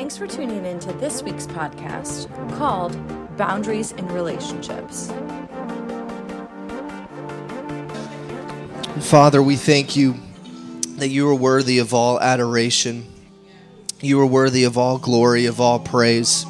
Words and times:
Thanks 0.00 0.16
for 0.16 0.26
tuning 0.26 0.64
in 0.64 0.78
to 0.78 0.94
this 0.94 1.22
week's 1.22 1.46
podcast 1.46 2.26
called 2.56 2.96
Boundaries 3.36 3.92
in 3.92 4.08
Relationships. 4.08 5.12
Father, 9.06 9.42
we 9.42 9.56
thank 9.56 9.96
you 9.96 10.14
that 10.96 11.08
you 11.08 11.28
are 11.28 11.34
worthy 11.34 11.80
of 11.80 11.92
all 11.92 12.18
adoration. 12.18 13.12
You 14.00 14.18
are 14.22 14.26
worthy 14.26 14.64
of 14.64 14.78
all 14.78 14.96
glory, 14.96 15.44
of 15.44 15.60
all 15.60 15.78
praise. 15.78 16.46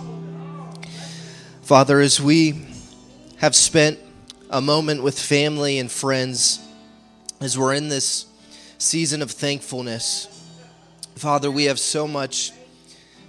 Father, 1.63 1.99
as 1.99 2.21
we 2.21 2.69
have 3.39 3.57
spent 3.57 3.99
a 4.49 4.61
moment 4.61 5.03
with 5.03 5.19
family 5.19 5.81
and 5.81 5.91
friends, 5.91 6.65
as 7.41 7.59
we're 7.59 7.75
in 7.75 7.89
this 7.89 8.27
season 8.79 9.21
of 9.21 9.33
thankfulness, 9.33 10.29
Father, 11.17 11.51
we 11.51 11.65
have 11.65 11.81
so 11.81 12.07
much 12.07 12.53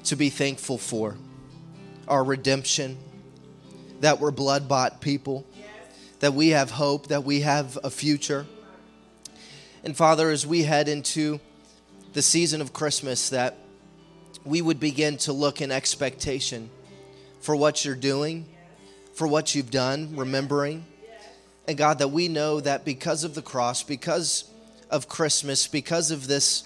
to 0.05 0.15
be 0.15 0.29
thankful 0.29 0.77
for 0.77 1.17
our 2.07 2.23
redemption, 2.23 2.98
that 4.02 4.20
we're 4.20 4.31
blood 4.31 4.67
bought 4.67 5.02
people, 5.02 5.45
that 6.20 6.34
we 6.34 6.49
have 6.49 6.71
hope, 6.71 7.08
that 7.08 7.23
we 7.23 7.41
have 7.41 7.77
a 7.84 7.89
future. 7.89 8.45
And 9.84 9.95
Father, 9.95 10.30
as 10.30 10.45
we 10.45 10.63
head 10.63 10.88
into 10.88 11.39
the 12.13 12.22
season 12.22 12.61
of 12.61 12.73
Christmas, 12.73 13.30
that 13.30 13.58
we 14.44 14.61
would 14.61 14.80
begin 14.80 15.17
to 15.17 15.34
look 15.34 15.61
in 15.61 15.72
expectation 15.72 16.70
for 17.39 17.55
what 17.55 17.86
you're 17.86 17.95
doing, 17.95 18.45
for 19.13 19.27
what 19.27 19.55
you've 19.55 19.72
done, 19.72 20.16
remembering. 20.16 20.86
And 21.67 21.77
God, 21.77 21.99
that 21.99 22.09
we 22.09 22.27
know 22.27 22.59
that 22.59 22.86
because 22.86 23.23
of 23.23 23.36
the 23.36 23.41
cross, 23.41 23.83
because 23.83 24.45
of 24.89 25.08
Christmas, 25.08 25.67
because 25.67 26.11
of 26.11 26.27
this 26.27 26.63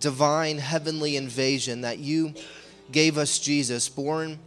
divine 0.00 0.58
heavenly 0.58 1.16
invasion, 1.16 1.82
that 1.82 1.98
you 1.98 2.34
gave 2.90 3.18
us 3.18 3.38
Jesus, 3.38 3.88
born 3.88 4.38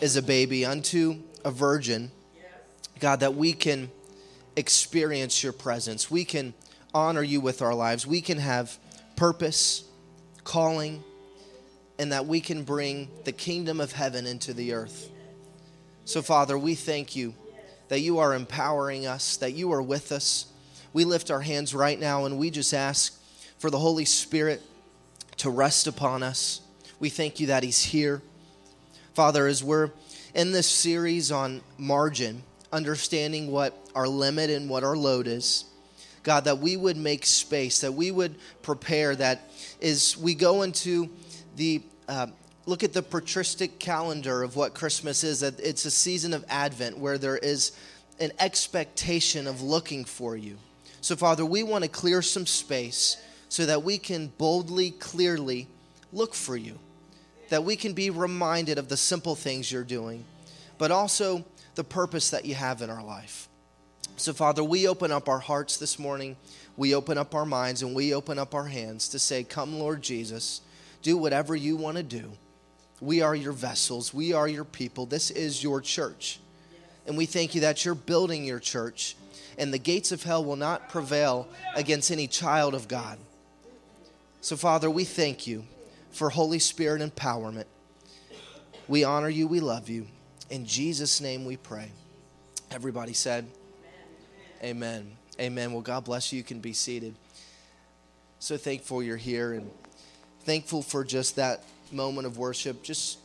as 0.00 0.16
a 0.16 0.22
baby 0.22 0.64
unto 0.64 1.16
a 1.44 1.50
virgin, 1.50 2.10
God, 3.00 3.20
that 3.20 3.34
we 3.34 3.52
can 3.52 3.90
experience 4.56 5.42
your 5.42 5.52
presence. 5.52 6.10
We 6.10 6.24
can 6.24 6.54
honor 6.94 7.22
you 7.22 7.40
with 7.40 7.62
our 7.62 7.74
lives. 7.74 8.06
We 8.06 8.20
can 8.20 8.38
have 8.38 8.78
purpose, 9.16 9.84
calling, 10.44 11.02
and 11.98 12.12
that 12.12 12.26
we 12.26 12.40
can 12.40 12.64
bring 12.64 13.08
the 13.24 13.32
kingdom 13.32 13.80
of 13.80 13.92
heaven 13.92 14.26
into 14.26 14.52
the 14.52 14.72
earth. 14.72 15.10
So, 16.04 16.22
Father, 16.22 16.58
we 16.58 16.74
thank 16.74 17.14
you 17.16 17.34
that 17.88 18.00
you 18.00 18.18
are 18.18 18.34
empowering 18.34 19.06
us, 19.06 19.36
that 19.38 19.52
you 19.52 19.72
are 19.72 19.82
with 19.82 20.12
us. 20.12 20.46
We 20.92 21.04
lift 21.04 21.30
our 21.30 21.40
hands 21.40 21.74
right 21.74 21.98
now 21.98 22.24
and 22.24 22.38
we 22.38 22.50
just 22.50 22.74
ask 22.74 23.18
for 23.58 23.70
the 23.70 23.78
Holy 23.78 24.04
Spirit 24.04 24.62
to 25.42 25.50
rest 25.50 25.88
upon 25.88 26.22
us. 26.22 26.60
We 27.00 27.08
thank 27.08 27.40
you 27.40 27.48
that 27.48 27.64
He's 27.64 27.82
here. 27.82 28.22
Father, 29.12 29.48
as 29.48 29.62
we're 29.64 29.90
in 30.36 30.52
this 30.52 30.68
series 30.68 31.32
on 31.32 31.62
margin, 31.76 32.44
understanding 32.72 33.50
what 33.50 33.76
our 33.92 34.06
limit 34.06 34.50
and 34.50 34.70
what 34.70 34.84
our 34.84 34.96
load 34.96 35.26
is, 35.26 35.64
God, 36.22 36.44
that 36.44 36.60
we 36.60 36.76
would 36.76 36.96
make 36.96 37.26
space, 37.26 37.80
that 37.80 37.90
we 37.90 38.12
would 38.12 38.36
prepare, 38.62 39.16
that 39.16 39.50
as 39.82 40.16
we 40.16 40.36
go 40.36 40.62
into 40.62 41.10
the 41.56 41.82
uh, 42.06 42.28
look 42.66 42.84
at 42.84 42.92
the 42.92 43.02
patristic 43.02 43.80
calendar 43.80 44.44
of 44.44 44.54
what 44.54 44.74
Christmas 44.74 45.24
is, 45.24 45.40
that 45.40 45.58
it's 45.58 45.84
a 45.84 45.90
season 45.90 46.34
of 46.34 46.44
Advent 46.48 46.98
where 46.98 47.18
there 47.18 47.36
is 47.36 47.72
an 48.20 48.30
expectation 48.38 49.48
of 49.48 49.60
looking 49.60 50.04
for 50.04 50.36
you. 50.36 50.56
So, 51.00 51.16
Father, 51.16 51.44
we 51.44 51.64
want 51.64 51.82
to 51.82 51.90
clear 51.90 52.22
some 52.22 52.46
space 52.46 53.16
so 53.52 53.66
that 53.66 53.82
we 53.82 53.98
can 53.98 54.28
boldly, 54.38 54.92
clearly 54.92 55.68
look 56.10 56.34
for 56.34 56.56
you, 56.56 56.78
that 57.50 57.62
we 57.62 57.76
can 57.76 57.92
be 57.92 58.08
reminded 58.08 58.78
of 58.78 58.88
the 58.88 58.96
simple 58.96 59.34
things 59.34 59.70
you're 59.70 59.84
doing, 59.84 60.24
but 60.78 60.90
also 60.90 61.44
the 61.74 61.84
purpose 61.84 62.30
that 62.30 62.46
you 62.46 62.54
have 62.54 62.80
in 62.80 62.88
our 62.88 63.04
life. 63.04 63.50
So, 64.16 64.32
Father, 64.32 64.64
we 64.64 64.88
open 64.88 65.12
up 65.12 65.28
our 65.28 65.38
hearts 65.38 65.76
this 65.76 65.98
morning, 65.98 66.38
we 66.78 66.94
open 66.94 67.18
up 67.18 67.34
our 67.34 67.44
minds, 67.44 67.82
and 67.82 67.94
we 67.94 68.14
open 68.14 68.38
up 68.38 68.54
our 68.54 68.64
hands 68.64 69.06
to 69.10 69.18
say, 69.18 69.44
Come, 69.44 69.78
Lord 69.78 70.00
Jesus, 70.00 70.62
do 71.02 71.18
whatever 71.18 71.54
you 71.54 71.76
want 71.76 71.98
to 71.98 72.02
do. 72.02 72.32
We 73.02 73.20
are 73.20 73.34
your 73.34 73.52
vessels, 73.52 74.14
we 74.14 74.32
are 74.32 74.48
your 74.48 74.64
people. 74.64 75.04
This 75.04 75.30
is 75.30 75.62
your 75.62 75.82
church. 75.82 76.40
And 77.06 77.18
we 77.18 77.26
thank 77.26 77.54
you 77.54 77.60
that 77.60 77.84
you're 77.84 77.94
building 77.94 78.46
your 78.46 78.60
church, 78.60 79.14
and 79.58 79.74
the 79.74 79.78
gates 79.78 80.10
of 80.10 80.22
hell 80.22 80.42
will 80.42 80.56
not 80.56 80.88
prevail 80.88 81.48
against 81.76 82.10
any 82.10 82.26
child 82.26 82.74
of 82.74 82.88
God. 82.88 83.18
So, 84.42 84.56
Father, 84.56 84.90
we 84.90 85.04
thank 85.04 85.46
you 85.46 85.62
for 86.10 86.28
Holy 86.28 86.58
Spirit 86.58 87.00
empowerment. 87.00 87.66
We 88.88 89.04
honor 89.04 89.28
you, 89.28 89.46
we 89.46 89.60
love 89.60 89.88
you. 89.88 90.08
In 90.50 90.66
Jesus' 90.66 91.20
name 91.20 91.44
we 91.44 91.56
pray. 91.56 91.92
Everybody 92.72 93.12
said, 93.12 93.46
Amen. 94.60 95.12
Amen. 95.38 95.72
Well, 95.72 95.80
God 95.80 96.02
bless 96.02 96.32
you. 96.32 96.38
You 96.38 96.42
can 96.42 96.58
be 96.58 96.72
seated. 96.72 97.14
So 98.40 98.56
thankful 98.56 99.00
you're 99.00 99.16
here 99.16 99.52
and 99.52 99.70
thankful 100.40 100.82
for 100.82 101.04
just 101.04 101.36
that 101.36 101.62
moment 101.92 102.26
of 102.26 102.36
worship. 102.36 102.82
Just 102.82 103.20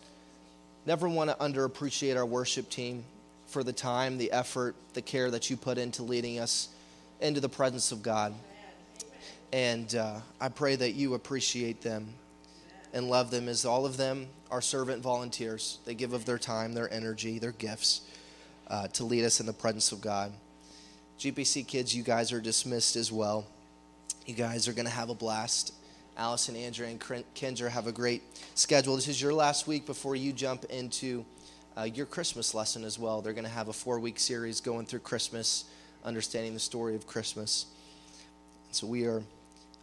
never 0.85 1.09
want 1.09 1.31
to 1.31 1.35
underappreciate 1.37 2.15
our 2.15 2.27
worship 2.27 2.69
team 2.69 3.03
for 3.47 3.63
the 3.63 3.73
time, 3.73 4.19
the 4.19 4.31
effort, 4.31 4.75
the 4.93 5.01
care 5.01 5.31
that 5.31 5.49
you 5.49 5.57
put 5.57 5.79
into 5.79 6.03
leading 6.03 6.37
us 6.37 6.69
into 7.19 7.39
the 7.39 7.49
presence 7.49 7.91
of 7.91 8.03
God. 8.03 8.35
And 9.53 9.95
uh, 9.95 10.19
I 10.41 10.49
pray 10.49 10.75
that 10.75 10.91
you 10.91 11.13
appreciate 11.13 11.81
them 11.81 12.13
and 12.93 13.09
love 13.09 13.31
them 13.31 13.47
as 13.47 13.65
all 13.65 13.85
of 13.85 13.97
them 13.97 14.27
are 14.51 14.61
servant 14.61 15.01
volunteers. 15.01 15.79
They 15.85 15.93
give 15.93 16.13
of 16.13 16.25
their 16.25 16.37
time, 16.37 16.73
their 16.73 16.91
energy, 16.91 17.39
their 17.39 17.51
gifts 17.53 18.01
uh, 18.67 18.87
to 18.89 19.03
lead 19.03 19.23
us 19.23 19.39
in 19.39 19.45
the 19.45 19.53
presence 19.53 19.91
of 19.91 20.01
God. 20.01 20.31
GPC 21.19 21.65
kids, 21.67 21.95
you 21.95 22.03
guys 22.03 22.31
are 22.31 22.41
dismissed 22.41 22.95
as 22.95 23.11
well. 23.11 23.47
You 24.25 24.33
guys 24.33 24.67
are 24.67 24.73
going 24.73 24.85
to 24.85 24.91
have 24.91 25.09
a 25.09 25.15
blast. 25.15 25.73
Allison, 26.17 26.55
Andrea, 26.55 26.89
and 26.89 26.99
Kendra 26.99 27.69
have 27.69 27.87
a 27.87 27.91
great 27.91 28.23
schedule. 28.55 28.95
This 28.95 29.07
is 29.07 29.21
your 29.21 29.33
last 29.33 29.67
week 29.67 29.85
before 29.85 30.15
you 30.15 30.33
jump 30.33 30.65
into 30.65 31.23
uh, 31.77 31.83
your 31.83 32.07
Christmas 32.07 32.53
lesson 32.53 32.83
as 32.83 32.97
well. 32.97 33.21
They're 33.21 33.33
going 33.33 33.45
to 33.45 33.51
have 33.51 33.67
a 33.67 33.73
four 33.73 33.99
week 33.99 34.19
series 34.19 34.59
going 34.59 34.85
through 34.85 34.99
Christmas, 34.99 35.65
understanding 36.03 36.53
the 36.53 36.59
story 36.59 36.95
of 36.95 37.05
Christmas. 37.05 37.67
So 38.71 38.87
we 38.87 39.05
are 39.05 39.21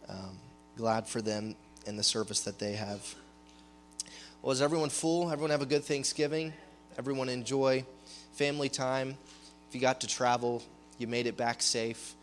um, 0.09 0.37
glad 0.77 1.07
for 1.07 1.21
them 1.21 1.55
and 1.87 1.97
the 1.97 2.03
service 2.03 2.41
that 2.41 2.59
they 2.59 2.73
have. 2.73 3.15
Well, 4.41 4.51
is 4.51 4.61
everyone 4.61 4.89
full? 4.89 5.31
Everyone 5.31 5.51
have 5.51 5.61
a 5.61 5.65
good 5.65 5.83
Thanksgiving? 5.83 6.53
Everyone 6.97 7.29
enjoy 7.29 7.85
family 8.33 8.69
time? 8.69 9.17
If 9.67 9.75
you 9.75 9.81
got 9.81 10.01
to 10.01 10.07
travel, 10.07 10.61
you 10.97 11.07
made 11.07 11.27
it 11.27 11.37
back 11.37 11.61
safe. 11.61 12.13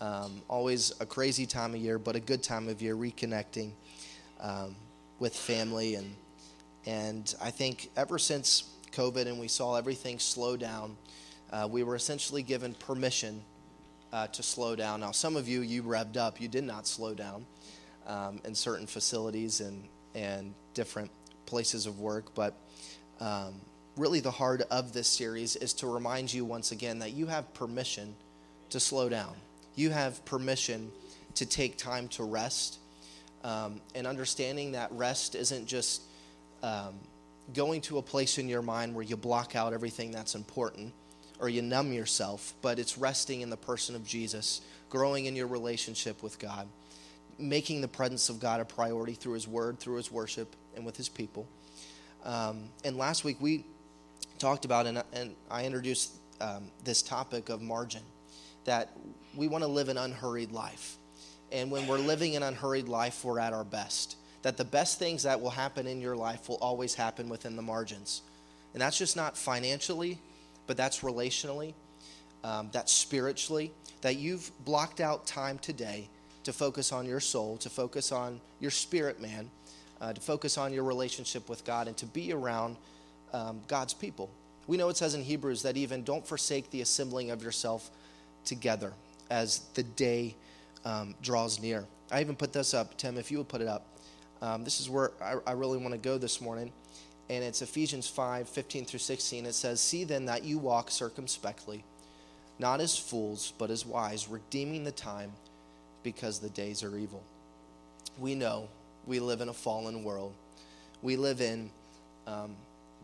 Um, 0.00 0.42
always 0.48 0.92
a 1.00 1.06
crazy 1.06 1.46
time 1.46 1.74
of 1.74 1.80
year, 1.80 1.98
but 1.98 2.16
a 2.16 2.20
good 2.20 2.42
time 2.42 2.68
of 2.68 2.82
year 2.82 2.94
reconnecting 2.94 3.70
um, 4.40 4.76
with 5.18 5.34
family. 5.34 5.94
And, 5.94 6.14
and 6.84 7.34
I 7.42 7.50
think 7.50 7.90
ever 7.96 8.18
since 8.18 8.70
COVID 8.92 9.26
and 9.26 9.38
we 9.38 9.48
saw 9.48 9.76
everything 9.76 10.18
slow 10.18 10.56
down, 10.56 10.96
uh, 11.52 11.68
we 11.70 11.82
were 11.82 11.94
essentially 11.94 12.42
given 12.42 12.74
permission 12.74 13.42
uh, 14.16 14.26
to 14.28 14.42
slow 14.42 14.74
down. 14.74 15.00
Now, 15.00 15.10
some 15.10 15.36
of 15.36 15.46
you, 15.46 15.60
you 15.60 15.82
revved 15.82 16.16
up. 16.16 16.40
You 16.40 16.48
did 16.48 16.64
not 16.64 16.86
slow 16.86 17.12
down 17.12 17.44
um, 18.06 18.40
in 18.46 18.54
certain 18.54 18.86
facilities 18.86 19.60
and, 19.60 19.84
and 20.14 20.54
different 20.72 21.10
places 21.44 21.84
of 21.84 22.00
work, 22.00 22.34
but 22.34 22.54
um, 23.20 23.60
really 23.94 24.20
the 24.20 24.30
heart 24.30 24.62
of 24.70 24.94
this 24.94 25.06
series 25.06 25.54
is 25.56 25.74
to 25.74 25.86
remind 25.86 26.32
you 26.32 26.46
once 26.46 26.72
again 26.72 27.00
that 27.00 27.12
you 27.12 27.26
have 27.26 27.52
permission 27.52 28.16
to 28.70 28.80
slow 28.80 29.10
down. 29.10 29.34
You 29.74 29.90
have 29.90 30.24
permission 30.24 30.90
to 31.34 31.44
take 31.44 31.76
time 31.76 32.08
to 32.08 32.24
rest. 32.24 32.78
Um, 33.44 33.82
and 33.94 34.06
understanding 34.06 34.72
that 34.72 34.90
rest 34.92 35.34
isn't 35.34 35.66
just 35.66 36.00
um, 36.62 36.94
going 37.52 37.82
to 37.82 37.98
a 37.98 38.02
place 38.02 38.38
in 38.38 38.48
your 38.48 38.62
mind 38.62 38.94
where 38.94 39.04
you 39.04 39.18
block 39.18 39.54
out 39.54 39.74
everything 39.74 40.10
that's 40.10 40.34
important 40.34 40.94
or 41.38 41.48
you 41.48 41.62
numb 41.62 41.92
yourself, 41.92 42.54
but 42.62 42.78
it's 42.78 42.96
resting 42.98 43.40
in 43.40 43.50
the 43.50 43.56
person 43.56 43.94
of 43.94 44.06
Jesus, 44.06 44.60
growing 44.88 45.26
in 45.26 45.36
your 45.36 45.46
relationship 45.46 46.22
with 46.22 46.38
God, 46.38 46.66
making 47.38 47.80
the 47.80 47.88
presence 47.88 48.28
of 48.28 48.40
God 48.40 48.60
a 48.60 48.64
priority 48.64 49.14
through 49.14 49.34
His 49.34 49.46
Word, 49.46 49.78
through 49.78 49.96
His 49.96 50.10
worship, 50.10 50.54
and 50.74 50.84
with 50.84 50.96
His 50.96 51.08
people. 51.08 51.46
Um, 52.24 52.64
and 52.84 52.96
last 52.96 53.24
week 53.24 53.36
we 53.40 53.64
talked 54.38 54.64
about, 54.64 54.86
and, 54.86 55.02
and 55.12 55.34
I 55.50 55.64
introduced 55.64 56.12
um, 56.40 56.70
this 56.84 57.02
topic 57.02 57.48
of 57.48 57.62
margin, 57.62 58.02
that 58.64 58.90
we 59.36 59.48
want 59.48 59.62
to 59.62 59.68
live 59.68 59.88
an 59.88 59.98
unhurried 59.98 60.52
life. 60.52 60.96
And 61.52 61.70
when 61.70 61.86
we're 61.86 61.98
living 61.98 62.34
an 62.36 62.42
unhurried 62.42 62.88
life, 62.88 63.24
we're 63.24 63.38
at 63.38 63.52
our 63.52 63.64
best. 63.64 64.16
That 64.42 64.56
the 64.56 64.64
best 64.64 64.98
things 64.98 65.22
that 65.22 65.40
will 65.40 65.50
happen 65.50 65.86
in 65.86 66.00
your 66.00 66.16
life 66.16 66.48
will 66.48 66.56
always 66.56 66.94
happen 66.94 67.28
within 67.28 67.56
the 67.56 67.62
margins. 67.62 68.22
And 68.72 68.82
that's 68.82 68.98
just 68.98 69.16
not 69.16 69.36
financially, 69.36 70.18
but 70.66 70.76
that's 70.76 71.00
relationally, 71.00 71.74
um, 72.44 72.68
that's 72.72 72.92
spiritually. 72.92 73.72
That 74.02 74.16
you've 74.16 74.50
blocked 74.64 75.00
out 75.00 75.26
time 75.26 75.58
today 75.58 76.08
to 76.44 76.52
focus 76.52 76.92
on 76.92 77.06
your 77.06 77.20
soul, 77.20 77.56
to 77.58 77.70
focus 77.70 78.12
on 78.12 78.40
your 78.60 78.70
spirit 78.70 79.20
man, 79.20 79.50
uh, 80.00 80.12
to 80.12 80.20
focus 80.20 80.58
on 80.58 80.72
your 80.72 80.84
relationship 80.84 81.48
with 81.48 81.64
God, 81.64 81.88
and 81.88 81.96
to 81.96 82.06
be 82.06 82.32
around 82.32 82.76
um, 83.32 83.60
God's 83.66 83.94
people. 83.94 84.30
We 84.66 84.76
know 84.76 84.88
it 84.88 84.96
says 84.96 85.14
in 85.14 85.22
Hebrews 85.22 85.62
that 85.62 85.76
even 85.76 86.02
don't 86.02 86.26
forsake 86.26 86.70
the 86.70 86.80
assembling 86.82 87.30
of 87.30 87.42
yourself 87.42 87.90
together 88.44 88.92
as 89.30 89.60
the 89.74 89.82
day 89.82 90.36
um, 90.84 91.14
draws 91.22 91.60
near. 91.60 91.84
I 92.10 92.20
even 92.20 92.36
put 92.36 92.52
this 92.52 92.74
up, 92.74 92.96
Tim, 92.96 93.18
if 93.18 93.30
you 93.30 93.38
would 93.38 93.48
put 93.48 93.60
it 93.60 93.68
up. 93.68 93.86
Um, 94.40 94.64
this 94.64 94.80
is 94.80 94.88
where 94.88 95.12
I, 95.20 95.36
I 95.46 95.52
really 95.52 95.78
want 95.78 95.92
to 95.92 95.98
go 95.98 96.18
this 96.18 96.40
morning. 96.40 96.72
And 97.28 97.42
it's 97.42 97.62
Ephesians 97.62 98.08
5 98.08 98.48
15 98.48 98.84
through 98.84 98.98
16. 98.98 99.46
It 99.46 99.54
says, 99.54 99.80
See 99.80 100.04
then 100.04 100.26
that 100.26 100.44
you 100.44 100.58
walk 100.58 100.90
circumspectly, 100.90 101.84
not 102.58 102.80
as 102.80 102.96
fools, 102.96 103.52
but 103.58 103.70
as 103.70 103.84
wise, 103.84 104.28
redeeming 104.28 104.84
the 104.84 104.92
time 104.92 105.32
because 106.02 106.38
the 106.38 106.50
days 106.50 106.84
are 106.84 106.96
evil. 106.96 107.22
We 108.18 108.34
know 108.34 108.68
we 109.06 109.18
live 109.18 109.40
in 109.40 109.48
a 109.48 109.52
fallen 109.52 110.04
world. 110.04 110.32
We 111.02 111.16
live 111.16 111.40
in 111.40 111.70
um, 112.26 112.54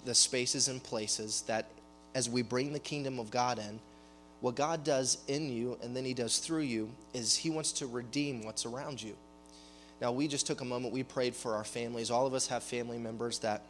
the 0.05 0.15
spaces 0.15 0.69
and 0.69 0.83
places 0.83 1.43
that, 1.47 1.67
as 2.15 2.29
we 2.29 2.43
bring 2.43 2.73
the 2.73 2.79
kingdom 2.79 3.19
of 3.19 3.31
God 3.31 3.59
in, 3.59 3.81
what 4.41 4.57
God 4.57 4.83
does 4.83 5.19
in 5.29 5.51
you 5.51 5.79
and 5.83 5.97
then 5.97 6.05
He 6.05 6.15
does 6.15 6.39
through 6.39 6.63
you 6.63 6.91
is 7.15 7.37
He 7.37 7.51
wants 7.51 7.73
to 7.73 7.87
redeem 7.87 8.45
what's 8.45 8.67
around 8.67 9.03
you. 9.03 9.15
Now, 10.01 10.11
we 10.11 10.27
just 10.27 10.49
took 10.49 10.61
a 10.61 10.65
moment, 10.65 10.93
we 10.93 11.05
prayed 11.05 11.35
for 11.37 11.55
our 11.55 11.63
families. 11.63 12.11
All 12.11 12.27
of 12.27 12.35
us 12.35 12.49
have 12.49 12.65
family 12.65 12.99
members 12.99 13.39
that 13.41 13.63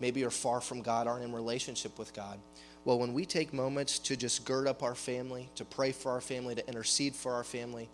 maybe 0.00 0.24
are 0.24 0.30
far 0.30 0.60
from 0.60 0.82
God, 0.82 1.06
aren't 1.06 1.24
in 1.24 1.32
relationship 1.32 1.98
with 1.98 2.14
God. 2.14 2.38
Well, 2.84 2.98
when 2.98 3.12
we 3.14 3.24
take 3.24 3.52
moments 3.52 3.98
to 4.00 4.16
just 4.16 4.44
gird 4.44 4.68
up 4.68 4.82
our 4.82 4.94
family, 4.94 5.48
to 5.56 5.64
pray 5.64 5.92
for 5.92 6.12
our 6.12 6.20
family, 6.20 6.54
to 6.54 6.66
intercede 6.68 7.14
for 7.14 7.32
our 7.32 7.44
family, 7.44 7.88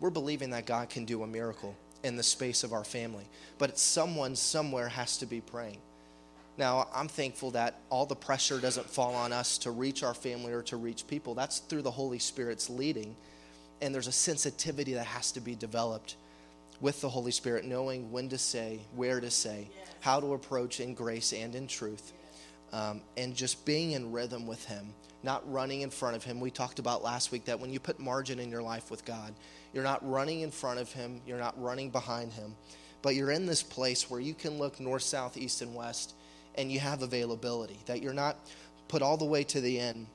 we're 0.00 0.10
believing 0.10 0.50
that 0.50 0.66
God 0.66 0.90
can 0.90 1.04
do 1.04 1.22
a 1.22 1.26
miracle 1.26 1.76
in 2.02 2.16
the 2.16 2.22
space 2.24 2.64
of 2.64 2.72
our 2.72 2.82
family. 2.82 3.24
But 3.58 3.78
someone 3.78 4.34
somewhere 4.34 4.88
has 4.88 5.18
to 5.18 5.26
be 5.26 5.40
praying. 5.40 5.78
Now, 6.58 6.88
I'm 6.92 7.08
thankful 7.08 7.52
that 7.52 7.78
all 7.88 8.04
the 8.04 8.16
pressure 8.16 8.60
doesn't 8.60 8.90
fall 8.90 9.14
on 9.14 9.32
us 9.32 9.58
to 9.58 9.70
reach 9.70 10.02
our 10.02 10.12
family 10.12 10.52
or 10.52 10.62
to 10.62 10.76
reach 10.76 11.06
people. 11.06 11.34
That's 11.34 11.60
through 11.60 11.82
the 11.82 11.90
Holy 11.90 12.18
Spirit's 12.18 12.68
leading. 12.68 13.16
And 13.80 13.94
there's 13.94 14.08
a 14.08 14.12
sensitivity 14.12 14.94
that 14.94 15.06
has 15.06 15.32
to 15.32 15.40
be 15.40 15.54
developed 15.54 16.16
with 16.82 17.00
the 17.00 17.08
Holy 17.08 17.30
Spirit, 17.30 17.64
knowing 17.64 18.10
when 18.12 18.28
to 18.28 18.36
say, 18.36 18.80
where 18.94 19.20
to 19.20 19.30
say, 19.30 19.70
how 20.00 20.20
to 20.20 20.34
approach 20.34 20.80
in 20.80 20.92
grace 20.92 21.32
and 21.32 21.54
in 21.54 21.66
truth, 21.66 22.12
um, 22.72 23.00
and 23.16 23.34
just 23.34 23.64
being 23.64 23.92
in 23.92 24.12
rhythm 24.12 24.46
with 24.46 24.62
Him, 24.66 24.92
not 25.22 25.50
running 25.50 25.82
in 25.82 25.90
front 25.90 26.16
of 26.16 26.24
Him. 26.24 26.40
We 26.40 26.50
talked 26.50 26.80
about 26.80 27.04
last 27.04 27.32
week 27.32 27.44
that 27.46 27.60
when 27.60 27.72
you 27.72 27.78
put 27.78 28.00
margin 28.00 28.40
in 28.40 28.50
your 28.50 28.62
life 28.62 28.90
with 28.90 29.04
God, 29.04 29.32
you're 29.72 29.84
not 29.84 30.06
running 30.06 30.40
in 30.40 30.50
front 30.50 30.80
of 30.80 30.92
Him, 30.92 31.22
you're 31.24 31.38
not 31.38 31.60
running 31.62 31.88
behind 31.88 32.32
Him, 32.32 32.56
but 33.00 33.14
you're 33.14 33.30
in 33.30 33.46
this 33.46 33.62
place 33.62 34.10
where 34.10 34.20
you 34.20 34.34
can 34.34 34.58
look 34.58 34.80
north, 34.80 35.02
south, 35.02 35.36
east, 35.36 35.62
and 35.62 35.74
west 35.74 36.14
and 36.56 36.70
you 36.70 36.80
have 36.80 37.02
availability, 37.02 37.78
that 37.86 38.02
you're 38.02 38.12
not 38.12 38.36
put 38.88 39.02
all 39.02 39.16
the 39.16 39.24
way 39.24 39.44
to 39.44 39.60
the 39.60 39.78
end 39.78 40.06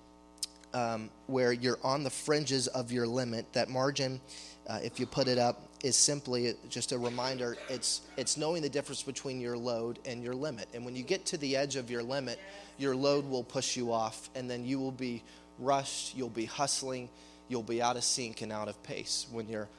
um, 0.73 1.09
where 1.27 1.51
you're 1.51 1.79
on 1.81 2.03
the 2.03 2.09
fringes 2.09 2.67
of 2.67 2.91
your 2.91 3.07
limit. 3.07 3.51
That 3.53 3.69
margin, 3.69 4.19
uh, 4.67 4.79
if 4.83 4.99
you 4.99 5.05
put 5.05 5.27
it 5.27 5.37
up, 5.37 5.66
is 5.83 5.95
simply 5.95 6.55
just 6.69 6.91
a 6.91 6.97
reminder. 6.97 7.57
It's 7.69 8.01
it's 8.17 8.37
knowing 8.37 8.61
the 8.61 8.69
difference 8.69 9.03
between 9.03 9.39
your 9.39 9.57
load 9.57 9.99
and 10.05 10.23
your 10.23 10.33
limit. 10.33 10.67
And 10.73 10.83
when 10.85 10.95
you 10.95 11.03
get 11.03 11.25
to 11.27 11.37
the 11.37 11.55
edge 11.55 11.75
of 11.75 11.91
your 11.91 12.03
limit, 12.03 12.39
your 12.77 12.95
load 12.95 13.29
will 13.29 13.43
push 13.43 13.77
you 13.77 13.91
off, 13.91 14.29
and 14.35 14.49
then 14.49 14.65
you 14.65 14.79
will 14.79 14.91
be 14.91 15.23
rushed. 15.59 16.15
You'll 16.15 16.29
be 16.29 16.45
hustling. 16.45 17.09
You'll 17.49 17.63
be 17.63 17.81
out 17.81 17.95
of 17.95 18.03
sync 18.03 18.41
and 18.41 18.51
out 18.51 18.67
of 18.67 18.81
pace 18.83 19.27
when 19.31 19.47
you're 19.47 19.69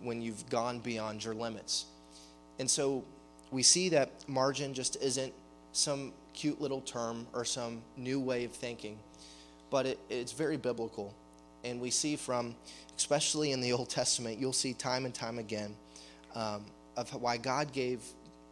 when 0.00 0.20
you've 0.22 0.48
gone 0.48 0.80
beyond 0.80 1.24
your 1.24 1.34
limits. 1.34 1.86
And 2.58 2.70
so 2.70 3.04
we 3.50 3.62
see 3.62 3.90
that 3.90 4.10
margin 4.28 4.74
just 4.74 4.96
isn't 5.02 5.32
some 5.72 6.12
cute 6.34 6.60
little 6.60 6.80
term 6.80 7.26
or 7.32 7.44
some 7.44 7.82
new 7.96 8.20
way 8.20 8.44
of 8.44 8.52
thinking, 8.52 8.98
but 9.70 9.86
it, 9.86 9.98
it's 10.08 10.32
very 10.32 10.56
biblical. 10.56 11.14
And 11.64 11.80
we 11.80 11.90
see 11.90 12.16
from, 12.16 12.56
especially 13.02 13.50
in 13.50 13.60
the 13.60 13.72
Old 13.72 13.88
Testament, 13.88 14.38
you'll 14.38 14.52
see 14.52 14.72
time 14.72 15.04
and 15.04 15.12
time 15.14 15.38
again 15.38 15.74
um, 16.36 16.64
of 16.96 17.10
why 17.20 17.36
God 17.36 17.72
gave 17.72 18.00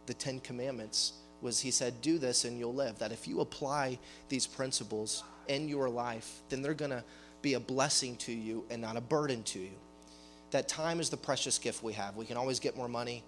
the 0.07 0.13
Ten 0.13 0.41
Commandments 0.41 1.13
was 1.41 1.59
He 1.61 1.71
said, 1.71 2.01
"Do 2.01 2.17
this 2.17 2.43
and 2.43 2.59
you'll 2.59 2.73
live." 2.73 2.99
That 2.99 3.11
if 3.11 3.27
you 3.27 3.39
apply 3.39 3.97
these 4.29 4.45
principles 4.45 5.23
in 5.47 5.69
your 5.69 5.89
life, 5.89 6.41
then 6.49 6.61
they're 6.61 6.73
going 6.73 6.91
to 6.91 7.03
be 7.41 7.53
a 7.53 7.59
blessing 7.59 8.17
to 8.17 8.31
you 8.31 8.65
and 8.69 8.81
not 8.81 8.97
a 8.97 9.01
burden 9.01 9.41
to 9.43 9.59
you. 9.59 9.71
That 10.51 10.67
time 10.67 10.99
is 10.99 11.09
the 11.09 11.17
precious 11.17 11.57
gift 11.57 11.81
we 11.81 11.93
have. 11.93 12.15
We 12.17 12.25
can 12.25 12.37
always 12.37 12.59
get 12.59 12.75
more 12.75 12.89
money. 12.89 13.23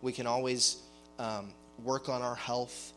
We 0.00 0.12
can 0.12 0.26
always 0.26 0.80
um, 1.18 1.52
work 1.82 2.08
on 2.08 2.22
our 2.22 2.36
health 2.36 2.92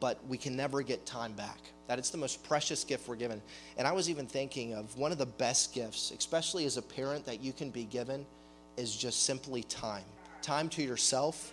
but 0.00 0.18
we 0.26 0.38
can 0.38 0.56
never 0.56 0.82
get 0.82 1.06
time 1.06 1.32
back. 1.32 1.58
That 1.88 1.98
it's 1.98 2.10
the 2.10 2.18
most 2.18 2.44
precious 2.44 2.84
gift 2.84 3.08
we're 3.08 3.16
given. 3.16 3.42
And 3.76 3.86
I 3.86 3.92
was 3.92 4.08
even 4.08 4.26
thinking 4.26 4.74
of 4.74 4.96
one 4.96 5.10
of 5.10 5.18
the 5.18 5.26
best 5.26 5.74
gifts, 5.74 6.12
especially 6.16 6.64
as 6.64 6.76
a 6.76 6.82
parent, 6.82 7.26
that 7.26 7.42
you 7.42 7.52
can 7.52 7.70
be 7.70 7.84
given 7.84 8.24
is 8.76 8.96
just 8.96 9.24
simply 9.24 9.64
time. 9.64 10.04
Time 10.40 10.68
to 10.70 10.82
yourself, 10.82 11.52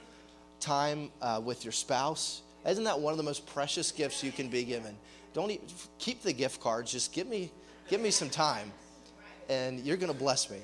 time 0.60 1.10
uh, 1.22 1.42
with 1.44 1.66
your 1.66 1.72
spouse. 1.72 2.44
Isn't 2.68 2.84
that 2.84 3.00
one 3.00 3.12
of 3.12 3.18
the 3.18 3.24
most 3.24 3.46
precious 3.48 3.92
gifts 3.92 4.24
you 4.24 4.32
can 4.32 4.50
be 4.50 4.64
given? 4.64 4.96
Don't 5.34 5.52
even, 5.52 5.66
keep 6.00 6.22
the 6.22 6.34
gift 6.34 6.62
cards. 6.62 6.92
Just 6.92 7.12
give 7.12 7.28
me, 7.28 7.52
give 7.90 8.00
me 8.00 8.12
some 8.12 8.30
time, 8.30 8.72
and 9.50 9.80
you're 9.80 9.98
going 9.98 10.12
to 10.12 10.18
bless 10.18 10.50
me. 10.50 10.60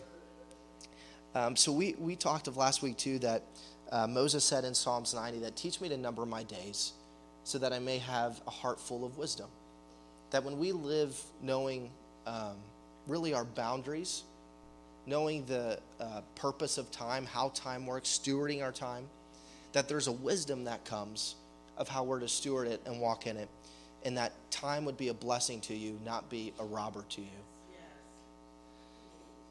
Um, 1.34 1.56
so 1.56 1.72
we 1.72 1.96
we 1.98 2.16
talked 2.16 2.48
of 2.48 2.58
last 2.58 2.82
week 2.82 2.98
too 2.98 3.20
that 3.20 3.44
uh, 3.92 4.08
Moses 4.08 4.44
said 4.44 4.66
in 4.66 4.74
Psalms 4.74 5.14
90 5.14 5.40
that 5.40 5.56
teach 5.56 5.80
me 5.80 5.90
to 5.90 5.98
number 5.98 6.26
my 6.26 6.44
days 6.44 6.94
so 7.44 7.58
that 7.58 7.74
I 7.74 7.80
may 7.80 7.98
have 8.00 8.42
a 8.48 8.50
heart 8.50 8.80
full 8.80 9.06
of 9.06 9.18
wisdom. 9.18 9.48
That 10.32 10.44
when 10.44 10.58
we 10.58 10.72
live 10.72 11.20
knowing 11.42 11.90
um, 12.26 12.56
really 13.08 13.34
our 13.34 13.46
boundaries, 13.46 14.24
knowing 15.06 15.46
the 15.46 15.80
uh, 16.00 16.22
purpose 16.36 16.78
of 16.78 16.92
time, 16.92 17.26
how 17.26 17.50
time 17.50 17.86
works, 17.86 18.20
stewarding 18.24 18.64
our 18.64 18.72
time, 18.72 19.06
that 19.74 19.88
there's 19.88 20.08
a 20.08 20.12
wisdom 20.12 20.66
that 20.66 20.84
comes 20.86 21.36
of 21.78 21.88
how 21.88 22.04
we're 22.04 22.20
to 22.20 22.28
steward 22.28 22.68
it 22.68 22.82
and 22.86 23.00
walk 23.00 23.28
in 23.28 23.38
it, 23.38 23.50
and 24.04 24.18
that 24.18 24.34
time 24.52 24.86
would 24.86 24.98
be 24.98 25.08
a 25.08 25.14
blessing 25.14 25.60
to 25.62 25.74
you, 25.74 26.00
not 26.06 26.30
be 26.30 26.54
a 26.60 26.66
robber 26.66 27.04
to 27.10 27.22
you. 27.22 27.28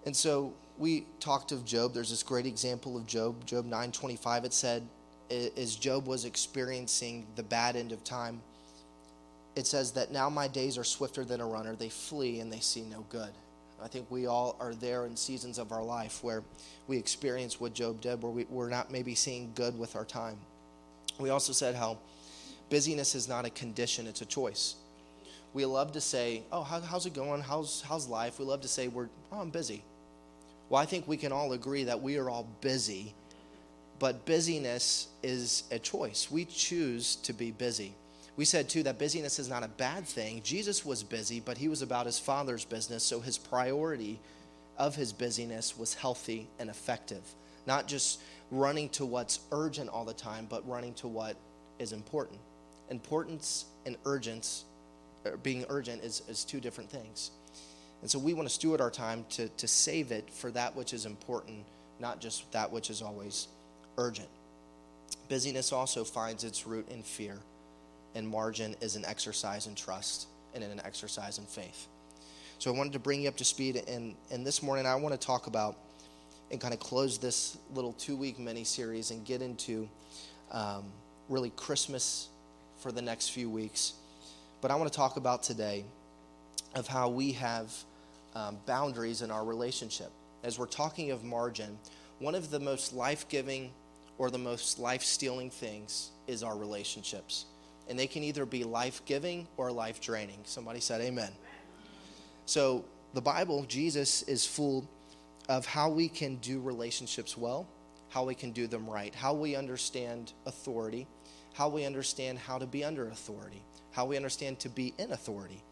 And 0.07 0.17
so 0.17 0.55
we 0.79 1.05
talked 1.19 1.53
of 1.53 1.65
Job. 1.65 1.93
There's 1.93 2.11
this 2.11 2.23
great 2.23 2.47
example 2.47 2.97
of 2.97 3.07
Job, 3.07 3.45
Job 3.45 3.67
9:25. 3.67 4.45
It 4.45 4.53
said, 4.53 4.87
as 5.31 5.77
Job 5.77 6.07
was 6.07 6.25
experiencing 6.25 7.27
the 7.37 7.43
bad 7.43 7.77
end 7.77 7.93
of 7.93 8.03
time, 8.03 8.41
it 9.61 9.67
says 9.67 9.93
that 9.93 10.11
now 10.11 10.29
my 10.29 10.49
days 10.49 10.77
are 10.77 10.85
swifter 10.85 11.25
than 11.25 11.41
a 11.41 11.47
runner. 11.47 11.77
They 11.77 11.89
flee 11.89 12.41
and 12.41 12.53
they 12.53 12.61
see 12.61 12.83
no 12.83 13.05
good. 13.09 13.31
I 13.83 13.89
think 13.89 14.11
we 14.11 14.27
all 14.27 14.57
are 14.61 14.75
there 14.75 15.07
in 15.07 15.17
seasons 15.17 15.59
of 15.59 15.73
our 15.73 15.83
life 15.83 16.23
where 16.23 16.43
we 16.87 16.99
experience 16.99 17.61
what 17.61 17.73
Job 17.73 18.01
did, 18.01 18.23
where 18.23 18.33
we, 18.33 18.45
we're 18.51 18.69
not 18.69 18.91
maybe 18.91 19.15
seeing 19.15 19.53
good 19.55 19.79
with 19.79 19.97
our 19.97 20.05
time. 20.05 20.37
We 21.19 21.31
also 21.31 21.53
said 21.53 21.75
how 21.75 21.99
busyness 22.69 23.15
is 23.15 23.29
not 23.29 23.47
a 23.47 23.51
condition, 23.51 24.07
it's 24.07 24.21
a 24.21 24.27
choice. 24.27 24.75
We 25.53 25.65
love 25.65 25.93
to 25.93 26.01
say, 26.01 26.43
Oh, 26.53 26.63
how, 26.63 26.81
how's 26.81 27.07
it 27.07 27.15
going? 27.15 27.41
How's, 27.41 27.83
how's 27.83 28.07
life? 28.09 28.39
We 28.39 28.45
love 28.45 28.61
to 28.63 28.69
say, 28.69 28.89
we're, 28.89 29.09
Oh, 29.33 29.41
I'm 29.41 29.51
busy. 29.51 29.83
Well, 30.69 30.81
I 30.81 30.87
think 30.87 31.09
we 31.09 31.17
can 31.17 31.33
all 31.33 31.53
agree 31.53 31.85
that 31.85 32.01
we 32.01 32.19
are 32.19 32.29
all 32.29 32.47
busy 32.61 33.15
but 34.01 34.25
busyness 34.25 35.09
is 35.23 35.65
a 35.71 35.79
choice. 35.79 36.29
We 36.31 36.47
choose 36.47 37.17
to 37.17 37.35
be 37.35 37.53
busy. 37.53 37.95
We 38.41 38.47
said 38.47 38.71
too 38.71 38.83
that 38.85 38.99
busyness 38.99 39.39
is 39.39 39.51
not 39.51 39.65
a 39.65 39.69
bad 39.69 40.07
thing. 40.07 40.41
Jesus 40.43 40.83
was 40.83 41.03
busy, 41.03 41.41
but 41.41 41.59
he 41.59 41.69
was 41.69 41.83
about 41.83 42.07
his 42.07 42.19
father's 42.19 42.65
business, 42.65 43.05
so 43.05 43.21
his 43.21 43.37
priority 43.37 44.19
of 44.79 44.97
his 44.97 45.13
busyness 45.13 45.77
was 45.77 45.93
healthy 45.93 46.49
and 46.59 46.71
effective. 46.71 47.21
Not 47.67 47.87
just 47.87 48.19
running 48.51 48.89
to 48.93 49.05
what's 49.05 49.41
urgent 49.53 49.91
all 49.91 50.07
the 50.07 50.15
time, 50.15 50.47
but 50.49 50.67
running 50.67 50.95
to 50.95 51.07
what 51.07 51.37
is 51.79 51.93
important. 51.93 52.41
Importance 52.89 53.67
and 53.85 53.99
urgence, 54.07 54.65
er, 55.27 55.37
being 55.37 55.67
urgent, 55.69 56.03
is, 56.03 56.23
is 56.27 56.43
two 56.43 56.61
different 56.61 56.89
things. 56.89 57.33
And 58.01 58.11
so 58.11 58.19
we 58.19 58.33
want 58.33 58.49
to 58.49 58.55
steward 58.55 58.81
our 58.81 58.91
time 58.91 59.27
to, 59.33 59.51
to 59.51 59.69
save 59.69 60.13
it 60.13 60.31
for 60.33 60.51
that 60.53 60.75
which 60.75 60.95
is 60.95 61.05
important, 61.05 61.67
not 61.99 62.23
just 62.23 62.51
that 62.53 62.73
which 62.73 62.89
is 62.89 63.03
always 63.03 63.49
urgent. 63.99 64.31
Busyness 65.29 65.75
also 65.75 66.05
finds 66.05 66.43
its 66.43 66.67
root 66.67 66.89
in 66.89 67.03
fear, 67.03 67.37
and 68.15 68.27
margin 68.29 68.75
is 68.81 68.97
an 68.97 69.05
exercise 69.05 69.67
in 69.67 69.75
trust 69.75 70.29
and 70.55 70.65
an 70.65 70.81
exercise 70.85 71.39
in 71.39 71.45
faith. 71.45 71.87
So 72.59 72.73
I 72.73 72.77
wanted 72.77 72.93
to 72.93 72.99
bring 72.99 73.23
you 73.23 73.29
up 73.29 73.37
to 73.37 73.45
speed, 73.45 73.83
and, 73.89 74.15
and 74.31 74.47
this 74.47 74.63
morning 74.63 74.87
I 74.87 74.95
want 74.97 75.19
to 75.19 75.27
talk 75.27 75.47
about 75.47 75.77
and 76.51 76.61
kind 76.61 76.75
of 76.75 76.81
close 76.81 77.19
this 77.19 77.57
little 77.75 77.93
two 77.95 78.17
week 78.17 78.39
mini 78.39 78.65
series 78.65 79.11
and 79.13 79.25
get 79.25 79.41
into 79.41 79.89
um, 80.51 80.85
really 81.29 81.51
Christmas 81.51 82.29
for 82.81 82.93
the 82.93 83.03
next 83.03 83.29
few 83.29 83.49
weeks. 83.49 83.95
But 84.61 84.71
I 84.71 84.75
want 84.75 84.93
to 84.93 84.97
talk 84.97 85.17
about 85.17 85.43
today 85.43 85.85
of 86.75 86.87
how 86.87 87.09
we 87.09 87.33
have 87.33 87.73
um, 88.35 88.59
boundaries 88.67 89.23
in 89.23 89.31
our 89.31 89.45
relationship. 89.45 90.11
As 90.43 90.59
we're 90.59 90.67
talking 90.67 91.11
of 91.11 91.25
margin, 91.25 91.79
one 92.19 92.35
of 92.35 92.51
the 92.51 92.61
most 92.61 92.93
life 92.93 93.29
giving 93.29 93.71
or 94.19 94.31
the 94.31 94.39
most 94.39 94.79
life 94.79 95.03
stealing 95.03 95.51
things 95.51 96.11
is 96.27 96.43
our 96.43 96.57
relationships. 96.57 97.47
And 97.91 97.99
they 97.99 98.07
can 98.07 98.23
either 98.23 98.47
be 98.47 98.65
life 98.65 99.03
giving 99.05 99.47
or 99.59 99.71
life 99.71 100.01
draining. 100.01 100.39
Somebody 100.45 100.81
said, 100.81 101.03
Amen. 101.03 101.33
So, 102.47 102.85
the 103.13 103.21
Bible, 103.21 103.65
Jesus 103.69 104.23
is 104.23 104.47
full 104.47 104.89
of 105.49 105.67
how 105.67 105.91
we 105.91 106.09
can 106.09 106.37
do 106.37 106.61
relationships 106.61 107.37
well, 107.37 107.67
how 108.09 108.25
we 108.25 108.35
can 108.37 108.53
do 108.53 108.69
them 108.69 108.89
right, 108.89 109.13
how 109.15 109.35
we 109.35 109.57
understand 109.57 110.33
authority, 110.47 111.09
how 111.55 111.69
we 111.69 111.85
understand 111.85 112.39
how 112.39 112.59
to 112.59 112.67
be 112.67 112.85
under 112.85 113.09
authority, 113.09 113.63
how 113.91 114.07
we 114.07 114.17
understand 114.17 114.61
to 114.61 114.69
be 114.69 114.95
in 114.99 115.11
authority. 115.13 115.63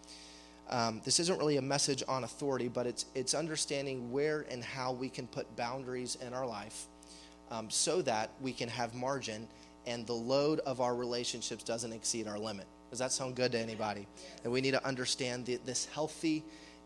Um, 0.69 1.01
this 1.05 1.19
isn't 1.21 1.39
really 1.39 1.57
a 1.57 1.63
message 1.63 2.03
on 2.09 2.25
authority, 2.25 2.69
but 2.69 2.87
it's, 2.87 3.07
it's 3.15 3.35
understanding 3.35 4.11
where 4.11 4.45
and 4.51 4.63
how 4.63 4.93
we 4.93 5.09
can 5.09 5.27
put 5.27 5.55
boundaries 5.57 6.19
in 6.21 6.35
our 6.35 6.47
life 6.47 6.87
um, 7.51 7.71
so 7.71 8.03
that 8.03 8.31
we 8.41 8.53
can 8.53 8.69
have 8.69 8.95
margin 8.95 9.49
and 9.89 10.07
the 10.07 10.13
load 10.13 10.61
of 10.61 10.81
our 10.81 10.95
relationships 10.95 11.65
doesn't 11.65 11.93
exceed 11.93 12.29
our 12.29 12.39
limit. 12.39 12.67
Does 12.91 12.99
that 12.99 13.11
sound 13.11 13.35
good 13.35 13.53
to 13.53 13.59
anybody? 13.59 14.07
And 14.45 14.53
we 14.53 14.61
need 14.61 14.73
to 14.73 14.87
understand 14.87 15.47
the, 15.47 15.57
this 15.65 15.87
healthy 15.87 16.45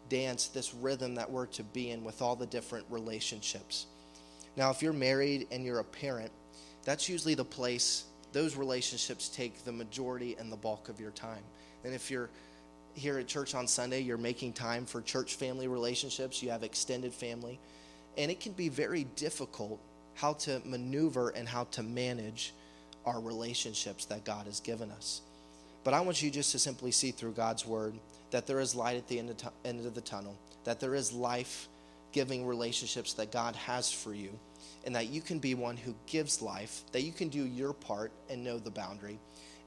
dance, 0.08 0.46
this 0.48 0.72
rhythm 0.72 1.16
that 1.16 1.30
we're 1.30 1.46
to 1.46 1.64
be 1.64 1.90
in 1.90 2.04
with 2.04 2.22
all 2.22 2.36
the 2.36 2.46
different 2.46 2.86
relationships. 2.90 3.86
Now, 4.56 4.70
if 4.70 4.82
you're 4.82 4.92
married 4.92 5.48
and 5.50 5.64
you're 5.64 5.80
a 5.80 5.84
parent, 5.84 6.30
that's 6.84 7.08
usually 7.08 7.34
the 7.34 7.44
place 7.44 8.04
those 8.32 8.56
relationships 8.56 9.28
take 9.28 9.64
the 9.64 9.72
majority 9.72 10.36
and 10.38 10.50
the 10.50 10.56
bulk 10.56 10.88
of 10.88 11.00
your 11.00 11.10
time. 11.10 11.42
And 11.84 11.94
if 11.94 12.10
you're 12.10 12.30
here 12.94 13.18
at 13.18 13.26
church 13.26 13.54
on 13.54 13.66
Sunday, 13.66 14.00
you're 14.00 14.16
making 14.16 14.52
time 14.52 14.86
for 14.86 15.02
church 15.02 15.34
family 15.34 15.66
relationships, 15.66 16.42
you 16.42 16.50
have 16.50 16.62
extended 16.62 17.12
family, 17.12 17.58
and 18.16 18.30
it 18.30 18.40
can 18.40 18.52
be 18.52 18.68
very 18.68 19.04
difficult 19.16 19.80
how 20.14 20.34
to 20.34 20.60
maneuver 20.64 21.30
and 21.30 21.48
how 21.48 21.64
to 21.64 21.82
manage 21.82 22.54
our 23.06 23.20
relationships 23.20 24.04
that 24.06 24.24
God 24.24 24.46
has 24.46 24.60
given 24.60 24.90
us. 24.90 25.22
But 25.84 25.94
I 25.94 26.00
want 26.00 26.22
you 26.22 26.30
just 26.30 26.52
to 26.52 26.58
simply 26.58 26.92
see 26.92 27.10
through 27.10 27.32
God's 27.32 27.66
word 27.66 27.94
that 28.30 28.46
there 28.46 28.60
is 28.60 28.74
light 28.74 28.96
at 28.96 29.08
the 29.08 29.18
end 29.18 29.30
of, 29.30 29.36
t- 29.36 29.48
end 29.64 29.84
of 29.84 29.94
the 29.94 30.00
tunnel, 30.00 30.36
that 30.64 30.80
there 30.80 30.94
is 30.94 31.12
life 31.12 31.68
giving 32.12 32.46
relationships 32.46 33.14
that 33.14 33.32
God 33.32 33.56
has 33.56 33.90
for 33.90 34.14
you, 34.14 34.30
and 34.84 34.94
that 34.94 35.08
you 35.08 35.20
can 35.20 35.38
be 35.38 35.54
one 35.54 35.76
who 35.76 35.94
gives 36.06 36.42
life, 36.42 36.82
that 36.92 37.02
you 37.02 37.12
can 37.12 37.28
do 37.28 37.44
your 37.44 37.72
part 37.72 38.12
and 38.30 38.44
know 38.44 38.58
the 38.58 38.70
boundary. 38.70 39.18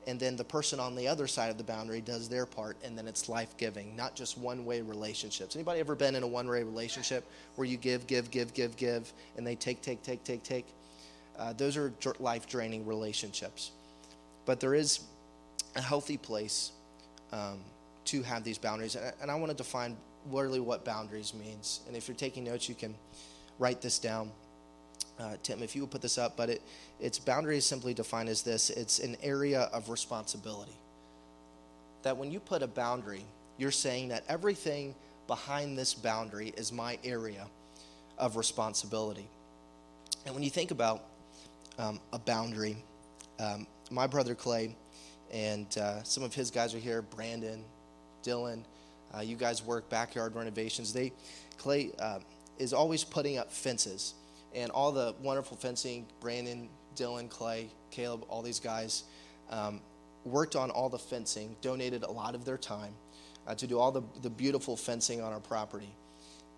And 0.07 0.19
then 0.19 0.35
the 0.35 0.43
person 0.43 0.79
on 0.79 0.95
the 0.95 1.07
other 1.07 1.25
side 1.25 1.49
of 1.49 1.57
the 1.57 1.63
boundary 1.63 1.99
does 1.99 2.29
their 2.29 2.45
part, 2.45 2.77
and 2.83 2.95
then 2.95 3.07
it's 3.07 3.27
life 3.27 3.57
giving, 3.57 3.95
not 3.95 4.15
just 4.15 4.37
one 4.37 4.63
way 4.63 4.81
relationships. 4.81 5.55
Anybody 5.55 5.79
ever 5.79 5.95
been 5.95 6.15
in 6.15 6.21
a 6.21 6.27
one 6.27 6.47
way 6.47 6.61
relationship 6.61 7.25
where 7.55 7.65
you 7.65 7.77
give, 7.77 8.05
give, 8.05 8.29
give, 8.29 8.53
give, 8.53 8.77
give, 8.77 9.11
and 9.35 9.45
they 9.45 9.55
take, 9.55 9.81
take, 9.81 10.03
take, 10.03 10.23
take, 10.23 10.43
take? 10.43 10.67
Uh, 11.37 11.53
those 11.53 11.77
are 11.77 11.93
life 12.19 12.47
draining 12.47 12.85
relationships. 12.85 13.71
But 14.45 14.59
there 14.59 14.75
is 14.75 15.01
a 15.75 15.81
healthy 15.81 16.17
place 16.17 16.71
um, 17.31 17.59
to 18.05 18.21
have 18.23 18.43
these 18.43 18.57
boundaries. 18.57 18.95
And, 18.95 19.13
and 19.21 19.31
I 19.31 19.35
want 19.35 19.51
to 19.51 19.57
define 19.57 19.97
really 20.29 20.59
what 20.59 20.85
boundaries 20.85 21.33
means. 21.33 21.81
And 21.87 21.95
if 21.95 22.07
you're 22.07 22.15
taking 22.15 22.43
notes, 22.43 22.69
you 22.69 22.75
can 22.75 22.95
write 23.59 23.81
this 23.81 23.99
down. 23.99 24.31
Uh, 25.19 25.35
Tim, 25.43 25.63
if 25.63 25.75
you 25.75 25.81
would 25.81 25.91
put 25.91 26.01
this 26.01 26.17
up, 26.17 26.35
but 26.35 26.49
it, 26.49 26.61
its 26.99 27.19
boundary 27.19 27.57
is 27.57 27.65
simply 27.65 27.93
defined 27.93 28.27
as 28.29 28.41
this 28.41 28.69
it's 28.69 28.99
an 28.99 29.15
area 29.23 29.61
of 29.73 29.89
responsibility. 29.89 30.75
That 32.03 32.17
when 32.17 32.31
you 32.31 32.39
put 32.39 32.61
a 32.61 32.67
boundary, 32.67 33.23
you're 33.57 33.71
saying 33.71 34.09
that 34.09 34.23
everything 34.27 34.93
behind 35.27 35.77
this 35.77 35.93
boundary 35.93 36.53
is 36.57 36.71
my 36.71 36.99
area 37.03 37.47
of 38.17 38.35
responsibility. 38.35 39.27
And 40.25 40.33
when 40.33 40.43
you 40.43 40.49
think 40.49 40.71
about 40.71 41.03
um, 41.77 41.99
a 42.13 42.19
boundary, 42.19 42.77
um, 43.39 43.67
my 43.91 44.07
brother 44.07 44.35
Clay 44.35 44.75
and 45.31 45.77
uh, 45.77 46.03
some 46.03 46.23
of 46.23 46.33
his 46.33 46.51
guys 46.51 46.73
are 46.73 46.79
here 46.79 47.01
Brandon, 47.01 47.63
Dylan. 48.23 48.63
Uh, 49.15 49.21
you 49.21 49.35
guys 49.35 49.63
work 49.63 49.89
backyard 49.89 50.35
renovations. 50.35 50.93
They, 50.93 51.11
Clay 51.57 51.91
uh, 51.99 52.19
is 52.57 52.73
always 52.73 53.03
putting 53.03 53.37
up 53.37 53.51
fences 53.51 54.13
and 54.53 54.71
all 54.71 54.91
the 54.91 55.15
wonderful 55.21 55.57
fencing. 55.57 56.05
Brandon, 56.19 56.69
Dylan, 56.95 57.29
Clay, 57.29 57.69
Caleb, 57.91 58.25
all 58.29 58.41
these 58.41 58.59
guys 58.59 59.03
um, 59.49 59.81
worked 60.23 60.55
on 60.55 60.71
all 60.71 60.89
the 60.89 60.99
fencing, 60.99 61.55
donated 61.61 62.03
a 62.03 62.11
lot 62.11 62.35
of 62.35 62.45
their 62.45 62.57
time 62.57 62.93
uh, 63.47 63.55
to 63.55 63.67
do 63.67 63.79
all 63.79 63.91
the, 63.91 64.01
the 64.21 64.29
beautiful 64.29 64.75
fencing 64.75 65.21
on 65.21 65.33
our 65.33 65.39
property. 65.39 65.93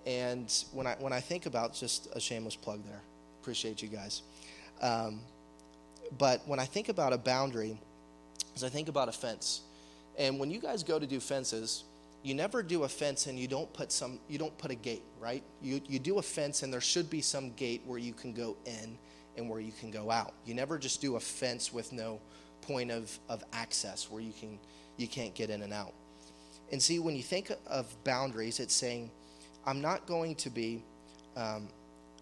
And 0.06 0.52
when 0.72 0.88
I, 0.88 0.96
when 1.00 1.12
I 1.12 1.20
think 1.20 1.48
about 1.48 1.74
just 1.74 2.08
a 2.14 2.20
shameless 2.20 2.56
plug 2.56 2.84
there, 2.86 3.02
appreciate 3.42 3.82
you 3.82 3.90
guys. 3.90 4.22
Um, 4.82 5.22
but 6.18 6.48
when 6.48 6.60
I 6.60 6.66
think 6.66 6.90
about 6.90 7.14
a 7.14 7.18
boundary, 7.18 7.78
as 8.56 8.64
I 8.64 8.70
think 8.70 8.90
about 8.90 9.10
a 9.10 9.12
fence, 9.12 9.62
and 10.18 10.40
when 10.40 10.50
you 10.50 10.60
guys 10.60 10.84
go 10.84 10.98
to 10.98 11.06
do 11.06 11.20
fences, 11.20 11.84
you 12.24 12.34
never 12.34 12.64
do 12.64 12.84
a 12.84 12.90
fence 12.90 13.28
and 13.28 13.38
you 13.38 13.48
don't 13.48 13.72
put 13.74 13.92
some 13.92 14.20
you 14.28 14.38
don't 14.38 14.58
put 14.58 14.72
a 14.72 14.76
gate 14.76 15.04
right? 15.20 15.44
You, 15.62 15.82
you 15.88 16.00
do 16.00 16.20
a 16.20 16.22
fence 16.22 16.64
and 16.64 16.72
there 16.72 16.82
should 16.82 17.10
be 17.10 17.22
some 17.22 17.52
gate 17.54 17.82
where 17.86 18.00
you 18.00 18.14
can 18.14 18.34
go 18.34 18.56
in 18.66 18.98
and 19.36 19.50
where 19.50 19.60
you 19.60 19.72
can 19.72 19.92
go 19.92 20.10
out. 20.10 20.34
You 20.46 20.54
never 20.54 20.78
just 20.78 21.02
do 21.02 21.16
a 21.16 21.20
fence 21.20 21.74
with 21.74 21.92
no 21.92 22.20
point 22.62 22.92
of, 22.92 23.18
of 23.30 23.44
access 23.54 24.10
where 24.10 24.22
you 24.22 24.34
can 24.40 24.58
you 24.98 25.08
can't 25.08 25.34
get 25.36 25.50
in 25.50 25.62
and 25.62 25.74
out. 25.74 25.94
And 26.72 26.82
see 26.82 27.00
when 27.00 27.16
you 27.16 27.24
think 27.24 27.52
of 27.68 28.04
boundaries 28.04 28.60
it's 28.60 28.74
saying 28.74 29.10
i'm 29.66 29.80
not 29.80 30.06
going 30.06 30.36
to 30.36 30.50
be 30.50 30.84
um, 31.38 31.70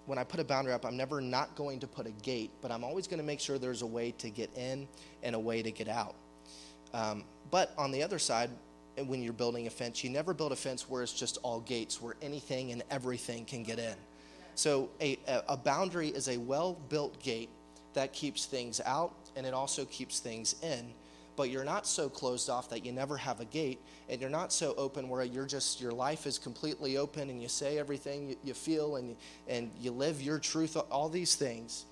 when 0.06 0.18
i 0.18 0.24
put 0.24 0.40
a 0.40 0.44
boundary 0.44 0.74
up 0.74 0.86
i'm 0.86 0.98
never 0.98 1.22
not 1.22 1.56
going 1.56 1.80
to 1.80 1.88
put 1.88 2.06
a 2.06 2.12
gate 2.24 2.52
but 2.62 2.72
i'm 2.72 2.84
always 2.84 3.08
going 3.08 3.20
to 3.20 3.26
make 3.26 3.40
sure 3.40 3.58
there's 3.58 3.82
a 3.82 3.88
way 3.88 4.12
to 4.12 4.30
get 4.30 4.50
in 4.58 4.88
and 5.24 5.36
a 5.36 5.40
way 5.40 5.62
to 5.62 5.72
get 5.72 5.88
out 5.88 6.16
um, 6.94 7.24
but 7.52 7.74
on 7.78 7.92
the 7.92 8.02
other 8.02 8.20
side 8.20 8.50
when 9.04 9.22
you're 9.22 9.34
building 9.34 9.68
a 9.68 9.70
fence. 9.70 10.04
You 10.04 10.10
never 10.10 10.34
build 10.34 10.52
a 10.52 10.56
fence 10.56 10.90
where 10.90 11.04
it's 11.04 11.14
just 11.14 11.38
all 11.44 11.60
gates, 11.62 12.02
where 12.02 12.16
anything 12.22 12.72
and 12.72 12.84
everything 12.90 13.46
can 13.46 13.64
get 13.64 13.80
in. 13.80 13.96
So 14.56 14.90
a, 15.02 15.18
a 15.50 15.58
boundary 15.58 16.10
is 16.10 16.30
a 16.30 16.38
well 16.38 16.78
built 16.90 17.22
gate 17.22 17.50
that 17.94 18.14
keeps 18.14 18.46
things 18.46 18.82
out 18.86 19.14
and 19.36 19.46
it 19.46 19.54
also 19.54 19.86
keeps 19.86 20.20
things 20.20 20.56
in. 20.62 20.94
But 21.36 21.50
you're 21.50 21.66
not 21.66 21.86
so 21.86 22.08
closed 22.08 22.50
off 22.50 22.70
that 22.70 22.86
you 22.86 22.92
never 22.92 23.18
have 23.18 23.42
a 23.42 23.46
gate, 23.46 23.80
and 24.10 24.22
you're 24.22 24.30
not 24.30 24.54
so 24.54 24.74
open 24.78 25.10
where 25.10 25.24
you're 25.24 25.46
just 25.46 25.82
your 25.82 25.92
life 25.92 26.26
is 26.26 26.40
completely 26.40 26.98
open 26.98 27.30
and 27.30 27.42
you 27.42 27.50
say 27.50 27.78
everything 27.78 28.30
you, 28.30 28.36
you 28.44 28.54
feel 28.54 28.96
and 28.96 29.16
and 29.48 29.72
you 29.80 29.92
live 29.92 30.22
your 30.22 30.40
truth. 30.40 30.78
All 30.90 31.10
these 31.10 31.36
things, 31.36 31.86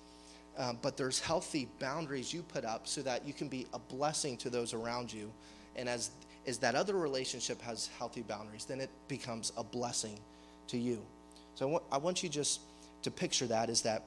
um, 0.56 0.78
but 0.80 0.96
there's 0.96 1.20
healthy 1.20 1.68
boundaries 1.78 2.32
you 2.32 2.42
put 2.42 2.64
up 2.64 2.86
so 2.88 3.02
that 3.02 3.26
you 3.26 3.32
can 3.34 3.48
be 3.48 3.66
a 3.74 3.78
blessing 3.78 4.36
to 4.38 4.50
those 4.50 4.72
around 4.72 5.12
you, 5.12 5.30
and 5.76 5.88
as 5.88 6.10
is 6.46 6.58
that 6.58 6.74
other 6.74 6.94
relationship 6.94 7.60
has 7.62 7.88
healthy 7.98 8.22
boundaries, 8.22 8.64
then 8.64 8.80
it 8.80 8.90
becomes 9.08 9.52
a 9.56 9.64
blessing 9.64 10.18
to 10.68 10.78
you. 10.78 11.02
So 11.54 11.68
I 11.68 11.70
want, 11.70 11.84
I 11.92 11.98
want 11.98 12.22
you 12.22 12.28
just 12.28 12.60
to 13.02 13.10
picture 13.10 13.46
that 13.46 13.70
is 13.70 13.82
that 13.82 14.04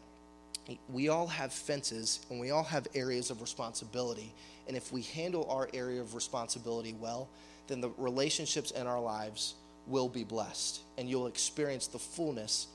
we 0.89 1.09
all 1.09 1.27
have 1.27 1.53
fences 1.53 2.19
and 2.29 2.39
we 2.39 2.51
all 2.51 2.63
have 2.63 2.87
areas 2.93 3.29
of 3.29 3.41
responsibility. 3.41 4.33
And 4.67 4.75
if 4.75 4.91
we 4.91 5.01
handle 5.01 5.49
our 5.49 5.69
area 5.73 6.01
of 6.01 6.13
responsibility 6.13 6.93
well, 6.99 7.29
then 7.67 7.81
the 7.81 7.91
relationships 7.97 8.71
in 8.71 8.87
our 8.87 8.99
lives 8.99 9.55
will 9.85 10.09
be 10.09 10.23
blessed 10.23 10.81
and 10.97 11.09
you'll 11.09 11.27
experience 11.27 11.87
the 11.87 11.99
fullness 11.99 12.67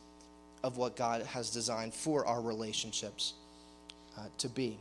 of 0.62 0.76
what 0.76 0.96
God 0.96 1.22
has 1.22 1.50
designed 1.50 1.92
for 1.92 2.26
our 2.26 2.40
relationships 2.40 3.34
uh, 4.16 4.22
to 4.38 4.48
be. 4.48 4.78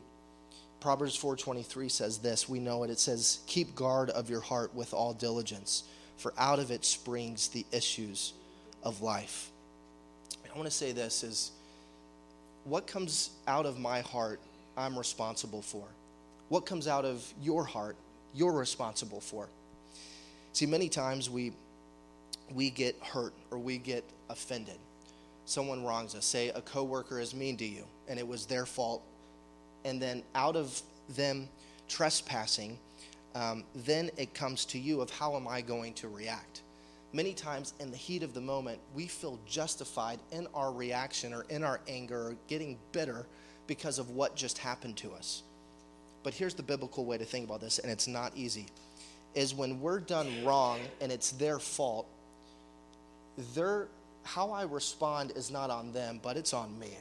Proverbs 0.80 1.16
4:23 1.18 1.90
says 1.92 2.18
this, 2.20 2.50
we 2.50 2.60
know 2.60 2.84
it. 2.84 2.90
It 2.90 3.00
says, 3.00 3.40
"Keep 3.48 3.76
guard 3.76 4.10
of 4.10 4.30
your 4.30 4.42
heart 4.42 4.74
with 4.74 4.94
all 4.94 5.14
diligence, 5.14 5.84
for 6.18 6.34
out 6.38 6.60
of 6.60 6.72
it 6.72 6.86
springs 6.86 7.50
the 7.50 7.66
issues 7.72 8.34
of 8.84 9.02
life." 9.02 9.52
I 10.44 10.58
want 10.58 10.70
to 10.70 10.76
say 10.76 10.92
this 10.92 11.24
is 11.24 11.52
what 12.66 12.88
comes 12.88 13.32
out 13.48 13.66
of 13.66 13.80
my 13.80 14.02
heart, 14.02 14.40
I'm 14.78 14.98
responsible 14.98 15.62
for. 15.62 15.84
What 16.50 16.66
comes 16.66 16.88
out 16.88 17.06
of 17.06 17.26
your 17.42 17.64
heart, 17.64 17.96
you're 18.34 18.52
responsible 18.52 19.22
for. 19.22 19.48
See, 20.54 20.66
many 20.66 20.90
times 20.90 21.30
we 21.30 21.54
we 22.54 22.70
get 22.70 22.98
hurt 23.02 23.34
or 23.50 23.58
we 23.58 23.78
get 23.78 24.04
offended. 24.30 24.78
Someone 25.46 25.86
wrongs 25.86 26.16
us. 26.16 26.26
Say 26.26 26.50
a 26.50 26.62
coworker 26.62 27.20
is 27.20 27.34
mean 27.34 27.56
to 27.58 27.66
you 27.66 27.86
and 28.10 28.20
it 28.20 28.28
was 28.28 28.46
their 28.46 28.66
fault 28.66 29.02
and 29.86 30.02
then 30.02 30.24
out 30.36 30.56
of 30.56 30.82
them 31.16 31.48
trespassing, 31.88 32.78
um, 33.36 33.64
then 33.74 34.10
it 34.18 34.34
comes 34.34 34.66
to 34.66 34.80
you 34.80 35.02
of 35.02 35.10
how 35.10 35.36
am 35.36 35.48
I 35.48 35.62
going 35.62 35.94
to 35.96 36.08
react. 36.08 36.62
Many 37.14 37.34
times 37.34 37.74
in 37.80 37.92
the 37.92 37.98
heat 37.98 38.24
of 38.24 38.34
the 38.34 38.42
moment, 38.42 38.80
we 38.96 39.06
feel 39.08 39.38
justified 39.46 40.20
in 40.32 40.48
our 40.54 40.72
reaction 40.72 41.34
or 41.34 41.46
in 41.50 41.64
our 41.64 41.82
anger 41.88 42.30
or 42.30 42.36
getting 42.48 42.78
bitter 42.94 43.26
because 43.68 44.00
of 44.00 44.12
what 44.12 44.36
just 44.36 44.58
happened 44.58 44.96
to 44.98 45.12
us. 45.12 45.44
But 46.24 46.34
here's 46.34 46.54
the 46.54 46.64
biblical 46.64 47.06
way 47.06 47.18
to 47.18 47.26
think 47.26 47.46
about 47.46 47.60
this, 47.60 47.80
and 47.80 47.92
it's 47.92 48.08
not 48.08 48.32
easy, 48.36 48.68
is 49.34 49.54
when 49.54 49.82
we're 49.82 50.00
done 50.00 50.46
wrong 50.46 50.80
and 51.02 51.12
it's 51.12 51.32
their 51.32 51.60
fault, 51.60 52.08
their, 53.56 53.88
how 54.24 54.52
I 54.52 54.64
respond 54.64 55.32
is 55.36 55.52
not 55.52 55.70
on 55.70 55.92
them, 55.92 56.20
but 56.22 56.38
it's 56.38 56.54
on 56.54 56.78
me. 56.80 56.98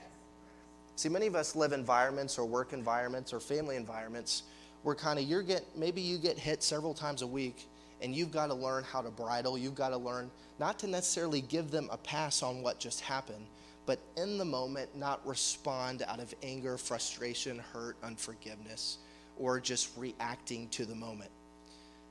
See, 0.96 1.08
many 1.08 1.26
of 1.26 1.34
us 1.34 1.54
live 1.54 1.72
environments 1.72 2.38
or 2.38 2.44
work 2.44 2.72
environments 2.72 3.32
or 3.32 3.40
family 3.40 3.76
environments 3.76 4.42
where 4.82 4.94
kind 4.94 5.18
of 5.18 5.24
you're 5.24 5.42
get 5.42 5.64
maybe 5.76 6.00
you 6.00 6.18
get 6.18 6.38
hit 6.38 6.62
several 6.62 6.94
times 6.94 7.22
a 7.22 7.26
week 7.26 7.66
and 8.02 8.14
you've 8.14 8.30
got 8.30 8.46
to 8.46 8.54
learn 8.54 8.84
how 8.84 9.02
to 9.02 9.10
bridle. 9.10 9.58
You've 9.58 9.74
got 9.74 9.90
to 9.90 9.96
learn 9.96 10.30
not 10.58 10.78
to 10.80 10.86
necessarily 10.86 11.40
give 11.40 11.70
them 11.70 11.88
a 11.90 11.96
pass 11.96 12.42
on 12.42 12.62
what 12.62 12.78
just 12.78 13.00
happened, 13.00 13.46
but 13.86 13.98
in 14.16 14.38
the 14.38 14.44
moment 14.44 14.94
not 14.96 15.26
respond 15.26 16.02
out 16.06 16.20
of 16.20 16.34
anger, 16.42 16.76
frustration, 16.76 17.58
hurt, 17.72 17.96
unforgiveness, 18.02 18.98
or 19.38 19.60
just 19.60 19.90
reacting 19.96 20.68
to 20.68 20.84
the 20.84 20.94
moment. 20.94 21.30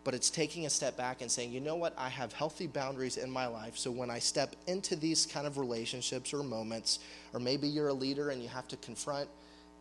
But 0.03 0.13
it's 0.13 0.29
taking 0.29 0.65
a 0.65 0.69
step 0.69 0.95
back 0.97 1.21
and 1.21 1.29
saying, 1.29 1.51
you 1.51 1.59
know 1.59 1.75
what, 1.75 1.93
I 1.97 2.09
have 2.09 2.33
healthy 2.33 2.67
boundaries 2.67 3.17
in 3.17 3.29
my 3.29 3.47
life. 3.47 3.77
So 3.77 3.91
when 3.91 4.09
I 4.09 4.19
step 4.19 4.55
into 4.65 4.95
these 4.95 5.25
kind 5.25 5.45
of 5.45 5.57
relationships 5.57 6.33
or 6.33 6.41
moments, 6.41 6.99
or 7.33 7.39
maybe 7.39 7.67
you're 7.67 7.89
a 7.89 7.93
leader 7.93 8.29
and 8.29 8.41
you 8.41 8.47
have 8.47 8.67
to 8.69 8.77
confront, 8.77 9.29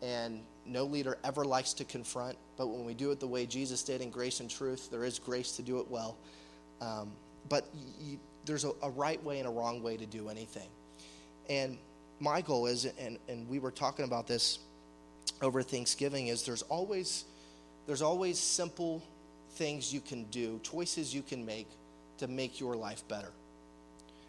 and 0.01 0.41
no 0.65 0.85
leader 0.85 1.17
ever 1.23 1.45
likes 1.45 1.73
to 1.73 1.83
confront, 1.83 2.37
but 2.57 2.67
when 2.67 2.85
we 2.85 2.93
do 2.93 3.11
it 3.11 3.19
the 3.19 3.27
way 3.27 3.45
Jesus 3.45 3.83
did 3.83 4.01
in 4.01 4.09
grace 4.09 4.39
and 4.39 4.49
truth, 4.49 4.89
there 4.91 5.03
is 5.03 5.19
grace 5.19 5.53
to 5.53 5.61
do 5.61 5.79
it 5.79 5.89
well. 5.89 6.17
Um, 6.81 7.11
but 7.47 7.65
you, 7.99 8.19
there's 8.45 8.65
a, 8.65 8.71
a 8.83 8.89
right 8.89 9.21
way 9.23 9.39
and 9.39 9.47
a 9.47 9.51
wrong 9.51 9.81
way 9.81 9.97
to 9.97 10.05
do 10.05 10.29
anything. 10.29 10.69
And 11.49 11.77
my 12.19 12.41
goal 12.41 12.67
is, 12.67 12.85
and, 12.85 13.17
and 13.27 13.47
we 13.49 13.59
were 13.59 13.71
talking 13.71 14.05
about 14.05 14.27
this 14.27 14.59
over 15.41 15.63
Thanksgiving, 15.63 16.27
is 16.27 16.43
there's 16.43 16.61
always 16.63 17.25
there's 17.87 18.01
always 18.03 18.37
simple 18.37 19.01
things 19.53 19.91
you 19.91 19.99
can 19.99 20.25
do, 20.25 20.59
choices 20.61 21.13
you 21.13 21.23
can 21.23 21.43
make 21.43 21.67
to 22.19 22.27
make 22.27 22.59
your 22.59 22.75
life 22.75 23.07
better. 23.07 23.31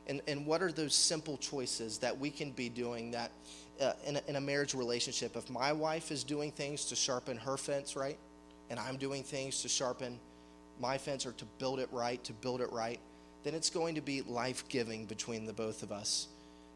And, 0.06 0.22
and 0.26 0.46
what 0.46 0.62
are 0.62 0.72
those 0.72 0.94
simple 0.94 1.36
choices 1.36 1.98
that 1.98 2.18
we 2.18 2.30
can 2.30 2.52
be 2.52 2.70
doing 2.70 3.10
that 3.10 3.30
uh, 3.80 3.92
in, 4.06 4.16
a, 4.16 4.22
in 4.28 4.36
a 4.36 4.40
marriage 4.40 4.74
relationship, 4.74 5.36
if 5.36 5.48
my 5.50 5.72
wife 5.72 6.10
is 6.10 6.24
doing 6.24 6.52
things 6.52 6.84
to 6.86 6.96
sharpen 6.96 7.36
her 7.36 7.56
fence, 7.56 7.96
right, 7.96 8.18
and 8.68 8.78
I'm 8.78 8.96
doing 8.96 9.22
things 9.22 9.62
to 9.62 9.68
sharpen 9.68 10.18
my 10.78 10.98
fence 10.98 11.26
or 11.26 11.32
to 11.32 11.44
build 11.58 11.80
it 11.80 11.88
right, 11.92 12.22
to 12.24 12.32
build 12.32 12.60
it 12.60 12.70
right, 12.72 13.00
then 13.42 13.54
it's 13.54 13.70
going 13.70 13.94
to 13.94 14.00
be 14.00 14.22
life 14.22 14.68
giving 14.68 15.06
between 15.06 15.46
the 15.46 15.52
both 15.52 15.82
of 15.82 15.92
us 15.92 16.28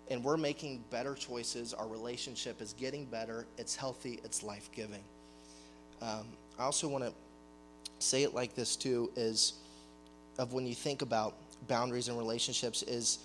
and 0.08 0.22
we're 0.22 0.36
making 0.36 0.84
better 0.90 1.14
choices. 1.14 1.72
Our 1.72 1.86
relationship 1.86 2.60
is 2.60 2.72
getting 2.74 3.06
better. 3.06 3.46
It's 3.58 3.74
healthy. 3.74 4.20
It's 4.24 4.42
life 4.42 4.70
giving. 4.72 5.02
Um, 6.02 6.26
I 6.58 6.64
also 6.64 6.88
want 6.88 7.04
to 7.04 7.12
say 7.98 8.22
it 8.22 8.34
like 8.34 8.54
this 8.54 8.76
too: 8.76 9.10
is 9.16 9.54
of 10.38 10.52
when 10.52 10.66
you 10.66 10.74
think 10.74 11.02
about 11.02 11.34
boundaries 11.68 12.08
and 12.08 12.18
relationships, 12.18 12.82
is 12.82 13.20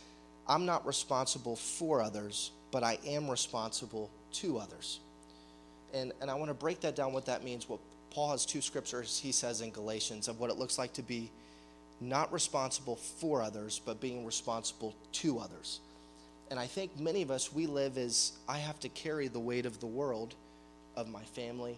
I'm 0.48 0.66
not 0.66 0.86
responsible 0.86 1.56
for 1.56 2.02
others, 2.02 2.52
but 2.72 2.84
I 2.84 3.00
am 3.06 3.30
responsible 3.30 4.10
to 4.34 4.58
others. 4.58 5.00
And 5.94 6.12
and 6.22 6.30
I 6.30 6.36
want 6.36 6.50
to 6.50 6.56
break 6.56 6.82
that 6.82 6.96
down. 6.96 7.14
What 7.14 7.26
that 7.26 7.44
means. 7.44 7.68
What 7.68 7.80
Paul 8.12 8.32
has 8.32 8.46
two 8.46 8.62
scriptures 8.62 9.20
he 9.20 9.32
says 9.32 9.62
in 9.62 9.72
Galatians 9.72 10.28
of 10.28 10.40
what 10.40 10.50
it 10.50 10.58
looks 10.58 10.78
like 10.78 10.94
to 10.94 11.04
be 11.04 11.32
not 12.02 12.32
responsible 12.32 12.96
for 12.96 13.42
others, 13.42 13.82
but 13.84 14.00
being 14.00 14.26
responsible 14.26 14.96
to 15.12 15.40
others. 15.40 15.82
And 16.50 16.60
I 16.60 16.66
think 16.66 16.98
many 17.00 17.22
of 17.22 17.30
us, 17.30 17.54
we 17.54 17.68
live 17.68 17.98
as 17.98 18.34
I 18.48 18.58
have 18.58 18.80
to 18.80 18.90
carry 18.90 19.28
the 19.28 19.40
weight 19.40 19.66
of 19.66 19.80
the 19.80 19.88
world 19.88 20.36
of 20.96 21.10
my 21.10 21.24
family 21.24 21.78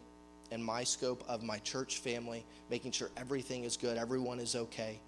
and 0.52 0.64
my 0.64 0.84
scope 0.84 1.24
of 1.28 1.44
my 1.44 1.58
church 1.60 1.98
family, 1.98 2.46
making 2.70 2.92
sure 2.92 3.10
everything 3.18 3.64
is 3.64 3.78
good, 3.78 3.98
everyone 3.98 4.40
is 4.40 4.56
okay. 4.56 5.00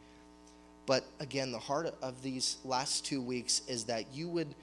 But 0.85 1.05
again, 1.19 1.51
the 1.51 1.59
heart 1.59 1.95
of 2.01 2.21
these 2.21 2.57
last 2.65 3.05
two 3.05 3.21
weeks 3.21 3.61
is 3.67 3.85
that 3.85 4.05
you 4.13 4.27
would 4.29 4.53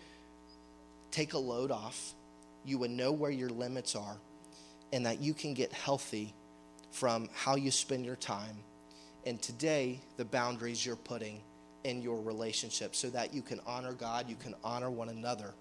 take 1.11 1.33
a 1.33 1.39
load 1.39 1.71
off, 1.71 2.15
you 2.65 2.79
would 2.79 2.91
know 2.91 3.13
where 3.13 3.31
your 3.31 3.51
limits 3.51 3.97
are, 3.97 4.17
and 4.93 5.07
that 5.07 5.21
you 5.21 5.35
can 5.35 5.55
get 5.55 5.73
healthy 5.73 6.35
from 6.91 7.29
how 7.35 7.57
you 7.57 7.71
spend 7.71 8.05
your 8.05 8.17
time. 8.17 8.57
And 9.27 9.41
today, 9.41 10.01
the 10.17 10.25
boundaries 10.25 10.85
you're 10.85 10.97
putting 10.97 11.41
in 11.85 12.03
your 12.03 12.21
relationship 12.21 12.95
so 12.95 13.09
that 13.11 13.33
you 13.33 13.43
can 13.43 13.61
honor 13.67 13.93
God, 13.93 14.29
you 14.29 14.37
can 14.37 14.55
honor 14.63 14.91
one 14.91 15.09
another. 15.09 15.55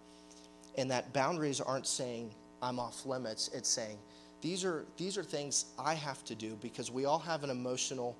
And 0.78 0.92
that 0.92 1.14
boundaries 1.14 1.62
aren't 1.62 1.88
saying 1.88 2.32
I'm 2.62 2.80
off 2.80 3.06
limits, 3.06 3.50
it's 3.54 3.70
saying 3.70 3.98
these 4.42 4.64
are 4.64 4.86
these 4.98 5.18
are 5.18 5.24
things 5.24 5.66
I 5.78 5.94
have 5.94 6.24
to 6.26 6.36
do 6.36 6.58
because 6.62 6.92
we 6.92 7.06
all 7.06 7.20
have 7.20 7.44
an 7.44 7.50
emotional 7.50 8.16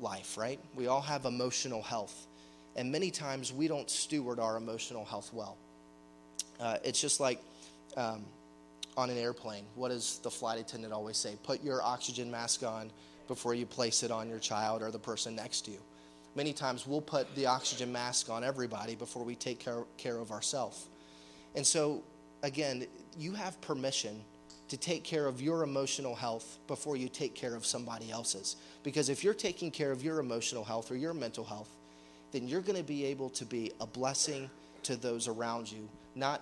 life, 0.00 0.36
right? 0.36 0.58
We 0.74 0.88
all 0.88 1.00
have 1.00 1.24
emotional 1.24 1.82
health. 1.82 2.26
And 2.74 2.92
many 2.92 3.10
times 3.10 3.52
we 3.52 3.68
don't 3.68 3.88
steward 3.88 4.38
our 4.38 4.56
emotional 4.56 5.04
health 5.04 5.32
well. 5.32 5.56
Uh, 6.60 6.78
it's 6.84 7.00
just 7.00 7.20
like 7.20 7.40
um, 7.96 8.24
on 8.96 9.10
an 9.10 9.18
airplane. 9.18 9.64
What 9.74 9.88
does 9.88 10.18
the 10.22 10.30
flight 10.30 10.58
attendant 10.58 10.92
always 10.92 11.16
say? 11.16 11.36
Put 11.42 11.62
your 11.62 11.82
oxygen 11.82 12.30
mask 12.30 12.62
on 12.62 12.90
before 13.28 13.54
you 13.54 13.66
place 13.66 14.02
it 14.02 14.10
on 14.10 14.28
your 14.28 14.38
child 14.38 14.82
or 14.82 14.90
the 14.90 14.98
person 14.98 15.34
next 15.34 15.62
to 15.62 15.70
you 15.70 15.78
many 16.36 16.52
times 16.52 16.86
we'll 16.86 17.00
put 17.00 17.34
the 17.34 17.46
oxygen 17.46 17.90
mask 17.90 18.28
on 18.28 18.44
everybody 18.44 18.94
before 18.94 19.24
we 19.24 19.34
take 19.34 19.58
care, 19.58 19.84
care 19.96 20.18
of 20.18 20.30
ourselves. 20.30 20.86
And 21.56 21.66
so, 21.66 22.04
again, 22.42 22.86
you 23.18 23.32
have 23.32 23.58
permission 23.62 24.22
to 24.68 24.76
take 24.76 25.02
care 25.02 25.26
of 25.26 25.40
your 25.40 25.62
emotional 25.62 26.14
health 26.14 26.58
before 26.66 26.96
you 26.96 27.08
take 27.08 27.34
care 27.34 27.54
of 27.54 27.64
somebody 27.64 28.10
else's. 28.10 28.56
Because 28.82 29.08
if 29.08 29.24
you're 29.24 29.34
taking 29.34 29.70
care 29.70 29.90
of 29.90 30.04
your 30.04 30.18
emotional 30.18 30.64
health 30.64 30.90
or 30.90 30.96
your 30.96 31.14
mental 31.14 31.44
health, 31.44 31.70
then 32.32 32.46
you're 32.46 32.60
going 32.60 32.76
to 32.76 32.84
be 32.84 33.04
able 33.06 33.30
to 33.30 33.46
be 33.46 33.72
a 33.80 33.86
blessing 33.86 34.50
to 34.86 34.96
those 34.96 35.28
around 35.28 35.70
you, 35.70 35.88
not 36.14 36.40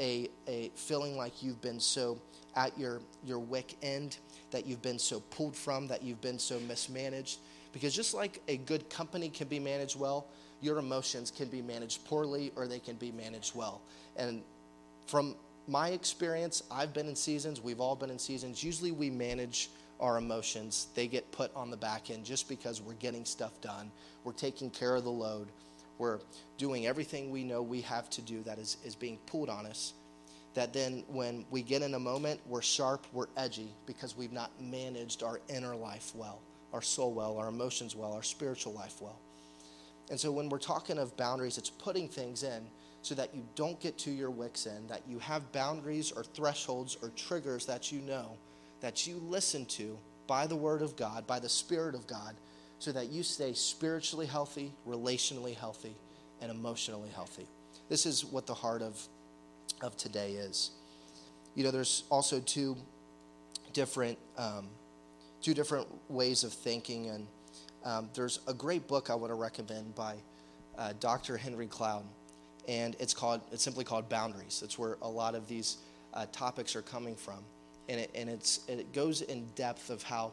a, 0.00 0.28
a 0.48 0.70
feeling 0.74 1.16
like 1.16 1.42
you've 1.42 1.60
been 1.60 1.80
so 1.80 2.18
at 2.56 2.76
your, 2.78 3.00
your 3.24 3.38
wick 3.38 3.76
end, 3.82 4.18
that 4.50 4.66
you've 4.66 4.82
been 4.82 4.98
so 4.98 5.20
pulled 5.30 5.56
from, 5.56 5.88
that 5.88 6.02
you've 6.02 6.20
been 6.20 6.38
so 6.38 6.60
mismanaged, 6.60 7.38
because 7.72 7.92
just 7.92 8.14
like 8.14 8.40
a 8.46 8.56
good 8.58 8.88
company 8.88 9.28
can 9.28 9.48
be 9.48 9.58
managed 9.58 9.98
well, 9.98 10.26
your 10.60 10.78
emotions 10.78 11.30
can 11.30 11.48
be 11.48 11.60
managed 11.60 12.04
poorly 12.04 12.52
or 12.54 12.68
they 12.68 12.78
can 12.78 12.94
be 12.96 13.10
managed 13.10 13.56
well. 13.56 13.80
And 14.16 14.42
from 15.06 15.34
my 15.66 15.88
experience, 15.88 16.62
I've 16.70 16.94
been 16.94 17.08
in 17.08 17.16
seasons, 17.16 17.60
we've 17.60 17.80
all 17.80 17.96
been 17.96 18.10
in 18.10 18.18
seasons. 18.18 18.62
Usually 18.62 18.92
we 18.92 19.10
manage 19.10 19.70
our 20.00 20.16
emotions, 20.16 20.88
they 20.94 21.08
get 21.08 21.30
put 21.32 21.54
on 21.56 21.70
the 21.70 21.76
back 21.76 22.10
end 22.10 22.24
just 22.24 22.48
because 22.48 22.80
we're 22.80 22.94
getting 22.94 23.24
stuff 23.24 23.60
done. 23.60 23.90
We're 24.22 24.32
taking 24.32 24.70
care 24.70 24.94
of 24.94 25.04
the 25.04 25.10
load. 25.10 25.48
We're 25.98 26.20
doing 26.58 26.86
everything 26.86 27.30
we 27.30 27.44
know 27.44 27.62
we 27.62 27.80
have 27.82 28.10
to 28.10 28.22
do 28.22 28.42
that 28.42 28.58
is, 28.58 28.76
is 28.84 28.94
being 28.94 29.18
pulled 29.26 29.48
on 29.48 29.66
us. 29.66 29.94
That 30.54 30.72
then, 30.72 31.04
when 31.08 31.44
we 31.50 31.62
get 31.62 31.82
in 31.82 31.94
a 31.94 31.98
moment, 31.98 32.40
we're 32.46 32.62
sharp, 32.62 33.06
we're 33.12 33.26
edgy 33.36 33.74
because 33.86 34.16
we've 34.16 34.32
not 34.32 34.52
managed 34.60 35.22
our 35.24 35.40
inner 35.48 35.74
life 35.74 36.12
well 36.14 36.40
our 36.74 36.82
soul 36.82 37.14
well, 37.14 37.38
our 37.38 37.48
emotions 37.48 37.94
well, 37.94 38.12
our 38.12 38.22
spiritual 38.22 38.72
life 38.72 39.00
well. 39.00 39.20
And 40.10 40.18
so 40.18 40.32
when 40.32 40.48
we're 40.48 40.58
talking 40.58 40.98
of 40.98 41.16
boundaries, 41.16 41.56
it's 41.56 41.70
putting 41.70 42.08
things 42.08 42.42
in 42.42 42.66
so 43.00 43.14
that 43.14 43.32
you 43.32 43.46
don't 43.54 43.80
get 43.80 43.96
to 43.98 44.10
your 44.10 44.30
wicks 44.30 44.66
end, 44.66 44.88
that 44.88 45.02
you 45.08 45.20
have 45.20 45.52
boundaries 45.52 46.10
or 46.10 46.24
thresholds 46.24 46.98
or 47.00 47.10
triggers 47.10 47.64
that 47.66 47.92
you 47.92 48.00
know, 48.00 48.36
that 48.80 49.06
you 49.06 49.22
listen 49.24 49.64
to 49.66 49.96
by 50.26 50.46
the 50.48 50.56
Word 50.56 50.82
of 50.82 50.96
God, 50.96 51.26
by 51.28 51.38
the 51.38 51.48
Spirit 51.48 51.94
of 51.94 52.08
God, 52.08 52.34
so 52.84 52.92
that 52.92 53.10
you 53.10 53.22
stay 53.22 53.52
spiritually 53.52 54.26
healthy, 54.26 54.72
relationally 54.86 55.56
healthy, 55.56 55.96
and 56.40 56.50
emotionally 56.50 57.10
healthy. 57.10 57.46
This 57.88 58.06
is 58.06 58.24
what 58.24 58.46
the 58.46 58.54
heart 58.54 58.82
of, 58.82 59.00
of 59.80 59.96
today 59.96 60.32
is. 60.32 60.72
You 61.54 61.64
know, 61.64 61.70
there's 61.70 62.04
also 62.10 62.40
two 62.40 62.76
different. 63.72 64.18
Um, 64.36 64.68
two 65.44 65.52
different 65.52 65.86
ways 66.08 66.42
of 66.42 66.54
thinking. 66.54 67.10
And 67.10 67.26
um, 67.84 68.08
there's 68.14 68.40
a 68.48 68.54
great 68.54 68.88
book 68.88 69.10
I 69.10 69.14
want 69.14 69.30
to 69.30 69.34
recommend 69.34 69.94
by 69.94 70.14
uh, 70.78 70.94
Dr. 71.00 71.36
Henry 71.36 71.66
Cloud, 71.66 72.04
and 72.66 72.96
it's 72.98 73.12
called 73.12 73.42
it's 73.52 73.62
simply 73.62 73.84
called 73.84 74.08
Boundaries. 74.08 74.62
It's 74.64 74.78
where 74.78 74.96
a 75.02 75.08
lot 75.08 75.34
of 75.34 75.46
these 75.46 75.76
uh, 76.14 76.24
topics 76.32 76.74
are 76.74 76.82
coming 76.82 77.14
from, 77.14 77.44
and 77.90 78.00
it, 78.00 78.10
and 78.14 78.30
it's 78.30 78.60
it 78.68 78.92
goes 78.94 79.20
in 79.20 79.44
depth 79.54 79.90
of 79.90 80.02
how 80.02 80.32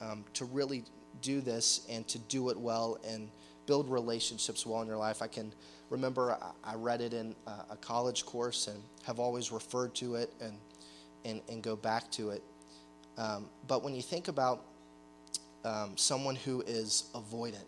um, 0.00 0.24
to 0.32 0.46
really 0.46 0.84
do 1.22 1.40
this 1.40 1.86
and 1.90 2.06
to 2.08 2.18
do 2.18 2.50
it 2.50 2.58
well 2.58 2.98
and 3.06 3.28
build 3.66 3.90
relationships 3.90 4.64
well 4.64 4.80
in 4.82 4.88
your 4.88 4.96
life. 4.96 5.22
I 5.22 5.26
can 5.26 5.52
remember 5.90 6.38
I 6.64 6.74
read 6.74 7.00
it 7.00 7.12
in 7.12 7.34
a 7.70 7.76
college 7.76 8.24
course 8.24 8.68
and 8.68 8.82
have 9.04 9.18
always 9.18 9.52
referred 9.52 9.94
to 9.96 10.16
it 10.16 10.32
and 10.40 10.54
and, 11.24 11.40
and 11.48 11.62
go 11.62 11.76
back 11.76 12.10
to 12.12 12.30
it. 12.30 12.42
Um, 13.18 13.48
but 13.66 13.82
when 13.82 13.94
you 13.94 14.02
think 14.02 14.28
about 14.28 14.62
um, 15.64 15.96
someone 15.96 16.36
who 16.36 16.62
is 16.66 17.10
avoidant, 17.14 17.64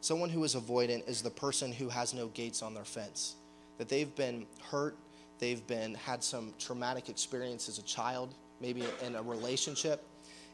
someone 0.00 0.30
who 0.30 0.42
is 0.44 0.54
avoidant 0.54 1.06
is 1.08 1.20
the 1.22 1.30
person 1.30 1.72
who 1.72 1.88
has 1.88 2.14
no 2.14 2.28
gates 2.28 2.62
on 2.62 2.74
their 2.74 2.84
fence. 2.84 3.36
That 3.78 3.88
they've 3.88 4.14
been 4.14 4.46
hurt, 4.70 4.96
they've 5.38 5.64
been 5.66 5.94
had 5.94 6.24
some 6.24 6.54
traumatic 6.58 7.10
experience 7.10 7.68
as 7.68 7.78
a 7.78 7.82
child, 7.82 8.34
maybe 8.60 8.84
in 9.04 9.16
a 9.16 9.22
relationship, 9.22 10.02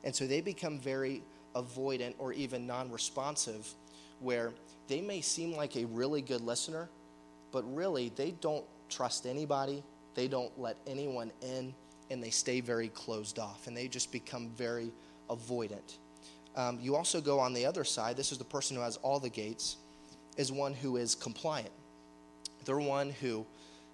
and 0.03 0.14
so 0.14 0.27
they 0.27 0.40
become 0.40 0.81
very 0.81 1.23
avoidant 1.55 2.15
or 2.19 2.33
even 2.33 2.67
non-responsive, 2.67 3.69
where 4.21 4.53
they 4.88 5.01
may 5.01 5.21
seem 5.21 5.57
like 5.57 5.77
a 5.77 5.85
really 5.87 6.23
good 6.23 6.41
listener, 6.41 6.88
but 7.51 7.62
really 7.75 8.11
they 8.17 8.33
don't 8.41 8.65
trust 8.88 9.27
anybody. 9.27 9.83
they 10.15 10.29
don't 10.29 10.57
let 10.59 10.77
anyone 10.87 11.33
in, 11.41 11.75
and 12.11 12.23
they 12.23 12.31
stay 12.31 12.61
very 12.61 12.88
closed 12.88 13.38
off, 13.38 13.67
and 13.67 13.77
they 13.77 13.88
just 13.88 14.12
become 14.12 14.51
very 14.57 14.93
avoidant. 15.31 15.97
Um, 16.57 16.79
you 16.81 16.97
also 16.97 17.21
go 17.21 17.38
on 17.41 17.55
the 17.55 17.65
other 17.65 17.85
side. 17.85 18.17
This 18.17 18.33
is 18.33 18.38
the 18.38 18.45
person 18.45 18.77
who 18.77 18.83
has 18.83 18.99
all 18.99 19.19
the 19.19 19.31
gates, 19.31 19.77
is 20.37 20.53
one 20.53 20.75
who 20.75 20.97
is 20.97 21.15
compliant. 21.15 21.73
They're 22.65 22.79
one 22.79 23.11
who 23.11 23.47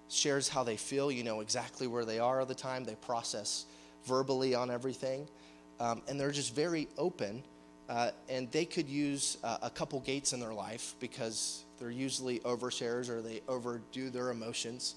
shares 0.09 0.49
how 0.49 0.63
they 0.63 0.75
feel. 0.75 1.11
You 1.11 1.23
know 1.23 1.39
exactly 1.39 1.87
where 1.87 2.05
they 2.05 2.19
are 2.19 2.39
all 2.41 2.45
the 2.45 2.55
time. 2.55 2.83
They 2.83 2.95
process 2.95 3.65
verbally 4.05 4.55
on 4.55 4.69
everything. 4.69 5.27
Um, 5.79 6.01
and 6.07 6.19
they're 6.19 6.31
just 6.31 6.55
very 6.55 6.87
open. 6.97 7.43
Uh, 7.87 8.11
and 8.27 8.51
they 8.51 8.65
could 8.65 8.87
use 8.87 9.37
uh, 9.43 9.57
a 9.63 9.69
couple 9.69 9.99
gates 10.01 10.33
in 10.33 10.39
their 10.39 10.53
life 10.53 10.93
because 10.99 11.63
they're 11.79 11.89
usually 11.89 12.39
overshares 12.41 13.09
or 13.09 13.21
they 13.21 13.41
overdo 13.47 14.11
their 14.11 14.29
emotions. 14.29 14.95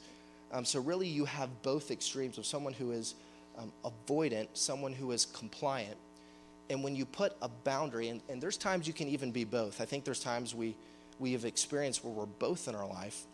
Um, 0.53 0.67
so, 0.67 0.81
really, 0.81 1.09
you 1.09 1.25
have 1.25 1.49
both 1.63 1.91
extremes 1.91 2.37
of 2.37 2.45
someone 2.45 2.75
who 2.75 2.93
is 2.93 3.15
um, 3.57 3.73
avoidant, 3.85 4.49
someone 4.53 4.93
who 4.93 5.13
is 5.13 5.25
compliant. 5.25 5.97
And 6.69 6.85
when 6.85 6.95
you 6.95 7.07
put 7.07 7.35
a 7.41 7.49
boundary, 7.49 8.09
and, 8.09 8.21
and 8.29 8.43
there's 8.43 8.59
times 8.59 8.87
you 8.87 8.93
can 8.93 9.09
even 9.09 9.31
be 9.31 9.45
both. 9.45 9.81
I 9.81 9.85
think 9.85 10.05
there's 10.05 10.21
times 10.21 10.55
we, 10.55 10.77
we 11.19 11.33
have 11.33 11.45
experienced 11.45 12.05
where 12.05 12.13
we're 12.13 12.27
both 12.27 12.69
in 12.69 12.75
our 12.75 12.87
life. 12.87 13.25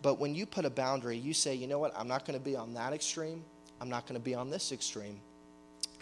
But 0.00 0.18
when 0.18 0.34
you 0.34 0.46
put 0.46 0.64
a 0.64 0.70
boundary, 0.70 1.16
you 1.16 1.32
say, 1.32 1.54
you 1.54 1.66
know 1.66 1.78
what, 1.78 1.92
I'm 1.96 2.08
not 2.08 2.24
going 2.24 2.38
to 2.38 2.44
be 2.44 2.56
on 2.56 2.74
that 2.74 2.92
extreme, 2.92 3.44
I'm 3.80 3.88
not 3.88 4.06
going 4.06 4.20
to 4.20 4.24
be 4.24 4.34
on 4.34 4.50
this 4.50 4.72
extreme. 4.72 5.20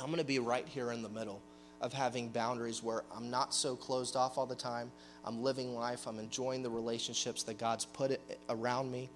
I'm 0.01 0.07
going 0.07 0.19
to 0.19 0.25
be 0.25 0.39
right 0.39 0.67
here 0.67 0.93
in 0.93 1.03
the 1.03 1.09
middle 1.09 1.43
of 1.81 1.93
having 1.93 2.29
boundaries 2.29 2.83
where 2.83 3.05
I'm 3.15 3.31
not 3.31 3.55
so 3.55 3.77
closed 3.77 4.17
off 4.17 4.39
all 4.39 4.47
the 4.47 4.55
time. 4.55 4.91
I'm 5.25 5.43
living 5.43 5.75
life, 5.75 6.07
I'm 6.07 6.19
enjoying 6.19 6.63
the 6.63 6.71
relationships 6.71 7.43
that 7.45 7.59
God's 7.59 7.85
put 7.85 8.19
around 8.49 8.91
me. 8.91 9.11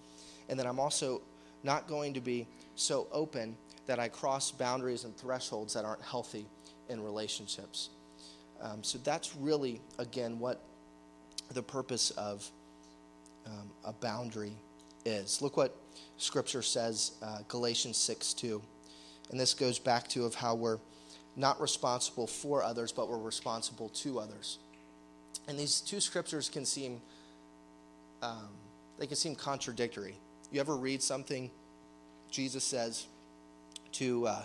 And 0.49 0.59
then 0.59 0.67
I'm 0.67 0.79
also 0.79 1.23
not 1.63 1.89
going 1.89 2.15
to 2.15 2.21
be 2.21 2.47
so 2.75 3.07
open 3.13 3.57
that 3.87 3.99
I 3.99 4.09
cross 4.09 4.51
boundaries 4.51 5.05
and 5.05 5.17
thresholds 5.17 5.75
that 5.75 5.85
aren't 5.85 6.03
healthy 6.03 6.47
in 6.89 7.03
relationships. 7.03 7.91
Um, 8.61 8.83
so 8.83 8.99
that's 8.99 9.35
really, 9.37 9.81
again, 9.99 10.39
what 10.39 10.61
the 11.53 11.63
purpose 11.63 12.11
of 12.13 12.51
um, 13.47 13.71
a 13.85 13.93
boundary 13.93 14.53
is. 15.05 15.41
Look 15.41 15.57
what 15.57 15.75
Scripture 16.17 16.63
says, 16.63 17.13
uh, 17.23 17.39
Galatians 17.49 17.97
6 17.97 18.35
2. 18.35 18.63
And 19.31 19.41
this 19.41 19.55
goes 19.55 19.79
back 19.79 20.09
to 20.09 20.25
of 20.25 20.35
how 20.35 20.55
we're 20.55 20.79
not 21.37 21.61
responsible 21.61 22.27
for 22.27 22.63
others, 22.63 22.93
but 22.93 23.09
we're 23.09 23.19
responsible 23.19 23.89
to 23.91 24.21
others. 24.21 24.59
And 25.49 25.59
these 25.59 25.81
two 25.81 26.01
scriptures 26.01 26.49
can 26.49 26.65
seem 26.65 27.01
um, 28.23 28.49
they 28.99 29.07
can 29.07 29.17
seem 29.17 29.35
contradictory. 29.35 30.15
You 30.51 30.61
ever 30.61 30.77
read 30.77 31.03
something 31.03 31.51
Jesus 32.31 32.65
says 32.65 33.07
to, 33.93 34.27
uh, 34.27 34.45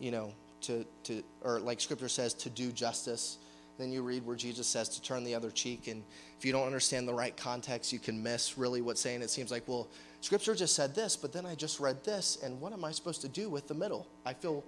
you 0.00 0.10
know, 0.10 0.32
to, 0.62 0.84
to, 1.04 1.22
or 1.42 1.60
like 1.60 1.80
scripture 1.80 2.08
says, 2.08 2.34
to 2.34 2.50
do 2.50 2.72
justice. 2.72 3.38
Then 3.78 3.90
you 3.90 4.02
read 4.02 4.24
where 4.24 4.36
Jesus 4.36 4.66
says 4.66 4.88
to 4.90 5.02
turn 5.02 5.24
the 5.24 5.34
other 5.34 5.50
cheek. 5.50 5.88
And 5.88 6.02
if 6.38 6.44
you 6.44 6.52
don't 6.52 6.66
understand 6.66 7.08
the 7.08 7.14
right 7.14 7.36
context, 7.36 7.92
you 7.92 7.98
can 7.98 8.22
miss 8.22 8.58
really 8.58 8.82
what's 8.82 9.00
saying. 9.00 9.22
It 9.22 9.30
seems 9.30 9.50
like, 9.50 9.66
well, 9.66 9.88
scripture 10.20 10.54
just 10.54 10.74
said 10.74 10.94
this, 10.94 11.16
but 11.16 11.32
then 11.32 11.46
I 11.46 11.54
just 11.54 11.80
read 11.80 12.04
this. 12.04 12.38
And 12.42 12.60
what 12.60 12.72
am 12.72 12.84
I 12.84 12.92
supposed 12.92 13.22
to 13.22 13.28
do 13.28 13.48
with 13.48 13.68
the 13.68 13.74
middle? 13.74 14.06
I 14.24 14.34
feel 14.34 14.64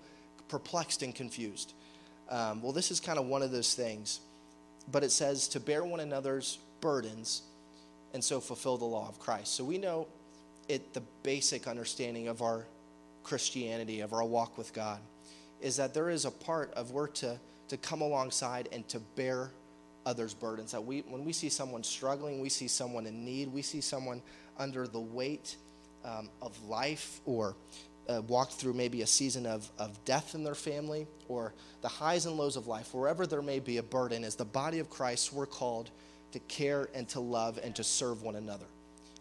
perplexed 0.49 1.03
and 1.03 1.15
confused. 1.15 1.75
Um, 2.31 2.63
well, 2.63 2.73
this 2.73 2.91
is 2.91 3.01
kind 3.01 3.19
of 3.19 3.27
one 3.27 3.43
of 3.43 3.51
those 3.51 3.75
things. 3.75 4.21
But 4.91 5.05
it 5.05 5.13
says 5.13 5.49
to 5.49 5.61
bear 5.61 5.85
one 5.85 6.01
another's 6.01 6.59
burdens 6.81 7.43
and 8.13 8.23
so 8.23 8.41
fulfill 8.41 8.77
the 8.77 8.85
law 8.85 9.09
of 9.09 9.19
Christ. 9.19 9.55
So 9.55 9.65
we 9.65 9.79
know 9.79 10.07
it 10.69 10.95
the 10.95 11.03
basic 11.23 11.67
understanding 11.67 12.29
of 12.29 12.43
our 12.43 12.65
Christianity, 13.23 14.01
of 14.01 14.13
our 14.13 14.25
walk 14.25 14.57
with 14.57 14.73
God, 14.73 15.01
is 15.61 15.77
that 15.77 15.95
there 15.95 16.11
is 16.11 16.25
a 16.25 16.31
part 16.31 16.73
of 16.75 16.91
we're 16.91 17.09
to, 17.09 17.39
to 17.69 17.77
come 17.77 18.01
alongside 18.01 18.69
and 18.73 18.87
to 18.89 19.01
bear 19.17 19.51
others' 20.07 20.35
burdens. 20.35 20.73
That 20.73 20.85
we, 20.85 21.01
when 21.01 21.25
we 21.25 21.33
see 21.33 21.49
someone 21.49 21.83
struggling, 21.83 22.41
we 22.41 22.49
see 22.49 22.69
someone 22.69 23.07
in 23.07 23.25
need, 23.25 23.53
we 23.53 23.63
see 23.63 23.81
someone 23.81 24.23
under 24.59 24.87
the 24.87 25.01
weight 25.01 25.57
um, 26.05 26.29
of 26.43 26.63
life 26.65 27.21
or 27.25 27.57
uh, 28.09 28.21
walked 28.29 28.53
through 28.53 28.75
maybe 28.75 29.03
a 29.03 29.07
season 29.07 29.47
of, 29.47 29.71
of 29.79 30.05
death 30.05 30.35
in 30.35 30.45
their 30.45 30.55
family 30.55 31.07
or 31.29 31.55
the 31.81 31.89
highs 31.89 32.27
and 32.27 32.37
lows 32.37 32.57
of 32.57 32.67
life, 32.67 32.93
wherever 32.95 33.27
there 33.27 33.43
may 33.43 33.59
be 33.59 33.79
a 33.79 33.83
burden, 33.83 34.25
as 34.25 34.37
the 34.37 34.45
body 34.45 34.79
of 34.79 34.91
Christ, 34.91 35.33
we're 35.33 35.47
called 35.47 35.91
to 36.33 36.39
care 36.41 36.89
and 36.95 37.09
to 37.09 37.21
love 37.21 37.59
and 37.63 37.75
to 37.77 37.85
serve 37.85 38.23
one 38.23 38.37
another. 38.37 38.67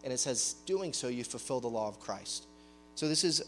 And 0.02 0.12
it 0.12 0.18
says, 0.18 0.56
doing 0.66 0.92
so, 0.92 1.08
you 1.08 1.24
fulfill 1.24 1.60
the 1.60 1.68
law 1.68 1.88
of 1.88 1.98
Christ. 1.98 2.46
So 2.94 3.08
this 3.08 3.24
is 3.24 3.42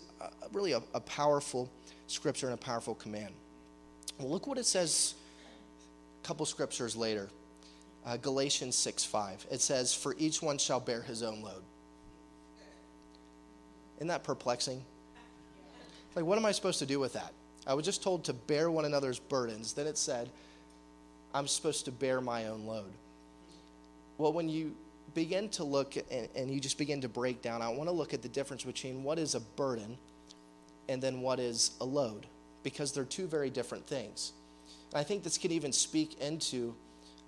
really 0.53 0.73
a, 0.73 0.83
a 0.95 1.01
powerful 1.01 1.71
scripture 2.07 2.47
and 2.47 2.55
a 2.55 2.59
powerful 2.59 2.95
command. 2.95 3.35
Well, 4.19 4.29
look 4.29 4.47
what 4.47 4.59
it 4.59 4.67
says 4.67 5.15
a 6.23 6.27
couple 6.27 6.47
scriptures 6.47 6.97
later. 6.97 7.29
Uh, 8.05 8.17
Galatians 8.17 8.77
6 8.77 9.05
5. 9.05 9.47
It 9.51 9.61
says, 9.61 9.95
For 9.95 10.15
each 10.19 10.41
one 10.41 10.59
shall 10.59 10.81
bear 10.81 11.03
his 11.03 11.23
own 11.23 11.43
load. 11.43 11.63
Isn't 13.97 14.09
that 14.09 14.25
perplexing? 14.25 14.83
Like, 16.15 16.25
what 16.25 16.39
am 16.39 16.47
I 16.47 16.53
supposed 16.53 16.79
to 16.79 16.87
do 16.87 16.99
with 16.99 17.13
that? 17.15 17.33
I 17.67 17.75
was 17.75 17.85
just 17.85 18.03
told 18.03 18.25
to 18.25 18.33
bear 18.33 18.71
one 18.71 18.85
another's 18.85 19.19
burdens. 19.19 19.73
Then 19.73 19.87
it 19.87 19.99
said, 19.99 20.31
I'm 21.35 21.49
supposed 21.49 21.85
to 21.87 21.93
bear 21.93 22.21
my 22.21 22.47
own 22.47 22.65
load. 22.65 22.91
Well, 24.19 24.33
when 24.33 24.49
you 24.49 24.75
begin 25.15 25.49
to 25.51 25.65
look 25.65 25.97
and, 26.11 26.29
and 26.35 26.51
you 26.51 26.61
just 26.61 26.79
begin 26.79 27.01
to 27.03 27.09
break 27.09 27.43
down, 27.43 27.61
I 27.61 27.69
want 27.69 27.89
to 27.89 27.93
look 27.93 28.15
at 28.15 28.23
the 28.23 28.29
difference 28.29 28.65
between 28.65 29.03
what 29.03 29.19
is 29.19 29.35
a 29.35 29.41
burden 29.41 29.99
and 30.89 31.03
then 31.03 31.21
what 31.21 31.41
is 31.41 31.73
a 31.81 31.85
load, 31.85 32.27
because 32.67 32.91
they're 32.91 33.05
two 33.05 33.29
very 33.29 33.49
different 33.49 33.87
things. 33.87 34.33
And 34.91 34.99
I 34.99 35.05
think 35.05 35.23
this 35.23 35.39
can 35.39 35.53
even 35.53 35.73
speak 35.73 36.21
into 36.21 36.75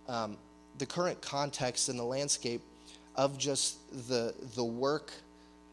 um, 0.09 0.37
the 0.79 0.85
current 0.85 1.23
context 1.23 1.89
and 1.89 1.97
the 1.97 2.03
landscape 2.03 2.61
of 3.15 3.39
just 3.39 3.79
the, 4.09 4.35
the 4.57 4.65
work 4.65 5.13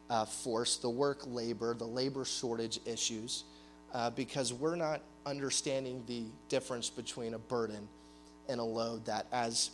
uh, 0.08 0.24
force, 0.24 0.76
the 0.76 0.88
work 0.88 1.22
labor, 1.26 1.74
the 1.74 1.84
labor 1.84 2.24
shortage 2.24 2.78
issues, 2.86 3.42
uh, 3.92 4.08
because 4.10 4.52
we're 4.52 4.76
not 4.76 5.00
understanding 5.26 6.00
the 6.06 6.22
difference 6.48 6.88
between 6.88 7.34
a 7.34 7.38
burden 7.38 7.88
and 8.48 8.60
a 8.60 8.64
load 8.64 9.04
that 9.06 9.26
as 9.32 9.70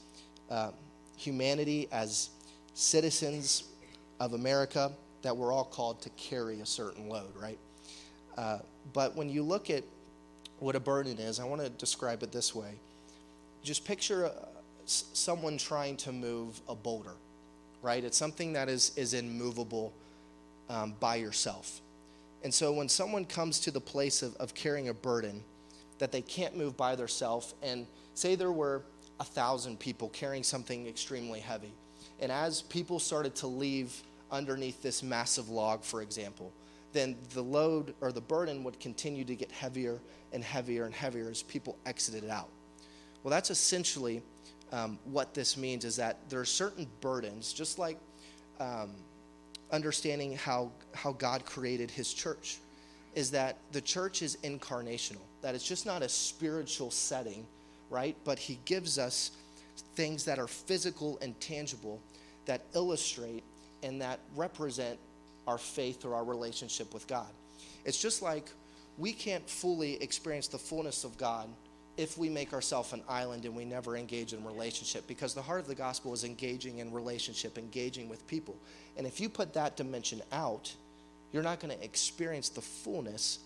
um, 0.48 0.72
humanity, 1.18 1.86
as 1.92 2.30
citizens 2.72 3.64
of 4.20 4.32
America, 4.32 4.90
that 5.20 5.36
we're 5.36 5.52
all 5.52 5.66
called 5.66 6.00
to 6.00 6.08
carry 6.16 6.60
a 6.60 6.66
certain 6.66 7.10
load, 7.10 7.36
right? 7.38 7.58
Uh, 8.36 8.58
but 8.92 9.16
when 9.16 9.28
you 9.28 9.42
look 9.42 9.70
at 9.70 9.84
what 10.58 10.76
a 10.76 10.80
burden 10.80 11.18
is, 11.18 11.40
I 11.40 11.44
want 11.44 11.60
to 11.62 11.68
describe 11.70 12.22
it 12.22 12.32
this 12.32 12.54
way. 12.54 12.74
Just 13.62 13.84
picture 13.84 14.26
uh, 14.26 14.30
someone 14.86 15.58
trying 15.58 15.96
to 15.98 16.12
move 16.12 16.60
a 16.68 16.74
boulder, 16.74 17.14
right? 17.82 18.02
It's 18.02 18.16
something 18.16 18.52
that 18.54 18.68
is, 18.68 18.92
is 18.96 19.14
immovable 19.14 19.92
um, 20.68 20.94
by 21.00 21.16
yourself. 21.16 21.80
And 22.44 22.52
so 22.52 22.72
when 22.72 22.88
someone 22.88 23.24
comes 23.24 23.60
to 23.60 23.70
the 23.70 23.80
place 23.80 24.22
of, 24.22 24.34
of 24.36 24.54
carrying 24.54 24.88
a 24.88 24.94
burden 24.94 25.42
that 25.98 26.10
they 26.10 26.22
can't 26.22 26.56
move 26.56 26.76
by 26.76 26.96
themselves, 26.96 27.54
and 27.62 27.86
say 28.14 28.34
there 28.34 28.50
were 28.50 28.82
a 29.20 29.24
thousand 29.24 29.78
people 29.78 30.08
carrying 30.08 30.42
something 30.42 30.86
extremely 30.88 31.38
heavy, 31.38 31.72
and 32.18 32.32
as 32.32 32.62
people 32.62 32.98
started 32.98 33.34
to 33.36 33.46
leave 33.46 34.02
underneath 34.30 34.82
this 34.82 35.02
massive 35.02 35.48
log, 35.48 35.84
for 35.84 36.02
example, 36.02 36.52
then 36.92 37.16
the 37.34 37.42
load 37.42 37.94
or 38.00 38.12
the 38.12 38.20
burden 38.20 38.64
would 38.64 38.78
continue 38.80 39.24
to 39.24 39.34
get 39.34 39.50
heavier 39.50 39.98
and 40.32 40.42
heavier 40.42 40.84
and 40.84 40.94
heavier 40.94 41.28
as 41.30 41.42
people 41.42 41.76
exited 41.86 42.28
out. 42.28 42.48
Well, 43.22 43.30
that's 43.30 43.50
essentially 43.50 44.22
um, 44.72 44.98
what 45.04 45.34
this 45.34 45.56
means 45.56 45.84
is 45.84 45.96
that 45.96 46.18
there 46.28 46.40
are 46.40 46.44
certain 46.44 46.86
burdens, 47.00 47.52
just 47.52 47.78
like 47.78 47.98
um, 48.58 48.90
understanding 49.70 50.36
how, 50.36 50.70
how 50.94 51.12
God 51.12 51.44
created 51.44 51.90
his 51.90 52.12
church, 52.12 52.58
is 53.14 53.30
that 53.30 53.58
the 53.72 53.80
church 53.80 54.22
is 54.22 54.36
incarnational, 54.42 55.20
that 55.42 55.54
it's 55.54 55.66
just 55.66 55.84
not 55.84 56.02
a 56.02 56.08
spiritual 56.08 56.90
setting, 56.90 57.46
right? 57.90 58.16
But 58.24 58.38
he 58.38 58.58
gives 58.64 58.98
us 58.98 59.32
things 59.94 60.24
that 60.24 60.38
are 60.38 60.46
physical 60.46 61.18
and 61.20 61.38
tangible 61.40 62.00
that 62.46 62.62
illustrate 62.74 63.44
and 63.82 64.00
that 64.00 64.20
represent 64.34 64.98
our 65.46 65.58
faith 65.58 66.04
or 66.04 66.14
our 66.14 66.24
relationship 66.24 66.94
with 66.94 67.06
God. 67.06 67.28
It's 67.84 68.00
just 68.00 68.22
like 68.22 68.46
we 68.98 69.12
can't 69.12 69.48
fully 69.48 70.02
experience 70.02 70.48
the 70.48 70.58
fullness 70.58 71.04
of 71.04 71.16
God 71.18 71.48
if 71.96 72.16
we 72.16 72.28
make 72.28 72.52
ourselves 72.52 72.92
an 72.92 73.02
island 73.08 73.44
and 73.44 73.54
we 73.54 73.64
never 73.64 73.96
engage 73.96 74.32
in 74.32 74.44
relationship 74.44 75.06
because 75.06 75.34
the 75.34 75.42
heart 75.42 75.60
of 75.60 75.66
the 75.66 75.74
gospel 75.74 76.14
is 76.14 76.24
engaging 76.24 76.78
in 76.78 76.90
relationship 76.92 77.58
engaging 77.58 78.08
with 78.08 78.26
people. 78.26 78.56
And 78.96 79.06
if 79.06 79.20
you 79.20 79.28
put 79.28 79.54
that 79.54 79.76
dimension 79.76 80.22
out 80.32 80.72
you're 81.32 81.42
not 81.42 81.60
going 81.60 81.74
to 81.76 81.82
experience 81.82 82.50
the 82.50 82.60
fullness 82.60 83.38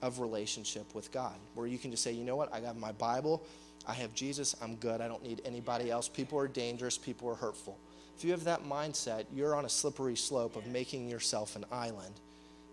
of 0.00 0.20
relationship 0.20 0.94
with 0.94 1.10
god 1.10 1.34
where 1.54 1.66
you 1.66 1.76
can 1.76 1.90
just 1.90 2.02
say 2.02 2.12
you 2.12 2.24
know 2.24 2.36
what? 2.36 2.52
I 2.52 2.60
got 2.60 2.76
my 2.76 2.92
bible. 2.92 3.42
I 3.86 3.92
have 3.94 4.14
jesus. 4.14 4.56
I'm 4.60 4.76
good. 4.76 5.00
I 5.00 5.08
don't 5.08 5.22
need 5.22 5.42
anybody 5.44 5.90
else. 5.90 6.08
People 6.08 6.38
are 6.38 6.48
dangerous. 6.48 6.98
People 6.98 7.28
are 7.28 7.34
hurtful 7.34 7.78
if 8.16 8.24
you 8.24 8.30
have 8.30 8.44
that 8.44 8.64
mindset, 8.64 9.26
you're 9.34 9.54
on 9.54 9.66
a 9.66 9.68
slippery 9.68 10.16
slope 10.16 10.56
of 10.56 10.66
making 10.66 11.08
yourself 11.08 11.54
an 11.54 11.66
island 11.70 12.14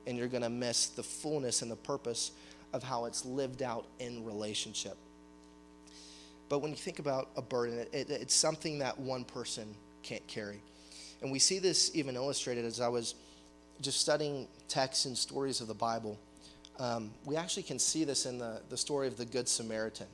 and 0.08 0.17
you're 0.17 0.29
going 0.29 0.43
to 0.43 0.49
miss 0.49 0.88
the 0.88 1.03
fullness 1.03 1.62
and 1.62 1.69
the 1.69 1.75
purpose 1.75 2.32
of 2.71 2.82
how 2.82 3.06
it's 3.06 3.25
lived 3.25 3.62
out 3.62 3.86
in 3.99 4.23
relationship. 4.23 4.97
But 6.47 6.60
when 6.60 6.71
you 6.71 6.77
think 6.77 6.99
about 6.99 7.29
a 7.36 7.41
burden, 7.41 7.77
it, 7.79 7.89
it, 7.91 8.10
it's 8.10 8.34
something 8.34 8.79
that 8.79 8.97
one 8.97 9.25
person 9.25 9.75
can't 10.01 10.25
carry. 10.27 10.62
And 11.21 11.29
we 11.29 11.39
see 11.39 11.60
this 11.60 11.91
even 11.93 12.15
illustrated 12.15 12.63
as 12.63 12.79
I 12.79 12.88
was 12.88 13.15
just 13.82 13.99
studying 13.99 14.47
texts 14.69 15.06
and 15.06 15.17
stories 15.17 15.60
of 15.60 15.67
the 15.67 15.73
Bible. 15.73 16.17
Um, 16.79 17.12
we 17.25 17.36
actually 17.36 17.63
can 17.63 17.79
see 17.79 18.06
this 18.06 18.25
in 18.25 18.38
the, 18.38 18.62
the 18.69 18.77
story 18.77 19.08
of 19.08 19.17
the 19.17 19.25
Good 19.25 19.49
Samaritan. 19.49 20.08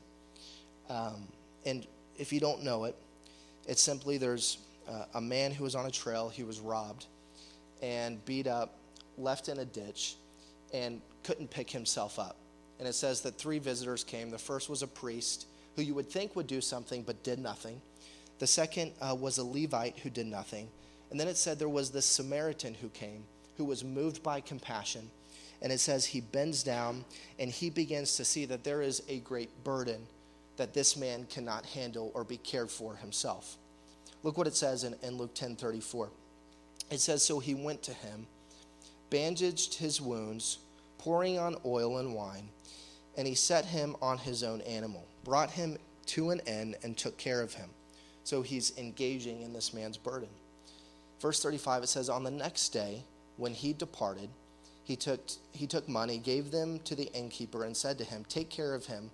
Um, 0.90 1.28
and 1.66 1.86
if 2.18 2.34
you 2.34 2.40
don't 2.40 2.64
know 2.64 2.86
it, 2.86 2.96
it's 3.68 3.84
simply 3.84 4.18
there's 4.18 4.58
uh, 4.90 5.06
a 5.14 5.22
man 5.22 5.52
who 5.52 5.64
was 5.64 5.76
on 5.76 5.86
a 5.86 5.92
trail, 5.92 6.30
he 6.30 6.44
was 6.44 6.60
robbed 6.60 7.06
and 7.82 8.24
beat 8.26 8.48
up, 8.48 8.80
left 9.18 9.48
in 9.48 9.60
a 9.60 9.66
ditch, 9.66 10.16
and 10.74 11.02
couldn't 11.24 11.50
pick 11.50 11.70
himself 11.70 12.20
up. 12.20 12.36
And 12.80 12.88
it 12.88 12.94
says 12.94 13.22
that 13.22 13.38
three 13.38 13.60
visitors 13.60 14.04
came. 14.04 14.30
The 14.30 14.38
first 14.38 14.70
was 14.70 14.82
a 14.82 14.88
priest 14.88 15.48
who 15.76 15.82
you 15.82 15.94
would 15.94 16.10
think 16.10 16.36
would 16.36 16.48
do 16.48 16.62
something 16.62 17.04
but 17.04 17.24
did 17.24 17.40
nothing. 17.40 17.82
The 18.40 18.48
second 18.48 18.94
uh, 19.02 19.16
was 19.16 19.38
a 19.38 19.44
Levite 19.44 20.00
who 20.00 20.10
did 20.10 20.26
nothing. 20.26 20.70
And 21.12 21.20
then 21.20 21.28
it 21.28 21.38
said 21.38 21.60
there 21.60 21.70
was 21.70 21.92
this 21.92 22.06
Samaritan 22.06 22.74
who 22.74 22.90
came, 22.90 23.24
who 23.58 23.66
was 23.66 23.84
moved 23.84 24.24
by 24.24 24.42
compassion. 24.42 25.10
And 25.62 25.74
it 25.74 25.80
says 25.80 26.06
he 26.06 26.22
bends 26.22 26.64
down 26.64 27.04
and 27.38 27.52
he 27.52 27.70
begins 27.70 28.16
to 28.16 28.26
see 28.26 28.46
that 28.46 28.64
there 28.64 28.82
is 28.82 29.04
a 29.10 29.20
great 29.20 29.64
burden 29.64 30.08
that 30.56 30.74
this 30.74 30.96
man 30.96 31.26
cannot 31.30 31.66
handle 31.66 32.12
or 32.14 32.24
be 32.24 32.38
cared 32.38 32.70
for 32.70 32.96
himself. 32.96 33.58
Look 34.24 34.38
what 34.38 34.48
it 34.48 34.56
says 34.56 34.84
in, 34.84 34.96
in 35.02 35.18
Luke 35.18 35.34
10 35.34 35.56
34. 35.56 36.10
It 36.92 37.00
says, 37.00 37.24
So 37.24 37.40
he 37.40 37.54
went 37.54 37.84
to 37.84 37.94
him, 37.94 38.28
bandaged 39.10 39.76
his 39.76 40.02
wounds, 40.02 40.60
pouring 40.98 41.38
on 41.38 41.56
oil 41.66 41.98
and 42.00 42.14
wine, 42.14 42.50
and 43.18 43.28
he 43.28 43.36
set 43.36 43.66
him 43.66 43.96
on 44.02 44.18
his 44.18 44.44
own 44.44 44.62
animal 44.62 45.06
brought 45.24 45.52
him 45.52 45.78
to 46.08 46.32
an 46.32 46.42
inn, 46.48 46.76
and 46.82 46.98
took 46.98 47.18
care 47.18 47.40
of 47.40 47.54
him. 47.54 47.70
So 48.24 48.42
he's 48.42 48.76
engaging 48.80 49.44
in 49.44 49.54
this 49.54 49.76
man's 49.76 49.96
burden. 49.96 50.30
Verse 51.22 51.40
35, 51.42 51.84
it 51.84 51.88
says, 51.88 52.10
On 52.10 52.24
the 52.24 52.32
next 52.32 52.70
day, 52.70 53.04
when 53.38 53.54
he 53.54 53.74
departed, 53.74 54.30
he 54.84 54.96
took, 54.96 55.22
he 55.52 55.68
took 55.68 55.88
money, 55.88 56.18
gave 56.18 56.50
them 56.50 56.80
to 56.80 56.96
the 56.96 57.12
innkeeper, 57.14 57.64
and 57.64 57.78
said 57.78 58.00
to 58.00 58.04
him, 58.04 58.26
Take 58.28 58.50
care 58.50 58.74
of 58.74 58.88
him, 58.88 59.12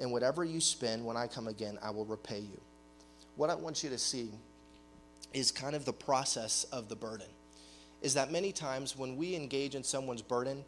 and 0.00 0.10
whatever 0.10 0.44
you 0.44 0.60
spend 0.60 1.04
when 1.04 1.16
I 1.16 1.28
come 1.28 1.46
again, 1.46 1.78
I 1.80 1.90
will 1.90 2.04
repay 2.04 2.40
you. 2.40 2.60
What 3.36 3.50
I 3.50 3.54
want 3.54 3.82
you 3.82 3.90
to 3.90 3.98
see 3.98 4.30
is 5.32 5.50
kind 5.50 5.74
of 5.74 5.84
the 5.84 5.92
process 5.92 6.64
of 6.64 6.88
the 6.88 6.96
burden. 6.96 7.26
Is 8.02 8.14
that 8.14 8.30
many 8.30 8.52
times 8.52 8.96
when 8.96 9.16
we 9.16 9.34
engage 9.34 9.74
in 9.74 9.82
someone's 9.82 10.22
burden, 10.22 10.64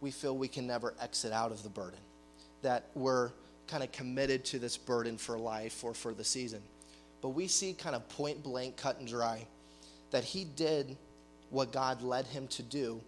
we 0.00 0.10
feel 0.10 0.36
we 0.36 0.48
can 0.48 0.66
never 0.66 0.94
exit 1.00 1.32
out 1.32 1.52
of 1.52 1.62
the 1.62 1.68
burden. 1.68 2.00
That 2.62 2.86
we're 2.94 3.30
kind 3.66 3.82
of 3.82 3.92
committed 3.92 4.44
to 4.46 4.58
this 4.58 4.76
burden 4.76 5.16
for 5.16 5.38
life 5.38 5.84
or 5.84 5.94
for 5.94 6.12
the 6.12 6.24
season. 6.24 6.60
But 7.22 7.30
we 7.30 7.46
see 7.46 7.72
kind 7.72 7.94
of 7.94 8.08
point 8.08 8.42
blank, 8.42 8.76
cut 8.76 8.98
and 8.98 9.06
dry, 9.06 9.46
that 10.10 10.24
he 10.24 10.44
did 10.44 10.96
what 11.50 11.72
God 11.72 12.02
led 12.02 12.26
him 12.26 12.48
to 12.48 12.62
do. 12.62 13.00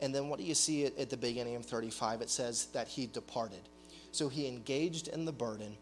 And 0.00 0.14
then 0.14 0.28
what 0.28 0.38
do 0.38 0.44
you 0.44 0.54
see 0.54 0.86
at, 0.86 1.10
the 1.10 1.16
beginning 1.16 1.56
of 1.56 1.64
35? 1.64 2.22
It 2.22 2.30
says 2.30 2.66
that 2.66 2.88
he 2.88 3.06
departed. 3.06 3.60
So 4.12 4.28
he 4.28 4.46
engaged 4.46 5.08
in 5.08 5.24
the 5.24 5.32
burden. 5.32 5.76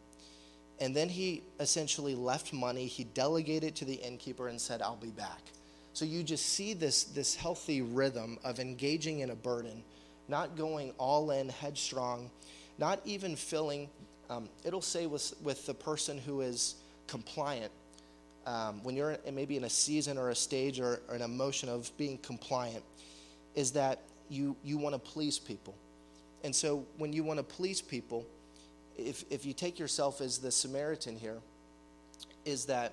And 0.80 0.94
then 0.94 1.08
he 1.08 1.42
essentially 1.58 2.14
left 2.14 2.52
money. 2.52 2.86
He 2.86 3.04
delegated 3.04 3.74
to 3.76 3.84
the 3.84 3.94
innkeeper 3.94 4.48
and 4.48 4.60
said, 4.60 4.82
I'll 4.82 4.96
be 4.96 5.10
back. 5.10 5.40
So 5.94 6.04
you 6.04 6.22
just 6.22 6.46
see 6.46 6.74
this, 6.74 7.04
this 7.04 7.34
healthy 7.34 7.80
rhythm 7.80 8.38
of 8.44 8.60
engaging 8.60 9.20
in 9.20 9.30
a 9.30 9.34
burden, 9.34 9.82
not 10.28 10.56
going 10.56 10.92
all 10.98 11.30
in, 11.30 11.48
headstrong, 11.48 12.30
not 12.78 13.00
even 13.06 13.36
filling 13.36 13.88
um, 14.28 14.48
it'll 14.64 14.82
say 14.82 15.06
with, 15.06 15.34
with 15.42 15.66
the 15.66 15.74
person 15.74 16.18
who 16.18 16.40
is 16.40 16.76
compliant, 17.06 17.70
um, 18.46 18.82
when 18.82 18.96
you're 18.96 19.12
in, 19.12 19.34
maybe 19.34 19.56
in 19.56 19.64
a 19.64 19.70
season 19.70 20.18
or 20.18 20.30
a 20.30 20.34
stage 20.34 20.80
or, 20.80 21.00
or 21.08 21.14
an 21.14 21.22
emotion 21.22 21.68
of 21.68 21.90
being 21.96 22.18
compliant, 22.18 22.82
is 23.54 23.72
that 23.72 24.00
you, 24.28 24.56
you 24.64 24.78
want 24.78 24.94
to 24.94 24.98
please 24.98 25.38
people. 25.38 25.74
And 26.44 26.54
so 26.54 26.84
when 26.96 27.12
you 27.12 27.24
want 27.24 27.38
to 27.38 27.42
please 27.42 27.80
people, 27.80 28.26
if, 28.98 29.24
if 29.30 29.44
you 29.44 29.52
take 29.52 29.78
yourself 29.78 30.20
as 30.20 30.38
the 30.38 30.50
Samaritan 30.50 31.16
here, 31.16 31.38
is 32.44 32.66
that 32.66 32.92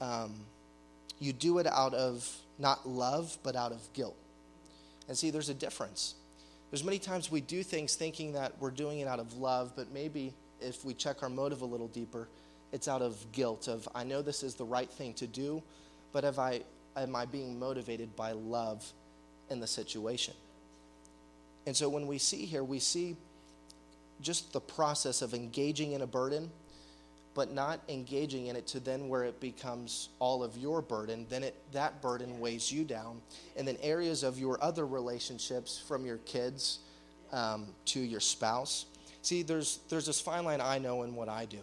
um, 0.00 0.34
you 1.18 1.32
do 1.32 1.58
it 1.58 1.66
out 1.66 1.94
of 1.94 2.28
not 2.58 2.88
love, 2.88 3.38
but 3.42 3.56
out 3.56 3.72
of 3.72 3.92
guilt. 3.92 4.16
And 5.08 5.16
see, 5.16 5.30
there's 5.30 5.48
a 5.48 5.54
difference. 5.54 6.14
There's 6.70 6.84
many 6.84 6.98
times 6.98 7.30
we 7.30 7.40
do 7.40 7.62
things 7.62 7.96
thinking 7.96 8.34
that 8.34 8.52
we're 8.60 8.70
doing 8.70 9.00
it 9.00 9.08
out 9.08 9.18
of 9.18 9.34
love, 9.38 9.72
but 9.74 9.92
maybe 9.92 10.32
if 10.60 10.84
we 10.84 10.94
check 10.94 11.22
our 11.22 11.28
motive 11.28 11.62
a 11.62 11.66
little 11.66 11.88
deeper, 11.88 12.28
it's 12.72 12.86
out 12.86 13.02
of 13.02 13.16
guilt 13.32 13.66
of 13.66 13.88
I 13.94 14.04
know 14.04 14.22
this 14.22 14.42
is 14.42 14.54
the 14.54 14.64
right 14.64 14.88
thing 14.88 15.14
to 15.14 15.26
do, 15.26 15.62
but 16.12 16.22
have 16.24 16.38
I 16.38 16.62
am 16.96 17.16
I 17.16 17.24
being 17.24 17.58
motivated 17.58 18.14
by 18.14 18.32
love 18.32 18.92
in 19.48 19.58
the 19.60 19.66
situation? 19.66 20.34
And 21.66 21.76
so 21.76 21.88
when 21.88 22.06
we 22.06 22.18
see 22.18 22.46
here, 22.46 22.62
we 22.64 22.78
see 22.78 23.16
just 24.20 24.52
the 24.52 24.60
process 24.60 25.22
of 25.22 25.34
engaging 25.34 25.92
in 25.92 26.02
a 26.02 26.06
burden, 26.06 26.50
but 27.34 27.52
not 27.52 27.80
engaging 27.88 28.46
in 28.46 28.56
it 28.56 28.66
to 28.68 28.80
then 28.80 29.08
where 29.08 29.24
it 29.24 29.40
becomes 29.40 30.08
all 30.18 30.42
of 30.42 30.56
your 30.56 30.82
burden, 30.82 31.26
then 31.28 31.42
it 31.42 31.54
that 31.72 32.02
burden 32.02 32.40
weighs 32.40 32.72
you 32.72 32.84
down. 32.84 33.20
And 33.56 33.66
then 33.66 33.76
areas 33.82 34.22
of 34.22 34.38
your 34.38 34.62
other 34.62 34.86
relationships, 34.86 35.82
from 35.86 36.04
your 36.04 36.18
kids 36.18 36.80
um, 37.32 37.68
to 37.86 38.00
your 38.00 38.20
spouse, 38.20 38.86
See, 39.22 39.42
there's, 39.42 39.80
there's 39.88 40.06
this 40.06 40.20
fine 40.20 40.44
line 40.44 40.60
I 40.60 40.78
know 40.78 41.02
in 41.02 41.14
what 41.14 41.28
I 41.28 41.44
do 41.44 41.60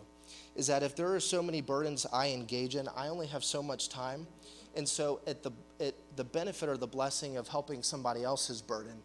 is 0.55 0.67
that 0.67 0.81
if 0.81 0.95
there 0.95 1.13
are 1.13 1.19
so 1.19 1.43
many 1.43 1.61
burdens 1.61 2.05
I 2.11 2.29
engage 2.29 2.75
in, 2.75 2.87
I 2.95 3.09
only 3.09 3.27
have 3.27 3.43
so 3.43 3.61
much 3.61 3.89
time. 3.89 4.25
And 4.75 4.87
so, 4.87 5.21
at 5.27 5.43
the, 5.43 5.51
at 5.79 5.93
the 6.15 6.23
benefit 6.23 6.67
or 6.67 6.77
the 6.77 6.87
blessing 6.87 7.37
of 7.37 7.47
helping 7.47 7.83
somebody 7.83 8.23
else's 8.23 8.61
burden, 8.61 8.95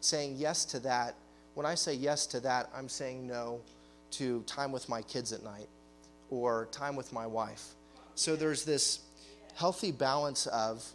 saying 0.00 0.36
yes 0.36 0.64
to 0.66 0.80
that, 0.80 1.14
when 1.58 1.66
I 1.66 1.74
say 1.74 1.92
yes 1.92 2.24
to 2.28 2.40
that, 2.42 2.70
I'm 2.72 2.88
saying 2.88 3.26
no 3.26 3.60
to 4.12 4.42
time 4.42 4.70
with 4.70 4.88
my 4.88 5.02
kids 5.02 5.32
at 5.32 5.42
night 5.42 5.68
or 6.30 6.68
time 6.70 6.94
with 6.94 7.12
my 7.12 7.26
wife. 7.26 7.74
So, 8.14 8.36
there's 8.36 8.64
this 8.64 9.00
healthy 9.56 9.90
balance 9.90 10.46
of 10.46 10.88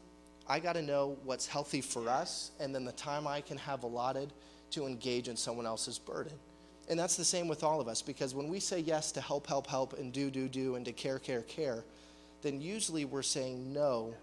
I 0.47 0.61
got 0.61 0.73
to 0.73 0.81
know 0.81 1.17
what's 1.25 1.47
healthy 1.47 1.81
for 1.81 2.07
us 2.07 2.51
and 2.61 2.73
then 2.73 2.85
the 2.85 2.93
time 2.93 3.27
I 3.27 3.41
can 3.41 3.57
have 3.57 3.83
allotted 3.83 4.31
to 4.71 4.85
engage 4.85 5.27
in 5.27 5.35
someone 5.35 5.65
else's 5.65 5.99
burden. 5.99 6.31
And 6.87 6.97
that's 6.97 7.17
the 7.17 7.25
same 7.25 7.49
with 7.49 7.61
all 7.61 7.81
of 7.81 7.89
us 7.89 8.01
because 8.01 8.33
when 8.33 8.47
we 8.47 8.61
say 8.61 8.79
yes 8.79 9.11
to 9.11 9.21
help, 9.21 9.47
help, 9.47 9.67
help, 9.67 9.99
and 9.99 10.13
do, 10.13 10.31
do, 10.31 10.47
do, 10.47 10.75
and 10.75 10.85
to 10.85 10.93
care, 10.93 11.19
care, 11.19 11.41
care, 11.41 11.83
then 12.41 12.61
usually 12.61 13.03
we're 13.03 13.21
saying 13.21 13.73
no 13.73 14.13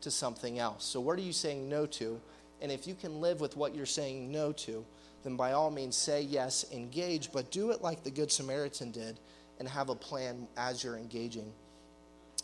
to 0.00 0.10
something 0.10 0.58
else. 0.58 0.86
So, 0.86 1.00
what 1.00 1.18
are 1.18 1.22
you 1.22 1.34
saying 1.34 1.68
no 1.68 1.84
to? 1.84 2.18
And 2.62 2.72
if 2.72 2.86
you 2.86 2.94
can 2.94 3.20
live 3.20 3.40
with 3.40 3.56
what 3.56 3.74
you're 3.74 3.84
saying 3.84 4.32
no 4.32 4.52
to, 4.52 4.84
then 5.24 5.36
by 5.36 5.52
all 5.52 5.70
means 5.70 5.96
say 5.96 6.22
yes, 6.22 6.64
engage, 6.72 7.30
but 7.32 7.50
do 7.50 7.70
it 7.72 7.82
like 7.82 8.02
the 8.02 8.10
Good 8.10 8.32
Samaritan 8.32 8.90
did 8.90 9.20
and 9.58 9.68
have 9.68 9.90
a 9.90 9.94
plan 9.94 10.48
as 10.56 10.82
you're 10.82 10.96
engaging 10.96 11.52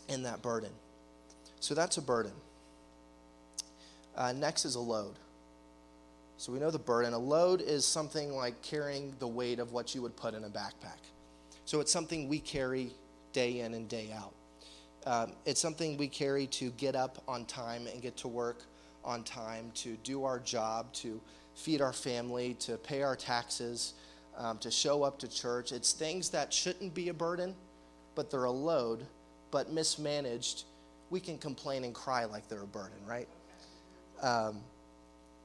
in 0.07 0.23
that 0.23 0.41
burden. 0.41 0.71
So, 1.59 1.73
that's 1.73 1.97
a 1.97 2.01
burden. 2.01 2.31
Uh, 4.15 4.33
next 4.33 4.65
is 4.65 4.75
a 4.75 4.79
load. 4.79 5.15
So 6.39 6.53
we 6.53 6.59
know 6.59 6.71
the 6.71 6.79
burden. 6.79 7.13
A 7.13 7.17
load 7.17 7.59
is 7.61 7.83
something 7.83 8.31
like 8.33 8.61
carrying 8.61 9.13
the 9.19 9.27
weight 9.27 9.59
of 9.59 9.73
what 9.73 9.93
you 9.93 10.01
would 10.01 10.15
put 10.15 10.33
in 10.33 10.45
a 10.45 10.49
backpack. 10.49 10.99
So 11.65 11.81
it's 11.81 11.91
something 11.91 12.29
we 12.29 12.39
carry 12.39 12.91
day 13.33 13.59
in 13.59 13.73
and 13.73 13.89
day 13.89 14.09
out. 14.15 14.33
Um, 15.05 15.33
it's 15.45 15.59
something 15.59 15.97
we 15.97 16.07
carry 16.07 16.47
to 16.47 16.69
get 16.71 16.95
up 16.95 17.21
on 17.27 17.43
time 17.43 17.87
and 17.87 18.01
get 18.01 18.15
to 18.17 18.29
work 18.29 18.63
on 19.03 19.23
time, 19.23 19.71
to 19.75 19.95
do 20.03 20.23
our 20.23 20.39
job, 20.39 20.91
to 20.93 21.21
feed 21.55 21.81
our 21.81 21.93
family, 21.93 22.55
to 22.55 22.77
pay 22.77 23.01
our 23.01 23.15
taxes, 23.15 23.93
um, 24.37 24.57
to 24.59 24.71
show 24.71 25.03
up 25.03 25.19
to 25.19 25.27
church. 25.27 25.71
It's 25.71 25.93
things 25.93 26.29
that 26.29 26.53
shouldn't 26.53 26.93
be 26.93 27.09
a 27.09 27.13
burden, 27.13 27.55
but 28.15 28.31
they're 28.31 28.45
a 28.45 28.51
load, 28.51 29.05
but 29.51 29.71
mismanaged. 29.71 30.63
We 31.09 31.19
can 31.19 31.37
complain 31.37 31.83
and 31.83 31.93
cry 31.93 32.25
like 32.25 32.47
they're 32.47 32.61
a 32.61 32.67
burden, 32.67 32.97
right? 33.07 33.27
Um, 34.21 34.61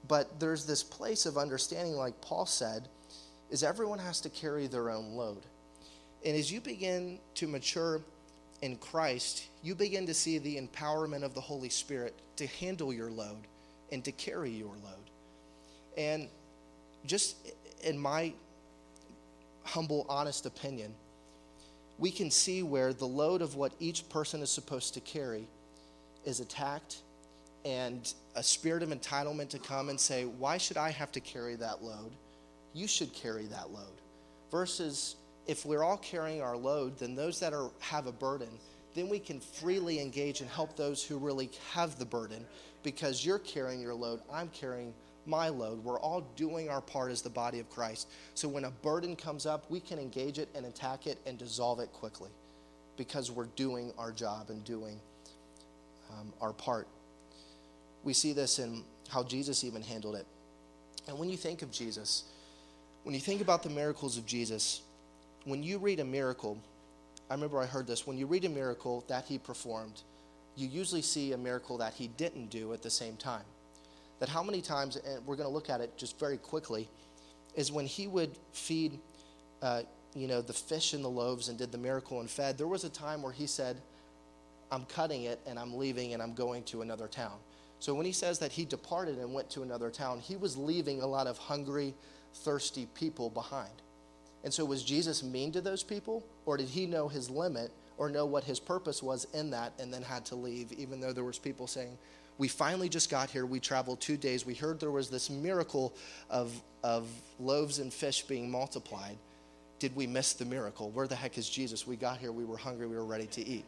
but 0.07 0.39
there's 0.39 0.67
this 0.67 0.83
place 0.83 1.27
of 1.27 1.39
understanding, 1.39 1.95
like 1.95 2.21
Paul 2.21 2.47
said, 2.47 2.89
is 3.51 3.63
everyone 3.63 3.99
has 3.99 4.21
to 4.23 4.29
carry 4.29 4.67
their 4.67 4.91
own 4.91 5.13
load. 5.13 5.43
And 6.25 6.37
as 6.37 6.51
you 6.51 6.61
begin 6.61 7.19
to 7.37 7.47
mature 7.47 8.01
in 8.65 8.77
Christ, 8.77 9.49
you 9.63 9.75
begin 9.75 10.07
to 10.07 10.15
see 10.15 10.39
the 10.39 10.57
empowerment 10.57 11.23
of 11.23 11.35
the 11.35 11.41
Holy 11.41 11.69
Spirit 11.69 12.15
to 12.37 12.47
handle 12.47 12.95
your 12.95 13.11
load 13.11 13.47
and 13.93 14.03
to 14.07 14.11
carry 14.11 14.49
your 14.49 14.73
load. 14.83 15.11
And 15.99 16.29
just 17.05 17.37
in 17.83 17.99
my 17.99 18.33
humble, 19.65 20.07
honest 20.09 20.47
opinion, 20.47 20.95
we 21.99 22.11
can 22.11 22.31
see 22.31 22.63
where 22.63 22.95
the 22.95 23.05
load 23.05 23.43
of 23.43 23.55
what 23.55 23.75
each 23.81 24.09
person 24.09 24.41
is 24.41 24.51
supposed 24.51 24.95
to 24.95 25.01
carry 25.01 25.47
is 26.25 26.41
attacked 26.41 27.03
and 27.67 28.15
a 28.35 28.43
spirit 28.43 28.83
of 28.83 28.89
entitlement 28.89 29.51
to 29.51 29.59
come 29.59 29.91
and 29.91 30.01
say, 30.01 30.25
Why 30.25 30.57
should 30.57 30.79
I 30.79 30.91
have 30.91 31.13
to 31.13 31.21
carry 31.21 31.55
that 31.57 31.83
load? 31.83 32.13
You 32.73 32.89
should 32.89 33.13
carry 33.13 33.45
that 33.45 33.73
load. 33.73 34.01
Versus 34.51 35.17
if 35.47 35.67
we're 35.67 35.83
all 35.83 35.99
carrying 35.99 36.43
our 36.43 36.57
load, 36.57 36.99
then 36.99 37.15
those 37.15 37.41
that 37.41 37.53
are, 37.53 37.71
have 37.81 38.07
a 38.07 38.13
burden, 38.13 38.49
then 38.95 39.09
we 39.09 39.19
can 39.19 39.41
freely 39.41 40.01
engage 40.01 40.41
and 40.41 40.49
help 40.49 40.77
those 40.77 41.03
who 41.03 41.19
really 41.19 41.51
have 41.73 41.99
the 41.99 42.05
burden 42.05 42.47
because 42.83 43.25
you're 43.25 43.39
carrying 43.39 43.81
your 43.81 43.95
load, 43.95 44.21
I'm 44.33 44.49
carrying 44.49 44.95
my 45.27 45.49
load. 45.49 45.83
We're 45.83 45.99
all 45.99 46.21
doing 46.37 46.69
our 46.69 46.81
part 46.81 47.11
as 47.11 47.23
the 47.23 47.31
body 47.31 47.59
of 47.59 47.71
Christ. 47.71 48.09
So 48.35 48.47
when 48.47 48.65
a 48.65 48.71
burden 48.71 49.17
comes 49.17 49.47
up, 49.47 49.71
we 49.71 49.81
can 49.81 49.99
engage 49.99 50.39
it 50.39 50.49
and 50.55 50.67
attack 50.67 51.07
it 51.07 51.19
and 51.27 51.39
dissolve 51.39 51.81
it 51.81 51.93
quickly 51.93 52.31
because 52.97 53.31
we're 53.31 53.47
doing 53.57 53.93
our 53.99 54.13
job 54.13 54.51
and 54.51 54.63
doing 54.65 55.01
um, 56.11 56.33
our 56.41 56.53
part. 56.53 56.87
We 58.05 58.13
see 58.13 58.33
this 58.33 58.59
in 58.59 58.85
how 59.09 59.23
Jesus 59.23 59.65
even 59.65 59.83
handled 59.83 60.17
it. 60.17 60.27
And 61.09 61.19
when 61.19 61.29
you 61.29 61.37
think 61.37 61.63
of 61.63 61.71
Jesus, 61.71 62.25
when 63.03 63.15
you 63.15 63.21
think 63.21 63.41
about 63.41 63.63
the 63.63 63.71
miracles 63.71 64.17
of 64.17 64.27
Jesus, 64.27 64.83
when 65.45 65.63
you 65.63 65.79
read 65.79 66.01
a 66.01 66.05
miracle, 66.05 66.59
I 67.31 67.35
remember 67.35 67.61
I 67.61 67.67
heard 67.67 67.87
this 67.87 68.07
when 68.07 68.19
you 68.19 68.27
read 68.27 68.45
a 68.45 68.49
miracle 68.49 69.05
that 69.09 69.25
he 69.25 69.39
performed, 69.39 70.03
you 70.57 70.69
usually 70.69 71.03
see 71.03 71.33
a 71.33 71.39
miracle 71.39 71.79
that 71.79 71.95
he 71.95 72.09
didn't 72.09 72.51
do 72.51 72.73
at 72.73 72.83
the 72.83 72.91
same 72.91 73.17
time. 73.17 73.45
That 74.21 74.29
how 74.29 74.43
many 74.43 74.61
times, 74.61 74.97
and 74.97 75.25
we're 75.27 75.37
going 75.37 75.49
to 75.49 75.53
look 75.53 75.69
at 75.69 75.81
it 75.81 75.97
just 75.97 76.19
very 76.19 76.39
quickly, 76.39 76.89
is 77.55 77.73
when 77.73 77.87
he 77.87 78.07
would 78.07 78.31
feed, 78.53 78.99
uh, 79.63 79.83
you 80.15 80.29
know, 80.29 80.41
the 80.41 80.53
fish 80.53 80.93
and 80.93 81.05
the 81.05 81.09
loaves 81.09 81.49
and 81.49 81.59
did 81.59 81.73
the 81.73 81.79
miracle 81.79 82.21
and 82.21 82.31
fed. 82.31 82.57
There 82.57 82.69
was 82.69 82.85
a 82.85 82.89
time 82.89 83.23
where 83.23 83.33
he 83.33 83.47
said, 83.47 83.81
"I'm 84.71 84.85
cutting 84.87 85.25
it 85.25 85.41
and 85.47 85.59
I'm 85.59 85.77
leaving 85.77 86.15
and 86.15 86.23
I'm 86.23 86.35
going 86.35 86.63
to 86.65 86.83
another 86.83 87.09
town." 87.09 87.39
So 87.81 87.95
when 87.95 88.07
he 88.07 88.13
says 88.13 88.39
that 88.39 88.53
he 88.53 88.65
departed 88.65 89.19
and 89.19 89.35
went 89.35 89.51
to 89.51 89.63
another 89.63 89.91
town, 89.91 90.21
he 90.21 90.37
was 90.37 90.57
leaving 90.57 91.03
a 91.03 91.07
lot 91.07 91.27
of 91.27 91.37
hungry, 91.37 91.95
thirsty 92.33 92.87
people 92.95 93.29
behind. 93.29 93.83
And 94.45 94.53
so 94.53 94.65
was 94.65 94.83
Jesus 94.83 95.23
mean 95.23 95.51
to 95.53 95.61
those 95.61 95.83
people, 95.83 96.23
or 96.47 96.57
did 96.57 96.69
he 96.69 96.87
know 96.87 97.09
his 97.09 97.31
limit 97.31 97.73
or 97.97 98.09
know 98.09 98.27
what 98.27 98.45
his 98.45 98.61
purpose 98.61 99.03
was 99.03 99.27
in 99.33 99.51
that 99.51 99.73
and 99.79 99.93
then 99.93 100.03
had 100.03 100.25
to 100.27 100.35
leave, 100.35 100.71
even 100.73 101.01
though 101.01 101.13
there 101.13 101.25
was 101.25 101.39
people 101.39 101.67
saying, 101.67 101.97
we 102.37 102.49
finally 102.49 102.89
just 102.89 103.11
got 103.11 103.31
here. 103.31 103.47
We 103.47 103.61
traveled 103.61 104.01
two 104.01 104.17
days. 104.17 104.45
We 104.45 104.55
heard 104.55 104.81
there 104.81 104.91
was 104.91 105.09
this 105.09 105.31
miracle 105.31 105.95
of, 106.29 106.53
of 106.83 107.09
loaves 107.39 107.79
and 107.79 107.93
fish 107.93 108.23
being 108.23 108.51
multiplied. 108.51 109.17
Did 109.79 109.95
we 109.95 110.07
miss 110.07 110.33
the 110.33 110.45
miracle? 110.45 110.91
Where 110.91 111.07
the 111.07 111.15
heck 111.15 111.39
is 111.39 111.49
Jesus? 111.49 111.87
We 111.87 111.97
got 111.97 112.19
here. 112.19 112.33
We 112.33 112.45
were 112.45 112.57
hungry. 112.57 112.87
We 112.87 112.97
were 112.97 113.05
ready 113.05 113.27
to 113.27 113.47
eat. 113.47 113.65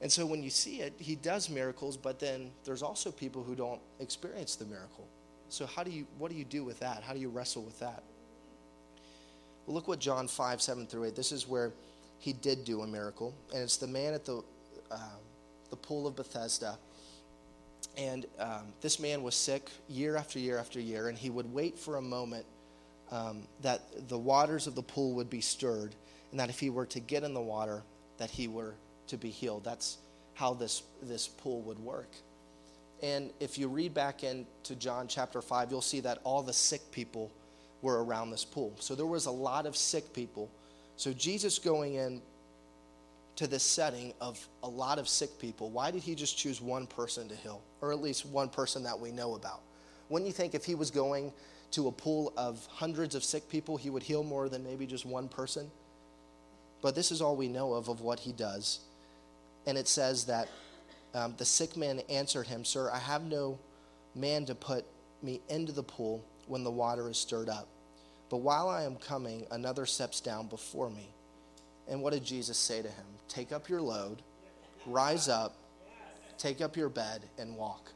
And 0.00 0.10
so 0.10 0.24
when 0.24 0.42
you 0.42 0.50
see 0.50 0.80
it, 0.80 0.94
he 0.98 1.16
does 1.16 1.50
miracles, 1.50 1.96
but 1.96 2.18
then 2.18 2.50
there's 2.64 2.82
also 2.82 3.10
people 3.10 3.42
who 3.42 3.54
don't 3.54 3.80
experience 4.00 4.54
the 4.54 4.64
miracle. 4.64 5.06
So 5.48 5.66
how 5.66 5.82
do 5.82 5.90
you 5.90 6.06
what 6.18 6.30
do 6.30 6.36
you 6.36 6.44
do 6.44 6.62
with 6.62 6.78
that? 6.80 7.02
How 7.02 7.14
do 7.14 7.18
you 7.18 7.28
wrestle 7.28 7.62
with 7.62 7.78
that? 7.80 8.02
Well, 9.68 9.74
look 9.74 9.86
what 9.86 9.98
John 9.98 10.28
5, 10.28 10.62
7 10.62 10.86
through 10.86 11.04
8. 11.04 11.14
This 11.14 11.30
is 11.30 11.46
where 11.46 11.74
he 12.20 12.32
did 12.32 12.64
do 12.64 12.80
a 12.80 12.86
miracle. 12.86 13.34
And 13.52 13.62
it's 13.62 13.76
the 13.76 13.86
man 13.86 14.14
at 14.14 14.24
the, 14.24 14.42
uh, 14.90 14.96
the 15.68 15.76
pool 15.76 16.06
of 16.06 16.16
Bethesda. 16.16 16.78
And 17.98 18.24
um, 18.38 18.72
this 18.80 18.98
man 18.98 19.22
was 19.22 19.34
sick 19.34 19.68
year 19.86 20.16
after 20.16 20.38
year 20.38 20.56
after 20.56 20.80
year, 20.80 21.08
and 21.08 21.18
he 21.18 21.28
would 21.28 21.52
wait 21.52 21.78
for 21.78 21.96
a 21.96 22.00
moment 22.00 22.46
um, 23.10 23.42
that 23.60 24.08
the 24.08 24.16
waters 24.16 24.66
of 24.66 24.74
the 24.74 24.82
pool 24.82 25.12
would 25.12 25.28
be 25.28 25.42
stirred, 25.42 25.94
and 26.30 26.40
that 26.40 26.48
if 26.48 26.58
he 26.58 26.70
were 26.70 26.86
to 26.86 27.00
get 27.00 27.22
in 27.22 27.34
the 27.34 27.40
water, 27.42 27.82
that 28.16 28.30
he 28.30 28.48
were 28.48 28.72
to 29.08 29.18
be 29.18 29.28
healed. 29.28 29.64
That's 29.64 29.98
how 30.32 30.54
this, 30.54 30.82
this 31.02 31.28
pool 31.28 31.60
would 31.62 31.78
work. 31.78 32.08
And 33.02 33.32
if 33.38 33.58
you 33.58 33.68
read 33.68 33.92
back 33.92 34.24
into 34.24 34.74
John 34.76 35.08
chapter 35.08 35.42
5, 35.42 35.70
you'll 35.70 35.82
see 35.82 36.00
that 36.00 36.20
all 36.24 36.42
the 36.42 36.54
sick 36.54 36.90
people 36.90 37.30
were 37.82 38.04
around 38.04 38.30
this 38.30 38.44
pool. 38.44 38.74
So 38.80 38.94
there 38.94 39.06
was 39.06 39.26
a 39.26 39.30
lot 39.30 39.66
of 39.66 39.76
sick 39.76 40.12
people. 40.12 40.50
So 40.96 41.12
Jesus 41.12 41.58
going 41.58 41.94
in 41.94 42.20
to 43.36 43.46
this 43.46 43.62
setting 43.62 44.12
of 44.20 44.44
a 44.64 44.68
lot 44.68 44.98
of 44.98 45.08
sick 45.08 45.38
people, 45.38 45.70
why 45.70 45.90
did 45.90 46.02
he 46.02 46.14
just 46.14 46.36
choose 46.36 46.60
one 46.60 46.86
person 46.86 47.28
to 47.28 47.36
heal? 47.36 47.62
Or 47.80 47.92
at 47.92 48.00
least 48.00 48.26
one 48.26 48.48
person 48.48 48.82
that 48.82 48.98
we 48.98 49.12
know 49.12 49.34
about? 49.34 49.60
Wouldn't 50.08 50.26
you 50.26 50.32
think 50.32 50.54
if 50.54 50.64
he 50.64 50.74
was 50.74 50.90
going 50.90 51.32
to 51.72 51.86
a 51.86 51.92
pool 51.92 52.32
of 52.36 52.66
hundreds 52.70 53.14
of 53.14 53.22
sick 53.22 53.48
people, 53.48 53.76
he 53.76 53.90
would 53.90 54.02
heal 54.02 54.24
more 54.24 54.48
than 54.48 54.64
maybe 54.64 54.86
just 54.86 55.06
one 55.06 55.28
person? 55.28 55.70
But 56.82 56.94
this 56.94 57.12
is 57.12 57.20
all 57.20 57.36
we 57.36 57.48
know 57.48 57.74
of 57.74 57.88
of 57.88 58.00
what 58.00 58.20
he 58.20 58.32
does. 58.32 58.80
And 59.66 59.76
it 59.76 59.86
says 59.86 60.24
that 60.24 60.48
um, 61.14 61.34
the 61.36 61.44
sick 61.44 61.76
man 61.76 62.00
answered 62.08 62.46
him, 62.46 62.64
Sir, 62.64 62.90
I 62.90 62.98
have 62.98 63.22
no 63.22 63.58
man 64.14 64.46
to 64.46 64.54
put 64.54 64.84
me 65.22 65.40
into 65.48 65.72
the 65.72 65.82
pool 65.82 66.24
when 66.48 66.64
the 66.64 66.70
water 66.70 67.08
is 67.08 67.18
stirred 67.18 67.48
up. 67.48 67.68
But 68.30 68.38
while 68.38 68.68
I 68.68 68.82
am 68.82 68.96
coming, 68.96 69.46
another 69.50 69.86
steps 69.86 70.20
down 70.20 70.48
before 70.48 70.90
me. 70.90 71.08
And 71.88 72.02
what 72.02 72.12
did 72.12 72.24
Jesus 72.24 72.58
say 72.58 72.82
to 72.82 72.88
him? 72.88 73.06
Take 73.28 73.52
up 73.52 73.68
your 73.68 73.80
load, 73.80 74.22
rise 74.86 75.28
up, 75.28 75.56
take 76.36 76.60
up 76.60 76.76
your 76.76 76.88
bed, 76.88 77.22
and 77.38 77.56
walk. 77.56 77.90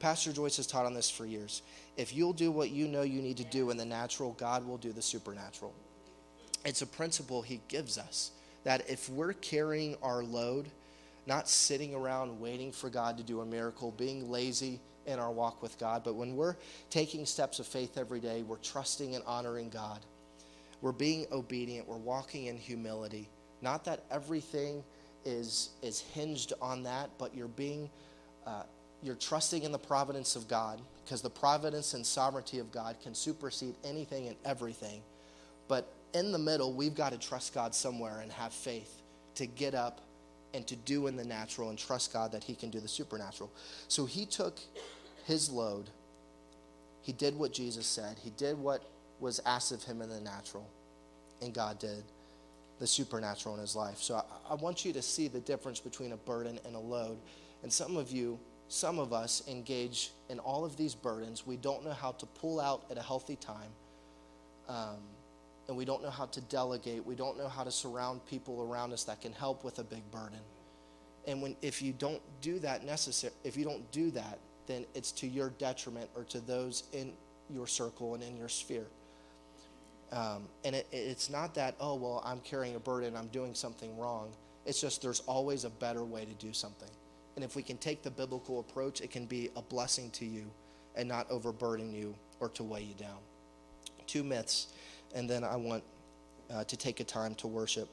Pastor 0.00 0.32
Joyce 0.32 0.58
has 0.58 0.66
taught 0.66 0.84
on 0.84 0.92
this 0.92 1.10
for 1.10 1.24
years. 1.24 1.62
If 1.96 2.14
you'll 2.14 2.34
do 2.34 2.50
what 2.50 2.70
you 2.70 2.88
know 2.88 3.02
you 3.02 3.22
need 3.22 3.38
to 3.38 3.44
do 3.44 3.70
in 3.70 3.76
the 3.76 3.84
natural, 3.84 4.32
God 4.32 4.66
will 4.66 4.76
do 4.76 4.92
the 4.92 5.00
supernatural. 5.00 5.72
It's 6.64 6.82
a 6.82 6.86
principle 6.86 7.40
He 7.40 7.60
gives 7.68 7.96
us 7.96 8.32
that 8.64 8.88
if 8.90 9.08
we're 9.08 9.32
carrying 9.34 9.96
our 10.02 10.22
load, 10.22 10.68
not 11.26 11.48
sitting 11.48 11.94
around 11.94 12.38
waiting 12.38 12.72
for 12.72 12.90
God 12.90 13.16
to 13.16 13.22
do 13.22 13.40
a 13.40 13.46
miracle, 13.46 13.92
being 13.92 14.30
lazy 14.30 14.80
in 15.06 15.18
our 15.18 15.30
walk 15.30 15.62
with 15.62 15.78
God, 15.78 16.02
but 16.04 16.14
when 16.14 16.36
we're 16.36 16.56
taking 16.90 17.26
steps 17.26 17.58
of 17.58 17.66
faith 17.66 17.98
every 17.98 18.20
day, 18.20 18.42
we're 18.42 18.56
trusting 18.56 19.14
and 19.14 19.24
honoring 19.26 19.68
God. 19.68 20.00
We're 20.80 20.92
being 20.92 21.26
obedient, 21.32 21.88
we're 21.88 21.96
walking 21.96 22.46
in 22.46 22.56
humility. 22.56 23.28
Not 23.62 23.84
that 23.84 24.04
everything 24.10 24.82
is, 25.24 25.70
is 25.82 26.00
hinged 26.00 26.52
on 26.60 26.82
that, 26.82 27.10
but 27.18 27.34
you're 27.34 27.48
being, 27.48 27.88
uh, 28.46 28.64
you're 29.02 29.14
trusting 29.14 29.62
in 29.62 29.72
the 29.72 29.78
providence 29.78 30.36
of 30.36 30.48
God, 30.48 30.80
because 31.04 31.22
the 31.22 31.30
providence 31.30 31.94
and 31.94 32.04
sovereignty 32.04 32.58
of 32.58 32.72
God 32.72 32.96
can 33.02 33.14
supersede 33.14 33.74
anything 33.84 34.28
and 34.28 34.36
everything. 34.44 35.02
But 35.68 35.88
in 36.12 36.32
the 36.32 36.38
middle, 36.38 36.72
we've 36.72 36.94
got 36.94 37.12
to 37.12 37.18
trust 37.18 37.54
God 37.54 37.74
somewhere 37.74 38.20
and 38.20 38.30
have 38.32 38.52
faith 38.52 39.02
to 39.36 39.46
get 39.46 39.74
up 39.74 40.00
and 40.54 40.66
to 40.68 40.76
do 40.76 41.08
in 41.08 41.16
the 41.16 41.24
natural 41.24 41.70
and 41.70 41.78
trust 41.78 42.12
God 42.12 42.32
that 42.32 42.44
He 42.44 42.54
can 42.54 42.70
do 42.70 42.80
the 42.80 42.88
supernatural. 42.88 43.50
So 43.88 44.06
he 44.06 44.24
took 44.24 44.58
his 45.24 45.50
load, 45.50 45.90
he 47.02 47.12
did 47.12 47.36
what 47.38 47.52
Jesus 47.52 47.86
said, 47.86 48.18
he 48.22 48.30
did 48.30 48.58
what 48.58 48.82
was 49.20 49.40
asked 49.44 49.72
of 49.72 49.82
him 49.82 50.02
in 50.02 50.08
the 50.08 50.20
natural, 50.20 50.68
and 51.42 51.52
God 51.52 51.78
did 51.78 52.02
the 52.78 52.86
supernatural 52.86 53.54
in 53.54 53.60
his 53.60 53.76
life. 53.76 53.98
So 53.98 54.16
I, 54.16 54.52
I 54.52 54.54
want 54.54 54.84
you 54.84 54.92
to 54.92 55.02
see 55.02 55.28
the 55.28 55.40
difference 55.40 55.80
between 55.80 56.12
a 56.12 56.16
burden 56.16 56.58
and 56.64 56.74
a 56.74 56.78
load. 56.78 57.18
And 57.62 57.72
some 57.72 57.96
of 57.96 58.10
you, 58.10 58.38
some 58.68 58.98
of 58.98 59.12
us 59.12 59.42
engage 59.48 60.10
in 60.28 60.38
all 60.40 60.64
of 60.64 60.76
these 60.76 60.94
burdens. 60.94 61.46
We 61.46 61.56
don't 61.56 61.84
know 61.84 61.92
how 61.92 62.12
to 62.12 62.26
pull 62.26 62.60
out 62.60 62.84
at 62.90 62.98
a 62.98 63.02
healthy 63.02 63.36
time. 63.36 63.70
Um, 64.68 64.98
and 65.68 65.76
we 65.76 65.84
don't 65.84 66.02
know 66.02 66.10
how 66.10 66.26
to 66.26 66.40
delegate. 66.42 67.04
We 67.06 67.14
don't 67.14 67.38
know 67.38 67.48
how 67.48 67.64
to 67.64 67.70
surround 67.70 68.26
people 68.26 68.62
around 68.62 68.92
us 68.92 69.04
that 69.04 69.20
can 69.20 69.32
help 69.32 69.64
with 69.64 69.78
a 69.78 69.84
big 69.84 70.02
burden. 70.10 70.40
And 71.26 71.40
when 71.40 71.56
if 71.62 71.80
you 71.80 71.92
don't 71.92 72.20
do 72.42 72.58
that 72.58 72.84
necessary, 72.84 73.32
if 73.44 73.56
you 73.56 73.64
don't 73.64 73.90
do 73.92 74.10
that, 74.10 74.38
then 74.66 74.84
it's 74.94 75.12
to 75.12 75.26
your 75.26 75.50
detriment 75.50 76.08
or 76.14 76.24
to 76.24 76.40
those 76.40 76.84
in 76.92 77.12
your 77.50 77.66
circle 77.66 78.14
and 78.14 78.22
in 78.22 78.36
your 78.36 78.48
sphere. 78.48 78.86
Um, 80.12 80.44
and 80.64 80.76
it, 80.76 80.86
it's 80.92 81.28
not 81.30 81.54
that 81.54 81.74
oh 81.80 81.94
well 81.94 82.22
I'm 82.24 82.40
carrying 82.40 82.76
a 82.76 82.80
burden, 82.80 83.16
I'm 83.16 83.28
doing 83.28 83.54
something 83.54 83.96
wrong. 83.98 84.30
It's 84.66 84.80
just 84.80 85.02
there's 85.02 85.20
always 85.20 85.64
a 85.64 85.70
better 85.70 86.04
way 86.04 86.24
to 86.24 86.32
do 86.34 86.52
something. 86.52 86.90
And 87.36 87.44
if 87.44 87.56
we 87.56 87.62
can 87.62 87.76
take 87.78 88.02
the 88.02 88.10
biblical 88.10 88.60
approach, 88.60 89.00
it 89.00 89.10
can 89.10 89.26
be 89.26 89.50
a 89.56 89.62
blessing 89.62 90.10
to 90.12 90.24
you 90.24 90.50
and 90.94 91.08
not 91.08 91.28
overburden 91.30 91.92
you 91.92 92.14
or 92.38 92.48
to 92.50 92.62
weigh 92.62 92.82
you 92.82 92.94
down. 92.94 93.18
Two 94.06 94.22
myths 94.22 94.68
and 95.14 95.30
then 95.30 95.44
I 95.44 95.56
want 95.56 95.82
uh, 96.52 96.64
to 96.64 96.76
take 96.76 97.00
a 97.00 97.04
time 97.04 97.34
to 97.36 97.46
worship, 97.46 97.88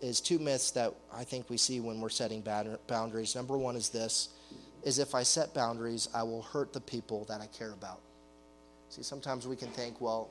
is 0.00 0.20
two 0.20 0.38
myths 0.38 0.72
that 0.72 0.92
I 1.12 1.24
think 1.24 1.48
we 1.48 1.56
see 1.56 1.80
when 1.80 2.00
we're 2.00 2.08
setting 2.08 2.44
boundaries. 2.86 3.34
Number 3.34 3.56
one 3.56 3.76
is 3.76 3.88
this, 3.88 4.28
is 4.82 4.98
if 4.98 5.14
I 5.14 5.22
set 5.22 5.54
boundaries, 5.54 6.08
I 6.14 6.22
will 6.22 6.42
hurt 6.42 6.72
the 6.72 6.80
people 6.80 7.24
that 7.26 7.40
I 7.40 7.46
care 7.46 7.72
about. 7.72 8.00
See, 8.90 9.02
sometimes 9.02 9.46
we 9.46 9.56
can 9.56 9.68
think, 9.68 10.00
well, 10.00 10.30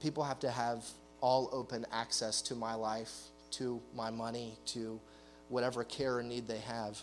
people 0.00 0.24
have 0.24 0.40
to 0.40 0.50
have 0.50 0.84
all 1.20 1.48
open 1.52 1.86
access 1.92 2.40
to 2.42 2.54
my 2.54 2.74
life, 2.74 3.12
to 3.52 3.80
my 3.94 4.10
money, 4.10 4.56
to 4.66 5.00
whatever 5.48 5.84
care 5.84 6.18
or 6.18 6.22
need 6.22 6.46
they 6.46 6.58
have. 6.58 7.02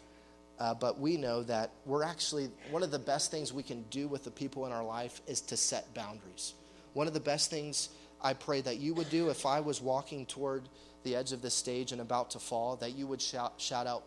Uh, 0.60 0.74
but 0.74 1.00
we 1.00 1.18
know 1.18 1.44
that 1.44 1.72
we're 1.86 2.04
actually, 2.04 2.50
one 2.70 2.84
of 2.84 2.92
the 2.92 3.00
best 3.00 3.32
things 3.32 3.52
we 3.52 3.64
can 3.64 3.84
do 3.90 4.08
with 4.08 4.24
the 4.24 4.32
people 4.32 4.66
in 4.66 4.72
our 4.72 4.84
life 4.84 5.22
is 5.28 5.42
to 5.42 5.58
set 5.58 5.94
boundaries. 5.94 6.54
One 6.94 7.08
of 7.08 7.14
the 7.14 7.20
best 7.20 7.50
things 7.50 7.90
I 8.22 8.34
pray 8.34 8.62
that 8.62 8.78
you 8.78 8.94
would 8.94 9.10
do 9.10 9.30
if 9.30 9.46
I 9.46 9.60
was 9.60 9.82
walking 9.82 10.26
toward 10.26 10.64
the 11.04 11.16
edge 11.16 11.34
of 11.34 11.42
this 11.42 11.54
stage 11.54 11.92
and 11.92 12.00
about 12.00 12.32
to 12.32 12.40
fall, 12.40 12.76
that 12.78 12.96
you 12.96 13.08
would 13.08 13.22
shout, 13.22 13.54
shout 13.58 13.88
out, 13.88 14.04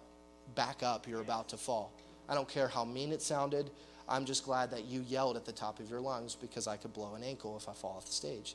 back 0.54 0.82
up, 0.82 1.06
you're 1.08 1.20
about 1.20 1.48
to 1.50 1.56
fall. 1.56 1.92
I 2.28 2.34
don't 2.34 2.48
care 2.48 2.68
how 2.68 2.84
mean 2.84 3.12
it 3.12 3.22
sounded. 3.22 3.70
I'm 4.08 4.24
just 4.24 4.44
glad 4.44 4.70
that 4.70 4.84
you 4.84 5.04
yelled 5.08 5.36
at 5.36 5.44
the 5.44 5.52
top 5.52 5.80
of 5.80 5.90
your 5.90 6.00
lungs 6.00 6.34
because 6.34 6.66
I 6.66 6.76
could 6.76 6.92
blow 6.92 7.14
an 7.14 7.22
ankle 7.22 7.56
if 7.56 7.68
I 7.68 7.72
fall 7.72 7.94
off 7.96 8.06
the 8.06 8.12
stage. 8.12 8.54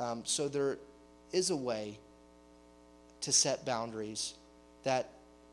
Um, 0.00 0.22
so 0.24 0.48
there 0.48 0.78
is 1.32 1.50
a 1.50 1.56
way 1.56 1.98
to 3.20 3.32
set 3.32 3.66
boundaries 3.66 4.34
that 4.84 5.10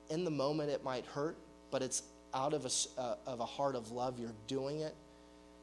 in 0.09 0.23
the 0.23 0.31
moment 0.31 0.69
it 0.69 0.83
might 0.83 1.05
hurt, 1.05 1.35
but 1.71 1.81
it's 1.81 2.03
out 2.33 2.53
of 2.53 2.65
a, 2.65 3.01
uh, 3.01 3.15
of 3.25 3.39
a 3.39 3.45
heart 3.45 3.75
of 3.75 3.91
love. 3.91 4.19
You're 4.19 4.29
doing 4.47 4.81
it 4.81 4.93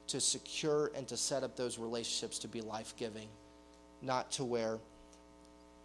to 0.08 0.20
secure 0.20 0.90
and 0.96 1.06
to 1.08 1.16
set 1.16 1.42
up 1.42 1.56
those 1.56 1.78
relationships 1.78 2.38
to 2.40 2.48
be 2.48 2.60
life 2.60 2.94
giving, 2.96 3.28
not 4.02 4.30
to 4.32 4.44
where 4.44 4.78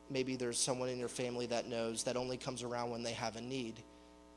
maybe 0.09 0.35
there's 0.35 0.57
someone 0.57 0.89
in 0.89 0.97
your 0.97 1.09
family 1.09 1.45
that 1.47 1.67
knows 1.67 2.03
that 2.03 2.17
only 2.17 2.37
comes 2.37 2.63
around 2.63 2.89
when 2.89 3.03
they 3.03 3.13
have 3.13 3.35
a 3.35 3.41
need. 3.41 3.75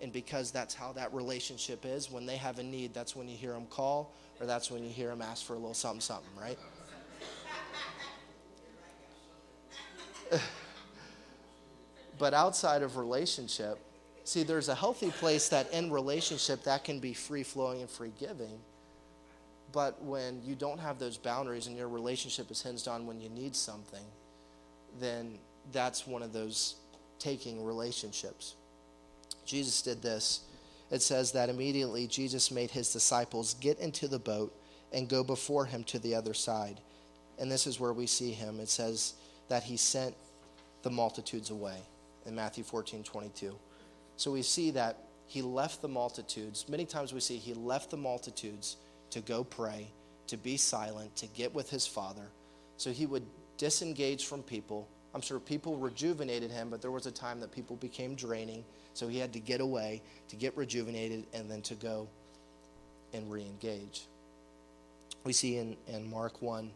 And 0.03 0.13
because 0.13 0.51
that's 0.51 0.75
how 0.75 0.93
that 0.93 1.13
relationship 1.13 1.85
is, 1.85 2.11
when 2.11 2.25
they 2.25 2.37
have 2.37 2.59
a 2.59 2.63
need, 2.63 2.95
that's 2.95 3.15
when 3.15 3.29
you 3.29 3.37
hear 3.37 3.53
them 3.53 3.67
call, 3.67 4.13
or 4.41 4.47
that's 4.47 4.71
when 4.71 4.83
you 4.83 4.91
hear 4.91 5.09
them 5.09 5.21
ask 5.21 5.45
for 5.45 5.53
a 5.53 5.59
little 5.59 5.75
something, 5.75 6.01
something, 6.01 6.31
right? 6.41 6.59
but 12.19 12.33
outside 12.33 12.83
of 12.83 12.97
relationship, 12.97 13.79
see, 14.25 14.43
there's 14.43 14.69
a 14.69 14.75
healthy 14.75 15.11
place 15.11 15.49
that 15.51 15.71
in 15.73 15.91
relationship 15.91 16.63
that 16.65 16.85
can 16.85 16.99
be 16.99 17.13
free 17.13 17.43
flowing 17.43 17.83
and 17.83 17.91
free 17.91 18.13
giving. 18.19 18.59
But 19.73 20.03
when 20.03 20.43
you 20.43 20.55
don't 20.55 20.79
have 20.79 20.99
those 20.99 21.17
boundaries 21.17 21.67
and 21.67 21.77
your 21.77 21.89
relationship 21.89 22.51
is 22.51 22.63
hinged 22.63 22.89
on 22.89 23.07
when 23.07 23.21
you 23.21 23.29
need 23.29 23.55
something, 23.55 24.05
then 24.99 25.39
that's 25.73 26.07
one 26.07 26.23
of 26.23 26.33
those 26.33 26.77
taking 27.19 27.65
relationships. 27.65 28.57
Jesus 29.45 29.83
did 29.83 30.03
this. 30.03 30.41
It 30.91 31.03
says 31.03 31.33
that 31.33 31.49
immediately 31.49 32.07
Jesus 32.07 32.51
made 32.51 32.71
his 32.71 32.93
disciples 32.93 33.55
get 33.55 33.79
into 33.79 34.09
the 34.09 34.19
boat 34.19 34.55
and 34.93 35.09
go 35.09 35.23
before 35.23 35.65
him 35.65 35.85
to 35.85 35.99
the 35.99 36.15
other 36.15 36.35
side. 36.35 36.81
And 37.39 37.51
this 37.51 37.67
is 37.67 37.79
where 37.79 37.93
we 37.93 38.07
see 38.07 38.33
him. 38.33 38.61
It 38.61 38.69
says 38.69 39.15
that 39.49 39.63
he 39.63 39.77
sent 39.77 40.15
the 40.83 40.91
multitudes 40.91 41.51
away 41.51 41.79
in 42.27 42.35
Matthew 42.35 42.65
14 42.65 43.03
22. 43.03 43.57
So 44.17 44.33
we 44.33 44.43
see 44.43 44.71
that 44.73 44.99
he 45.27 45.43
left 45.43 45.81
the 45.81 45.89
multitudes. 45.89 46.69
Many 46.69 46.85
times 46.85 47.13
we 47.13 47.21
see 47.21 47.37
he 47.37 47.55
left 47.55 47.91
the 47.91 47.97
multitudes 47.97 48.77
to 49.11 49.21
go 49.21 49.45
pray, 49.45 49.89
to 50.27 50.37
be 50.37 50.57
silent, 50.57 51.15
to 51.17 51.27
get 51.29 51.55
with 51.55 51.71
his 51.71 51.87
Father. 51.87 52.29
So 52.77 52.91
he 52.91 53.07
would 53.07 53.27
disengage 53.57 54.27
from 54.27 54.43
people 54.43 54.89
I'm 55.15 55.21
sure 55.21 55.41
people 55.41 55.77
rejuvenated 55.77 56.51
him, 56.51 56.71
but 56.71 56.81
there 56.81 56.91
was 56.91 57.07
a 57.07 57.11
time 57.11 57.41
that 57.41 57.51
people 57.51 57.77
became 57.77 58.15
draining. 58.15 58.65
So 58.95 59.09
he 59.09 59.19
had 59.19 59.33
to 59.33 59.41
get 59.41 59.61
away, 59.61 60.03
to 60.29 60.37
get 60.37 60.57
rejuvenated, 60.57 61.27
and 61.33 61.51
then 61.51 61.63
to 61.63 61.75
go 61.75 62.09
and 63.13 63.31
re 63.31 63.43
engage. 63.43 64.07
We 65.25 65.33
see 65.33 65.57
in, 65.57 65.77
in 65.89 66.09
Mark 66.09 66.41
1 66.41 66.71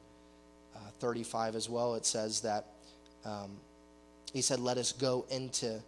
uh, 0.74 0.78
35 0.99 1.55
as 1.55 1.68
well, 1.68 1.95
it 1.95 2.05
says 2.05 2.41
that 2.41 2.66
um, 3.24 3.57
he 4.32 4.43
said, 4.43 4.59
Let 4.59 4.78
us 4.78 4.93
go 4.93 5.24
into 5.30 5.80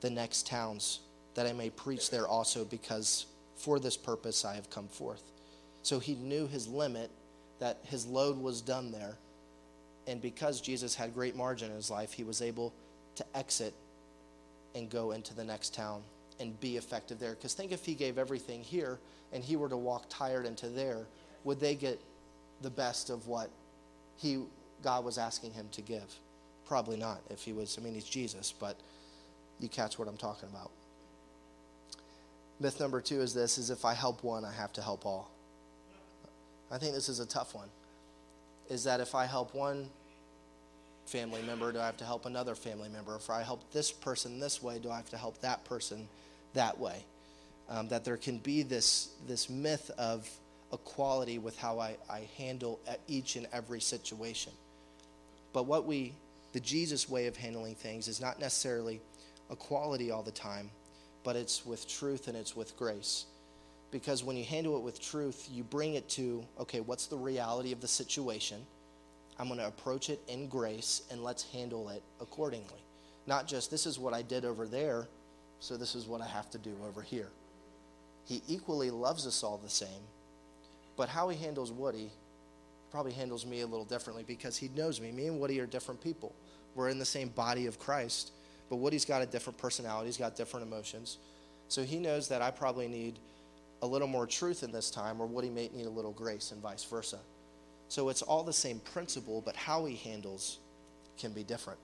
the 0.00 0.10
next 0.10 0.46
towns 0.46 1.00
that 1.34 1.46
I 1.46 1.52
may 1.52 1.70
preach 1.70 2.10
there 2.10 2.26
also, 2.26 2.64
because 2.64 3.26
for 3.56 3.78
this 3.78 3.96
purpose 3.96 4.44
I 4.44 4.54
have 4.54 4.70
come 4.70 4.88
forth. 4.88 5.22
So 5.82 5.98
he 5.98 6.14
knew 6.14 6.46
his 6.46 6.66
limit, 6.66 7.10
that 7.58 7.78
his 7.84 8.06
load 8.06 8.38
was 8.38 8.62
done 8.62 8.90
there 8.90 9.16
and 10.06 10.20
because 10.20 10.60
Jesus 10.60 10.94
had 10.94 11.14
great 11.14 11.36
margin 11.36 11.70
in 11.70 11.76
his 11.76 11.90
life, 11.90 12.12
he 12.12 12.24
was 12.24 12.42
able 12.42 12.72
to 13.16 13.24
exit 13.34 13.74
and 14.74 14.88
go 14.88 15.12
into 15.12 15.34
the 15.34 15.44
next 15.44 15.74
town 15.74 16.02
and 16.38 16.58
be 16.60 16.76
effective 16.76 17.18
there. 17.18 17.32
Because 17.32 17.54
think 17.54 17.72
if 17.72 17.84
he 17.84 17.94
gave 17.94 18.18
everything 18.18 18.62
here 18.62 18.98
and 19.32 19.44
he 19.44 19.56
were 19.56 19.68
to 19.68 19.76
walk 19.76 20.06
tired 20.08 20.46
into 20.46 20.68
there, 20.68 21.06
would 21.44 21.60
they 21.60 21.74
get 21.74 22.00
the 22.62 22.70
best 22.70 23.10
of 23.10 23.26
what 23.26 23.50
he 24.16 24.42
God 24.82 25.04
was 25.04 25.18
asking 25.18 25.52
him 25.52 25.68
to 25.72 25.82
give? 25.82 26.14
Probably 26.66 26.96
not. 26.96 27.20
If 27.30 27.42
he 27.42 27.52
was, 27.52 27.76
I 27.78 27.84
mean, 27.84 27.94
he's 27.94 28.04
Jesus, 28.04 28.54
but 28.58 28.76
you 29.58 29.68
catch 29.68 29.98
what 29.98 30.08
I'm 30.08 30.16
talking 30.16 30.48
about. 30.48 30.70
Myth 32.58 32.78
number 32.78 33.00
two 33.00 33.20
is 33.20 33.34
this: 33.34 33.58
is 33.58 33.70
if 33.70 33.84
I 33.84 33.94
help 33.94 34.22
one, 34.22 34.44
I 34.44 34.52
have 34.52 34.72
to 34.74 34.82
help 34.82 35.04
all. 35.04 35.30
I 36.70 36.78
think 36.78 36.94
this 36.94 37.08
is 37.08 37.18
a 37.18 37.26
tough 37.26 37.54
one 37.54 37.68
is 38.70 38.84
that 38.84 39.00
if 39.00 39.14
I 39.14 39.26
help 39.26 39.54
one 39.54 39.90
family 41.04 41.42
member, 41.42 41.72
do 41.72 41.80
I 41.80 41.86
have 41.86 41.96
to 41.98 42.04
help 42.04 42.24
another 42.24 42.54
family 42.54 42.88
member? 42.88 43.16
If 43.16 43.28
I 43.28 43.42
help 43.42 43.70
this 43.72 43.90
person 43.90 44.38
this 44.38 44.62
way, 44.62 44.78
do 44.78 44.90
I 44.90 44.96
have 44.96 45.10
to 45.10 45.18
help 45.18 45.40
that 45.40 45.64
person 45.64 46.08
that 46.54 46.78
way? 46.78 47.04
Um, 47.68 47.88
that 47.88 48.04
there 48.04 48.16
can 48.16 48.38
be 48.38 48.62
this, 48.62 49.10
this 49.26 49.50
myth 49.50 49.90
of 49.98 50.28
equality 50.72 51.38
with 51.38 51.58
how 51.58 51.80
I, 51.80 51.96
I 52.08 52.28
handle 52.38 52.78
each 53.08 53.34
and 53.36 53.48
every 53.52 53.80
situation. 53.80 54.52
But 55.52 55.66
what 55.66 55.84
we, 55.84 56.14
the 56.52 56.60
Jesus 56.60 57.08
way 57.08 57.26
of 57.26 57.36
handling 57.36 57.74
things 57.74 58.06
is 58.06 58.20
not 58.20 58.38
necessarily 58.38 59.00
equality 59.50 60.12
all 60.12 60.22
the 60.22 60.30
time, 60.30 60.70
but 61.24 61.34
it's 61.34 61.66
with 61.66 61.88
truth 61.88 62.28
and 62.28 62.36
it's 62.36 62.54
with 62.54 62.76
grace 62.76 63.26
because 63.90 64.22
when 64.22 64.36
you 64.36 64.44
handle 64.44 64.76
it 64.76 64.82
with 64.82 65.00
truth, 65.00 65.48
you 65.52 65.64
bring 65.64 65.94
it 65.94 66.08
to, 66.10 66.44
okay, 66.58 66.80
what's 66.80 67.06
the 67.06 67.16
reality 67.16 67.72
of 67.72 67.80
the 67.80 67.88
situation? 67.88 68.58
I'm 69.38 69.48
going 69.48 69.58
to 69.58 69.66
approach 69.66 70.10
it 70.10 70.20
in 70.28 70.48
grace 70.48 71.02
and 71.10 71.24
let's 71.24 71.50
handle 71.50 71.88
it 71.88 72.02
accordingly. 72.20 72.84
Not 73.26 73.46
just, 73.46 73.70
this 73.70 73.86
is 73.86 73.98
what 73.98 74.14
I 74.14 74.22
did 74.22 74.44
over 74.44 74.66
there, 74.66 75.08
so 75.60 75.76
this 75.76 75.94
is 75.94 76.06
what 76.06 76.20
I 76.20 76.26
have 76.26 76.50
to 76.50 76.58
do 76.58 76.74
over 76.86 77.02
here. 77.02 77.28
He 78.26 78.42
equally 78.48 78.90
loves 78.90 79.26
us 79.26 79.42
all 79.42 79.58
the 79.58 79.70
same, 79.70 80.02
but 80.96 81.08
how 81.08 81.28
he 81.28 81.42
handles 81.42 81.72
Woody 81.72 82.10
probably 82.90 83.12
handles 83.12 83.46
me 83.46 83.60
a 83.60 83.66
little 83.66 83.84
differently 83.84 84.24
because 84.26 84.56
he 84.56 84.68
knows 84.76 85.00
me. 85.00 85.10
Me 85.12 85.26
and 85.26 85.40
Woody 85.40 85.60
are 85.60 85.66
different 85.66 86.02
people. 86.02 86.34
We're 86.74 86.88
in 86.88 86.98
the 86.98 87.04
same 87.04 87.28
body 87.28 87.66
of 87.66 87.78
Christ, 87.78 88.32
but 88.68 88.76
Woody's 88.76 89.04
got 89.04 89.22
a 89.22 89.26
different 89.26 89.58
personality, 89.58 90.06
he's 90.06 90.16
got 90.16 90.36
different 90.36 90.66
emotions. 90.66 91.18
So 91.68 91.82
he 91.82 91.98
knows 91.98 92.28
that 92.28 92.42
I 92.42 92.50
probably 92.50 92.88
need 92.88 93.18
a 93.82 93.86
little 93.86 94.08
more 94.08 94.26
truth 94.26 94.62
in 94.62 94.72
this 94.72 94.90
time, 94.90 95.20
or 95.20 95.26
would 95.26 95.44
he 95.44 95.50
need 95.50 95.86
a 95.86 95.90
little 95.90 96.12
grace, 96.12 96.52
and 96.52 96.60
vice 96.60 96.84
versa. 96.84 97.18
So 97.88 98.08
it's 98.08 98.22
all 98.22 98.44
the 98.44 98.52
same 98.52 98.80
principle, 98.80 99.40
but 99.40 99.56
how 99.56 99.84
he 99.84 99.96
handles 99.96 100.58
can 101.18 101.32
be 101.32 101.42
different. 101.42 101.78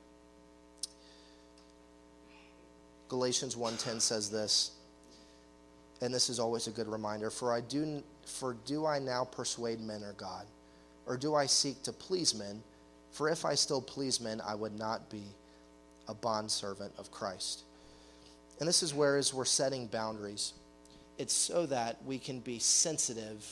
Galatians 3.08 3.56
1:10 3.56 4.00
says 4.00 4.30
this, 4.30 4.72
and 6.00 6.12
this 6.12 6.28
is 6.28 6.38
always 6.38 6.66
a 6.66 6.70
good 6.70 6.88
reminder, 6.88 7.30
for 7.30 7.52
I 7.52 7.60
do 7.60 8.02
for 8.24 8.54
do 8.66 8.84
I 8.84 8.98
now 8.98 9.24
persuade 9.24 9.80
men 9.80 10.02
or 10.02 10.12
God, 10.14 10.46
or 11.06 11.16
do 11.16 11.34
I 11.34 11.46
seek 11.46 11.82
to 11.84 11.92
please 11.92 12.34
men? 12.34 12.62
For 13.12 13.28
if 13.30 13.44
I 13.44 13.54
still 13.54 13.80
please 13.80 14.20
men, 14.20 14.42
I 14.42 14.54
would 14.54 14.76
not 14.76 15.08
be 15.08 15.22
a 16.06 16.14
bondservant 16.14 16.92
of 16.98 17.10
Christ. 17.10 17.62
And 18.58 18.68
this 18.68 18.82
is 18.82 18.92
where 18.92 19.16
as 19.16 19.32
we're 19.32 19.44
setting 19.44 19.86
boundaries, 19.86 20.52
it's 21.18 21.34
so 21.34 21.66
that 21.66 21.96
we 22.04 22.18
can 22.18 22.40
be 22.40 22.58
sensitive 22.58 23.44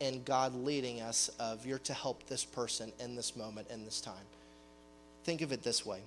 in 0.00 0.22
God 0.22 0.54
leading 0.54 1.00
us 1.00 1.30
of 1.38 1.66
you're 1.66 1.78
to 1.80 1.92
help 1.92 2.26
this 2.26 2.44
person 2.44 2.90
in 3.00 3.14
this 3.14 3.36
moment, 3.36 3.68
in 3.70 3.84
this 3.84 4.00
time. 4.00 4.14
Think 5.24 5.42
of 5.42 5.52
it 5.52 5.62
this 5.62 5.84
way. 5.84 6.00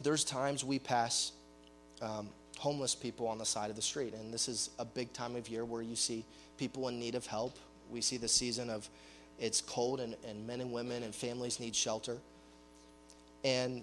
There's 0.00 0.24
times 0.24 0.64
we 0.64 0.78
pass 0.78 1.32
um, 2.00 2.28
homeless 2.58 2.94
people 2.94 3.26
on 3.26 3.38
the 3.38 3.44
side 3.44 3.68
of 3.68 3.76
the 3.76 3.82
street, 3.82 4.14
and 4.14 4.32
this 4.32 4.48
is 4.48 4.70
a 4.78 4.84
big 4.84 5.12
time 5.12 5.34
of 5.34 5.48
year 5.48 5.64
where 5.64 5.82
you 5.82 5.96
see 5.96 6.24
people 6.56 6.88
in 6.88 6.98
need 6.98 7.14
of 7.16 7.26
help. 7.26 7.58
We 7.90 8.00
see 8.00 8.16
the 8.16 8.28
season 8.28 8.70
of 8.70 8.88
it's 9.40 9.60
cold 9.60 10.00
and, 10.00 10.14
and 10.28 10.46
men 10.46 10.60
and 10.60 10.72
women 10.72 11.02
and 11.02 11.14
families 11.14 11.58
need 11.58 11.74
shelter. 11.74 12.18
And 13.44 13.82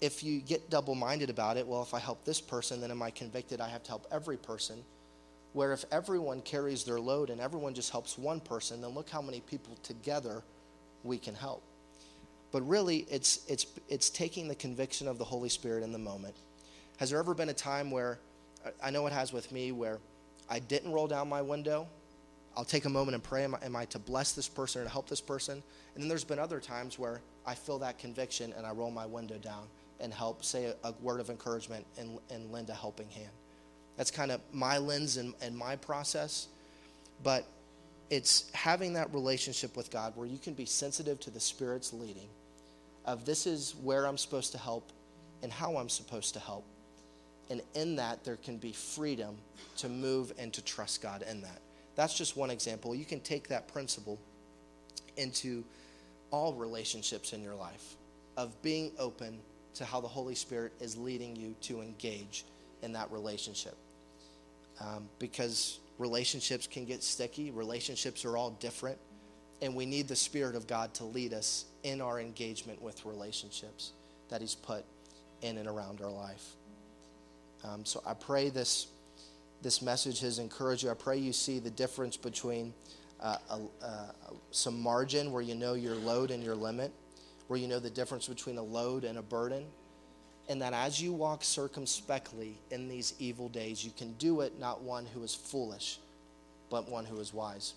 if 0.00 0.22
you 0.22 0.40
get 0.40 0.70
double 0.70 0.94
minded 0.94 1.30
about 1.30 1.56
it, 1.56 1.66
well, 1.66 1.82
if 1.82 1.92
I 1.92 1.98
help 1.98 2.24
this 2.24 2.40
person, 2.40 2.80
then 2.80 2.90
am 2.90 3.02
I 3.02 3.10
convicted 3.10 3.60
I 3.60 3.68
have 3.68 3.82
to 3.84 3.88
help 3.88 4.06
every 4.10 4.36
person? 4.36 4.82
Where 5.54 5.72
if 5.72 5.84
everyone 5.90 6.42
carries 6.42 6.84
their 6.84 7.00
load 7.00 7.30
and 7.30 7.40
everyone 7.40 7.72
just 7.72 7.90
helps 7.90 8.18
one 8.18 8.40
person, 8.40 8.82
then 8.82 8.90
look 8.90 9.08
how 9.08 9.22
many 9.22 9.40
people 9.40 9.78
together 9.82 10.42
we 11.02 11.16
can 11.16 11.34
help. 11.34 11.62
But 12.52 12.68
really, 12.68 13.06
it's, 13.10 13.40
it's, 13.48 13.66
it's 13.88 14.10
taking 14.10 14.46
the 14.46 14.54
conviction 14.54 15.08
of 15.08 15.16
the 15.16 15.24
Holy 15.24 15.48
Spirit 15.48 15.82
in 15.82 15.92
the 15.92 15.98
moment. 15.98 16.36
Has 16.98 17.10
there 17.10 17.18
ever 17.18 17.34
been 17.34 17.48
a 17.48 17.54
time 17.54 17.90
where, 17.90 18.18
I 18.82 18.90
know 18.90 19.06
it 19.06 19.12
has 19.12 19.32
with 19.32 19.50
me, 19.50 19.72
where 19.72 19.98
I 20.48 20.58
didn't 20.58 20.92
roll 20.92 21.06
down 21.06 21.28
my 21.28 21.42
window? 21.42 21.88
I'll 22.56 22.64
take 22.64 22.84
a 22.84 22.90
moment 22.90 23.14
and 23.14 23.22
pray, 23.22 23.44
am 23.44 23.56
I, 23.56 23.64
am 23.64 23.74
I 23.74 23.84
to 23.86 23.98
bless 23.98 24.32
this 24.32 24.48
person 24.48 24.82
or 24.82 24.84
to 24.84 24.90
help 24.90 25.08
this 25.08 25.20
person? 25.20 25.62
And 25.94 26.02
then 26.02 26.08
there's 26.08 26.24
been 26.24 26.38
other 26.38 26.60
times 26.60 26.98
where 26.98 27.20
I 27.46 27.54
feel 27.54 27.78
that 27.80 27.98
conviction 27.98 28.52
and 28.56 28.64
I 28.64 28.70
roll 28.70 28.90
my 28.90 29.06
window 29.06 29.38
down 29.38 29.66
and 30.00 30.14
help, 30.14 30.44
say 30.44 30.66
a, 30.66 30.74
a 30.88 30.92
word 31.00 31.20
of 31.20 31.30
encouragement 31.30 31.86
and, 31.98 32.18
and 32.30 32.52
lend 32.52 32.70
a 32.70 32.74
helping 32.74 33.08
hand. 33.08 33.30
That's 33.96 34.10
kind 34.10 34.30
of 34.30 34.40
my 34.52 34.78
lens 34.78 35.16
and, 35.16 35.34
and 35.40 35.56
my 35.56 35.76
process. 35.76 36.48
But 37.22 37.46
it's 38.10 38.50
having 38.52 38.94
that 38.94 39.12
relationship 39.14 39.76
with 39.76 39.90
God 39.90 40.12
where 40.16 40.26
you 40.26 40.38
can 40.38 40.54
be 40.54 40.66
sensitive 40.66 41.20
to 41.20 41.30
the 41.30 41.40
Spirit's 41.40 41.92
leading 41.92 42.28
of 43.04 43.24
this 43.24 43.46
is 43.46 43.74
where 43.82 44.06
I'm 44.06 44.18
supposed 44.18 44.52
to 44.52 44.58
help 44.58 44.90
and 45.42 45.52
how 45.52 45.76
I'm 45.76 45.88
supposed 45.88 46.34
to 46.34 46.40
help. 46.40 46.64
And 47.50 47.60
in 47.74 47.96
that, 47.96 48.24
there 48.24 48.36
can 48.36 48.56
be 48.56 48.72
freedom 48.72 49.36
to 49.78 49.88
move 49.88 50.32
and 50.38 50.52
to 50.54 50.62
trust 50.62 51.02
God 51.02 51.22
in 51.28 51.42
that. 51.42 51.60
That's 51.96 52.16
just 52.16 52.36
one 52.36 52.50
example. 52.50 52.94
You 52.94 53.04
can 53.04 53.20
take 53.20 53.48
that 53.48 53.68
principle 53.68 54.18
into 55.16 55.64
all 56.30 56.54
relationships 56.54 57.32
in 57.32 57.42
your 57.42 57.54
life 57.54 57.96
of 58.36 58.60
being 58.62 58.90
open 58.98 59.38
to 59.74 59.84
how 59.84 60.00
the 60.00 60.08
Holy 60.08 60.34
Spirit 60.34 60.72
is 60.80 60.96
leading 60.96 61.36
you 61.36 61.54
to 61.62 61.82
engage 61.82 62.44
in 62.82 62.92
that 62.92 63.10
relationship. 63.12 63.76
Um, 64.80 65.08
because 65.18 65.78
relationships 65.98 66.66
can 66.66 66.84
get 66.84 67.02
sticky, 67.02 67.50
relationships 67.50 68.24
are 68.24 68.36
all 68.36 68.50
different, 68.50 68.98
and 69.62 69.74
we 69.74 69.86
need 69.86 70.08
the 70.08 70.16
Spirit 70.16 70.56
of 70.56 70.66
God 70.66 70.92
to 70.94 71.04
lead 71.04 71.32
us 71.32 71.66
in 71.84 72.00
our 72.00 72.20
engagement 72.20 72.82
with 72.82 73.04
relationships 73.04 73.92
that 74.28 74.40
He's 74.40 74.54
put 74.54 74.84
in 75.42 75.58
and 75.58 75.68
around 75.68 76.00
our 76.00 76.10
life. 76.10 76.54
Um, 77.62 77.84
so 77.84 78.02
I 78.06 78.14
pray 78.14 78.50
this 78.50 78.88
this 79.62 79.80
message 79.80 80.20
has 80.20 80.38
encouraged 80.38 80.82
you. 80.82 80.90
I 80.90 80.94
pray 80.94 81.16
you 81.16 81.32
see 81.32 81.58
the 81.58 81.70
difference 81.70 82.18
between 82.18 82.74
uh, 83.18 83.38
a, 83.48 83.60
uh, 83.82 83.88
some 84.50 84.78
margin 84.78 85.32
where 85.32 85.40
you 85.40 85.54
know 85.54 85.72
your 85.72 85.94
load 85.94 86.30
and 86.30 86.44
your 86.44 86.54
limit, 86.54 86.92
where 87.48 87.58
you 87.58 87.66
know 87.66 87.78
the 87.78 87.88
difference 87.88 88.28
between 88.28 88.58
a 88.58 88.62
load 88.62 89.04
and 89.04 89.16
a 89.16 89.22
burden, 89.22 89.64
and 90.48 90.60
that 90.60 90.72
as 90.72 91.00
you 91.00 91.12
walk 91.12 91.42
circumspectly 91.42 92.58
in 92.70 92.88
these 92.88 93.14
evil 93.18 93.48
days, 93.48 93.84
you 93.84 93.90
can 93.96 94.12
do 94.14 94.42
it 94.42 94.58
not 94.58 94.82
one 94.82 95.06
who 95.06 95.22
is 95.22 95.34
foolish, 95.34 95.98
but 96.70 96.88
one 96.88 97.04
who 97.04 97.18
is 97.18 97.32
wise. 97.32 97.74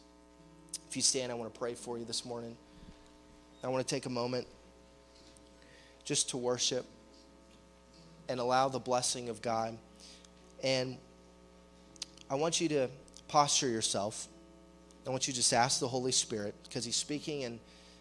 If 0.89 0.95
you 0.95 1.01
stand, 1.01 1.31
I 1.31 1.35
want 1.35 1.53
to 1.53 1.59
pray 1.59 1.73
for 1.73 1.97
you 1.97 2.05
this 2.05 2.25
morning. 2.25 2.55
I 3.63 3.67
want 3.67 3.87
to 3.87 3.95
take 3.95 4.05
a 4.05 4.09
moment 4.09 4.47
just 6.03 6.29
to 6.29 6.37
worship 6.37 6.85
and 8.29 8.39
allow 8.39 8.69
the 8.69 8.79
blessing 8.79 9.29
of 9.29 9.41
God. 9.41 9.77
And 10.63 10.97
I 12.29 12.35
want 12.35 12.59
you 12.59 12.67
to 12.69 12.89
posture 13.27 13.69
yourself. 13.69 14.27
I 15.05 15.09
want 15.09 15.27
you 15.27 15.33
to 15.33 15.37
just 15.37 15.53
ask 15.53 15.79
the 15.79 15.87
Holy 15.87 16.11
Spirit, 16.11 16.53
because 16.63 16.83
He's 16.83 16.97
speaking 16.97 17.45
and, 17.45 17.59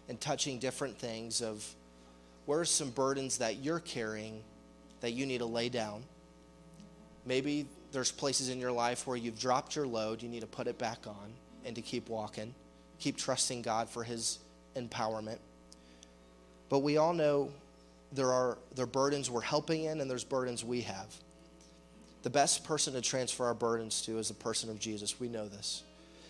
and 0.09 0.19
touching 0.19 0.59
different 0.59 0.97
things 0.97 1.41
of 1.41 1.65
where 2.45 2.59
are 2.59 2.65
some 2.65 2.89
burdens 2.89 3.37
that 3.37 3.57
you're 3.57 3.79
carrying 3.79 4.41
that 5.01 5.11
you 5.11 5.25
need 5.25 5.39
to 5.39 5.45
lay 5.45 5.69
down. 5.69 6.03
Maybe 7.25 7.65
there's 7.91 8.11
places 8.11 8.49
in 8.49 8.59
your 8.59 8.71
life 8.71 9.07
where 9.07 9.17
you've 9.17 9.39
dropped 9.39 9.75
your 9.75 9.87
load, 9.87 10.21
you 10.21 10.29
need 10.29 10.41
to 10.41 10.47
put 10.47 10.67
it 10.67 10.77
back 10.77 11.07
on 11.07 11.33
and 11.65 11.75
to 11.75 11.81
keep 11.81 12.09
walking. 12.09 12.53
Keep 12.99 13.17
trusting 13.17 13.61
God 13.61 13.89
for 13.89 14.03
His 14.03 14.39
empowerment. 14.75 15.39
But 16.69 16.79
we 16.79 16.97
all 16.97 17.13
know 17.13 17.51
there 18.11 18.31
are 18.31 18.57
there 18.75 18.83
are 18.83 18.87
burdens 18.87 19.29
we're 19.29 19.41
helping 19.41 19.83
in 19.83 20.01
and 20.01 20.09
there's 20.09 20.23
burdens 20.23 20.63
we 20.63 20.81
have. 20.81 21.07
The 22.23 22.29
best 22.29 22.63
person 22.63 22.93
to 22.93 23.01
transfer 23.01 23.45
our 23.45 23.53
burdens 23.53 24.01
to 24.03 24.17
is 24.17 24.29
the 24.29 24.33
person 24.33 24.69
of 24.69 24.79
Jesus. 24.79 25.19
We 25.19 25.29
know 25.29 25.47
this. 25.47 25.83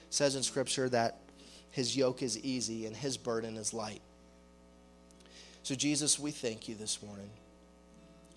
It 0.08 0.14
says 0.14 0.36
in 0.36 0.44
Scripture 0.44 0.90
that 0.90 1.20
his 1.72 1.96
yoke 1.96 2.22
is 2.22 2.38
easy 2.40 2.86
and 2.86 2.96
his 2.96 3.18
burden 3.18 3.58
is 3.58 3.74
light. 3.74 4.02
So, 5.64 5.76
Jesus, 5.76 6.18
we 6.18 6.32
thank 6.32 6.68
you 6.68 6.76
this 6.76 7.04
morning 7.04 7.30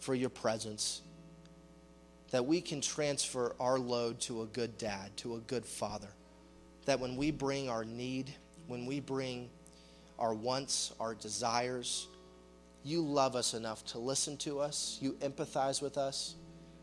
for 0.01 0.15
your 0.15 0.31
presence, 0.31 1.03
that 2.31 2.45
we 2.45 2.61
can 2.61 2.81
transfer 2.81 3.55
our 3.61 3.79
load 3.79 4.21
to 4.21 4.43
a 4.43 4.47
good 4.47 4.77
dad, 4.79 5.17
to 5.19 5.37
a 5.37 5.39
good 5.41 5.65
father. 5.65 6.09
That 6.87 6.99
when 6.99 7.17
we 7.17 7.31
bring 7.31 7.69
our 7.69 7.85
need, 7.85 8.35
when 8.67 8.87
we 8.87 9.01
bring 9.01 9.51
our 10.19 10.35
wants, 10.35 10.93
our 10.99 11.15
desires, 11.15 12.09
you 12.83 13.03
love 13.03 13.37
us 13.37 13.55
enough 13.55 13.85
to 13.87 13.99
listen 13.99 14.37
to 14.39 14.61
us, 14.61 14.99
you 15.01 15.13
empathize 15.21 15.83
with 15.83 15.99
us. 15.99 16.35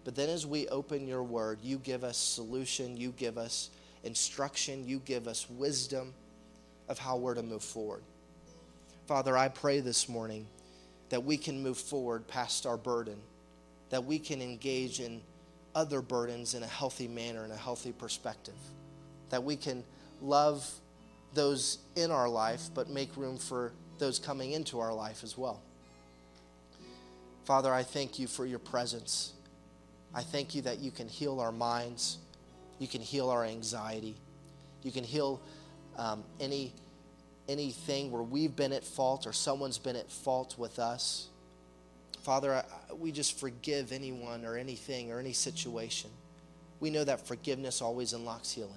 But 0.03 0.15
then 0.15 0.29
as 0.29 0.45
we 0.45 0.67
open 0.69 1.07
your 1.07 1.23
word, 1.23 1.59
you 1.61 1.79
give 1.79 2.03
us 2.03 2.17
solution, 2.17 2.95
you 2.95 3.11
give 3.17 3.37
us 3.37 3.71
instruction, 4.03 4.87
you 4.87 4.99
give 4.99 5.27
us 5.27 5.49
wisdom 5.49 6.13
of 6.87 6.97
how 6.97 7.17
we're 7.17 7.35
to 7.35 7.43
move 7.43 7.63
forward. 7.63 8.03
Father, 9.07 9.35
I 9.37 9.49
pray 9.49 9.79
this 9.79 10.07
morning 10.07 10.45
that 11.09 11.23
we 11.23 11.37
can 11.37 11.61
move 11.61 11.77
forward 11.77 12.27
past 12.27 12.65
our 12.65 12.77
burden, 12.77 13.17
that 13.89 14.03
we 14.03 14.19
can 14.19 14.41
engage 14.41 14.99
in 14.99 15.21
other 15.75 16.01
burdens 16.01 16.53
in 16.53 16.63
a 16.63 16.67
healthy 16.67 17.07
manner, 17.07 17.45
in 17.45 17.51
a 17.51 17.57
healthy 17.57 17.91
perspective, 17.91 18.57
that 19.29 19.43
we 19.43 19.55
can 19.55 19.83
love 20.21 20.69
those 21.33 21.77
in 21.95 22.11
our 22.11 22.27
life, 22.27 22.69
but 22.73 22.89
make 22.89 23.15
room 23.15 23.37
for 23.37 23.71
those 23.99 24.19
coming 24.19 24.51
into 24.51 24.79
our 24.79 24.93
life 24.93 25.23
as 25.23 25.37
well. 25.37 25.61
Father, 27.45 27.73
I 27.73 27.83
thank 27.83 28.19
you 28.19 28.27
for 28.27 28.45
your 28.45 28.59
presence. 28.59 29.33
I 30.13 30.21
thank 30.21 30.55
you 30.55 30.61
that 30.63 30.79
you 30.79 30.91
can 30.91 31.07
heal 31.07 31.39
our 31.39 31.51
minds, 31.51 32.17
you 32.79 32.87
can 32.87 33.01
heal 33.01 33.29
our 33.29 33.45
anxiety, 33.45 34.15
you 34.83 34.91
can 34.91 35.03
heal 35.03 35.39
um, 35.97 36.23
any 36.39 36.73
anything 37.47 38.11
where 38.11 38.21
we've 38.21 38.55
been 38.55 38.73
at 38.73 38.83
fault 38.83 39.25
or 39.25 39.33
someone's 39.33 39.77
been 39.77 39.95
at 39.95 40.11
fault 40.11 40.55
with 40.57 40.79
us. 40.79 41.27
Father, 42.23 42.55
I, 42.55 42.93
we 42.93 43.11
just 43.11 43.39
forgive 43.39 43.91
anyone 43.91 44.45
or 44.45 44.57
anything 44.57 45.11
or 45.11 45.19
any 45.19 45.33
situation. 45.33 46.09
We 46.79 46.89
know 46.89 47.03
that 47.03 47.25
forgiveness 47.25 47.81
always 47.81 48.13
unlocks 48.13 48.51
healing. 48.51 48.73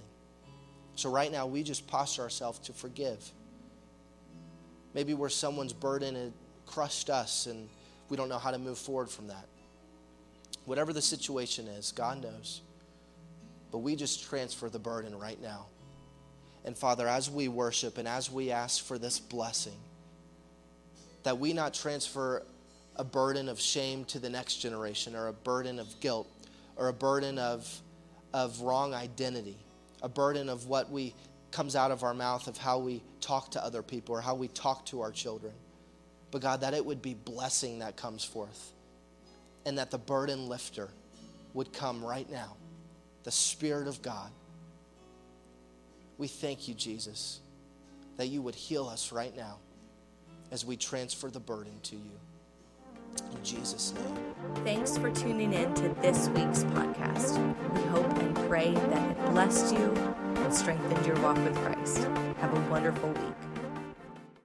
So 0.95 1.11
right 1.11 1.31
now, 1.31 1.47
we 1.47 1.63
just 1.63 1.87
posture 1.87 2.23
ourselves 2.23 2.59
to 2.61 2.73
forgive. 2.73 3.31
Maybe 4.95 5.15
where 5.15 5.29
someone's 5.29 5.73
burden 5.73 6.15
had 6.15 6.33
crushed 6.67 7.11
us 7.11 7.47
and 7.47 7.69
we 8.09 8.17
don't 8.17 8.29
know 8.29 8.39
how 8.39 8.51
to 8.51 8.59
move 8.59 8.79
forward 8.79 9.09
from 9.09 9.29
that. 9.29 9.47
Whatever 10.65 10.93
the 10.93 11.03
situation 11.03 11.67
is, 11.69 11.93
God 11.93 12.23
knows. 12.23 12.61
But 13.71 13.79
we 13.79 13.97
just 13.97 14.25
transfer 14.29 14.69
the 14.69 14.79
burden 14.79 15.17
right 15.19 15.41
now. 15.41 15.67
And 16.65 16.77
Father, 16.77 17.09
as 17.09 17.31
we 17.31 17.49
worship 17.49 17.99
and 17.99 18.07
as 18.07 18.31
we 18.31 18.51
ask 18.51 18.85
for 18.85 18.99
this 18.99 19.19
blessing, 19.19 19.79
that 21.23 21.39
we 21.39 21.53
not 21.53 21.75
transfer 21.75 22.43
a 22.97 23.05
burden 23.05 23.49
of 23.49 23.61
shame 23.61 24.05
to 24.07 24.19
the 24.19 24.29
next 24.29 24.57
generation 24.57 25.15
or 25.15 25.29
a 25.29 25.33
burden 25.33 25.79
of 25.79 26.01
guilt 26.01 26.29
or 26.77 26.89
a 26.89 26.93
burden 26.93 27.39
of, 27.39 27.81
of 28.33 28.61
wrong 28.61 28.95
identity, 28.95 29.57
a 30.03 30.09
burden 30.09 30.49
of 30.49 30.67
what 30.67 30.91
we 30.91 31.15
comes 31.51 31.75
out 31.75 31.91
of 31.91 32.03
our 32.03 32.15
mouth 32.15 32.47
of 32.47 32.57
how 32.57 32.79
we 32.79 33.03
talk 33.21 33.51
to 33.51 33.65
other 33.65 33.83
people 33.83 34.15
or 34.15 34.21
how 34.21 34.35
we 34.35 34.49
talk 34.49 34.87
to 34.87 35.01
our 35.01 35.11
children. 35.11 35.53
But 36.31 36.43
God, 36.43 36.61
that 36.61 36.75
it 36.75 36.85
would 36.85 37.03
be 37.03 37.15
blessing 37.15 37.81
that 37.81 37.97
comes 37.97 38.25
forth 38.25 38.73
and 39.67 39.79
that 39.79 39.91
the 39.91 39.99
burden 39.99 40.49
lifter 40.49 40.89
would 41.55 41.73
come 41.73 42.05
right 42.05 42.31
now, 42.31 42.57
the 43.25 43.33
Spirit 43.33 43.89
of 43.89 44.01
God. 44.01 44.31
We 46.21 46.29
thank 46.29 46.69
you, 46.69 46.75
Jesus, 46.75 47.41
that 48.19 48.27
you 48.27 48.43
would 48.43 48.55
heal 48.55 48.87
us 48.87 49.11
right 49.11 49.35
now 49.35 49.57
as 50.53 50.67
we 50.67 50.77
transfer 50.77 51.31
the 51.31 51.41
burden 51.41 51.73
to 51.85 51.97
you. 51.97 52.21
In 53.35 53.43
Jesus' 53.43 53.95
name. 53.95 54.35
Thanks 54.63 54.99
for 54.99 55.11
tuning 55.11 55.55
in 55.55 55.73
to 55.77 55.89
this 56.03 56.29
week's 56.29 56.65
podcast. 56.65 57.39
We 57.75 57.81
hope 57.89 58.13
and 58.19 58.37
pray 58.51 58.75
that 58.75 59.11
it 59.13 59.31
blessed 59.31 59.73
you 59.73 59.95
and 59.95 60.55
strengthened 60.55 61.07
your 61.07 61.19
walk 61.23 61.39
with 61.39 61.57
Christ. 61.57 61.97
Have 62.41 62.53
a 62.53 62.71
wonderful 62.71 63.09
week. 63.09 63.50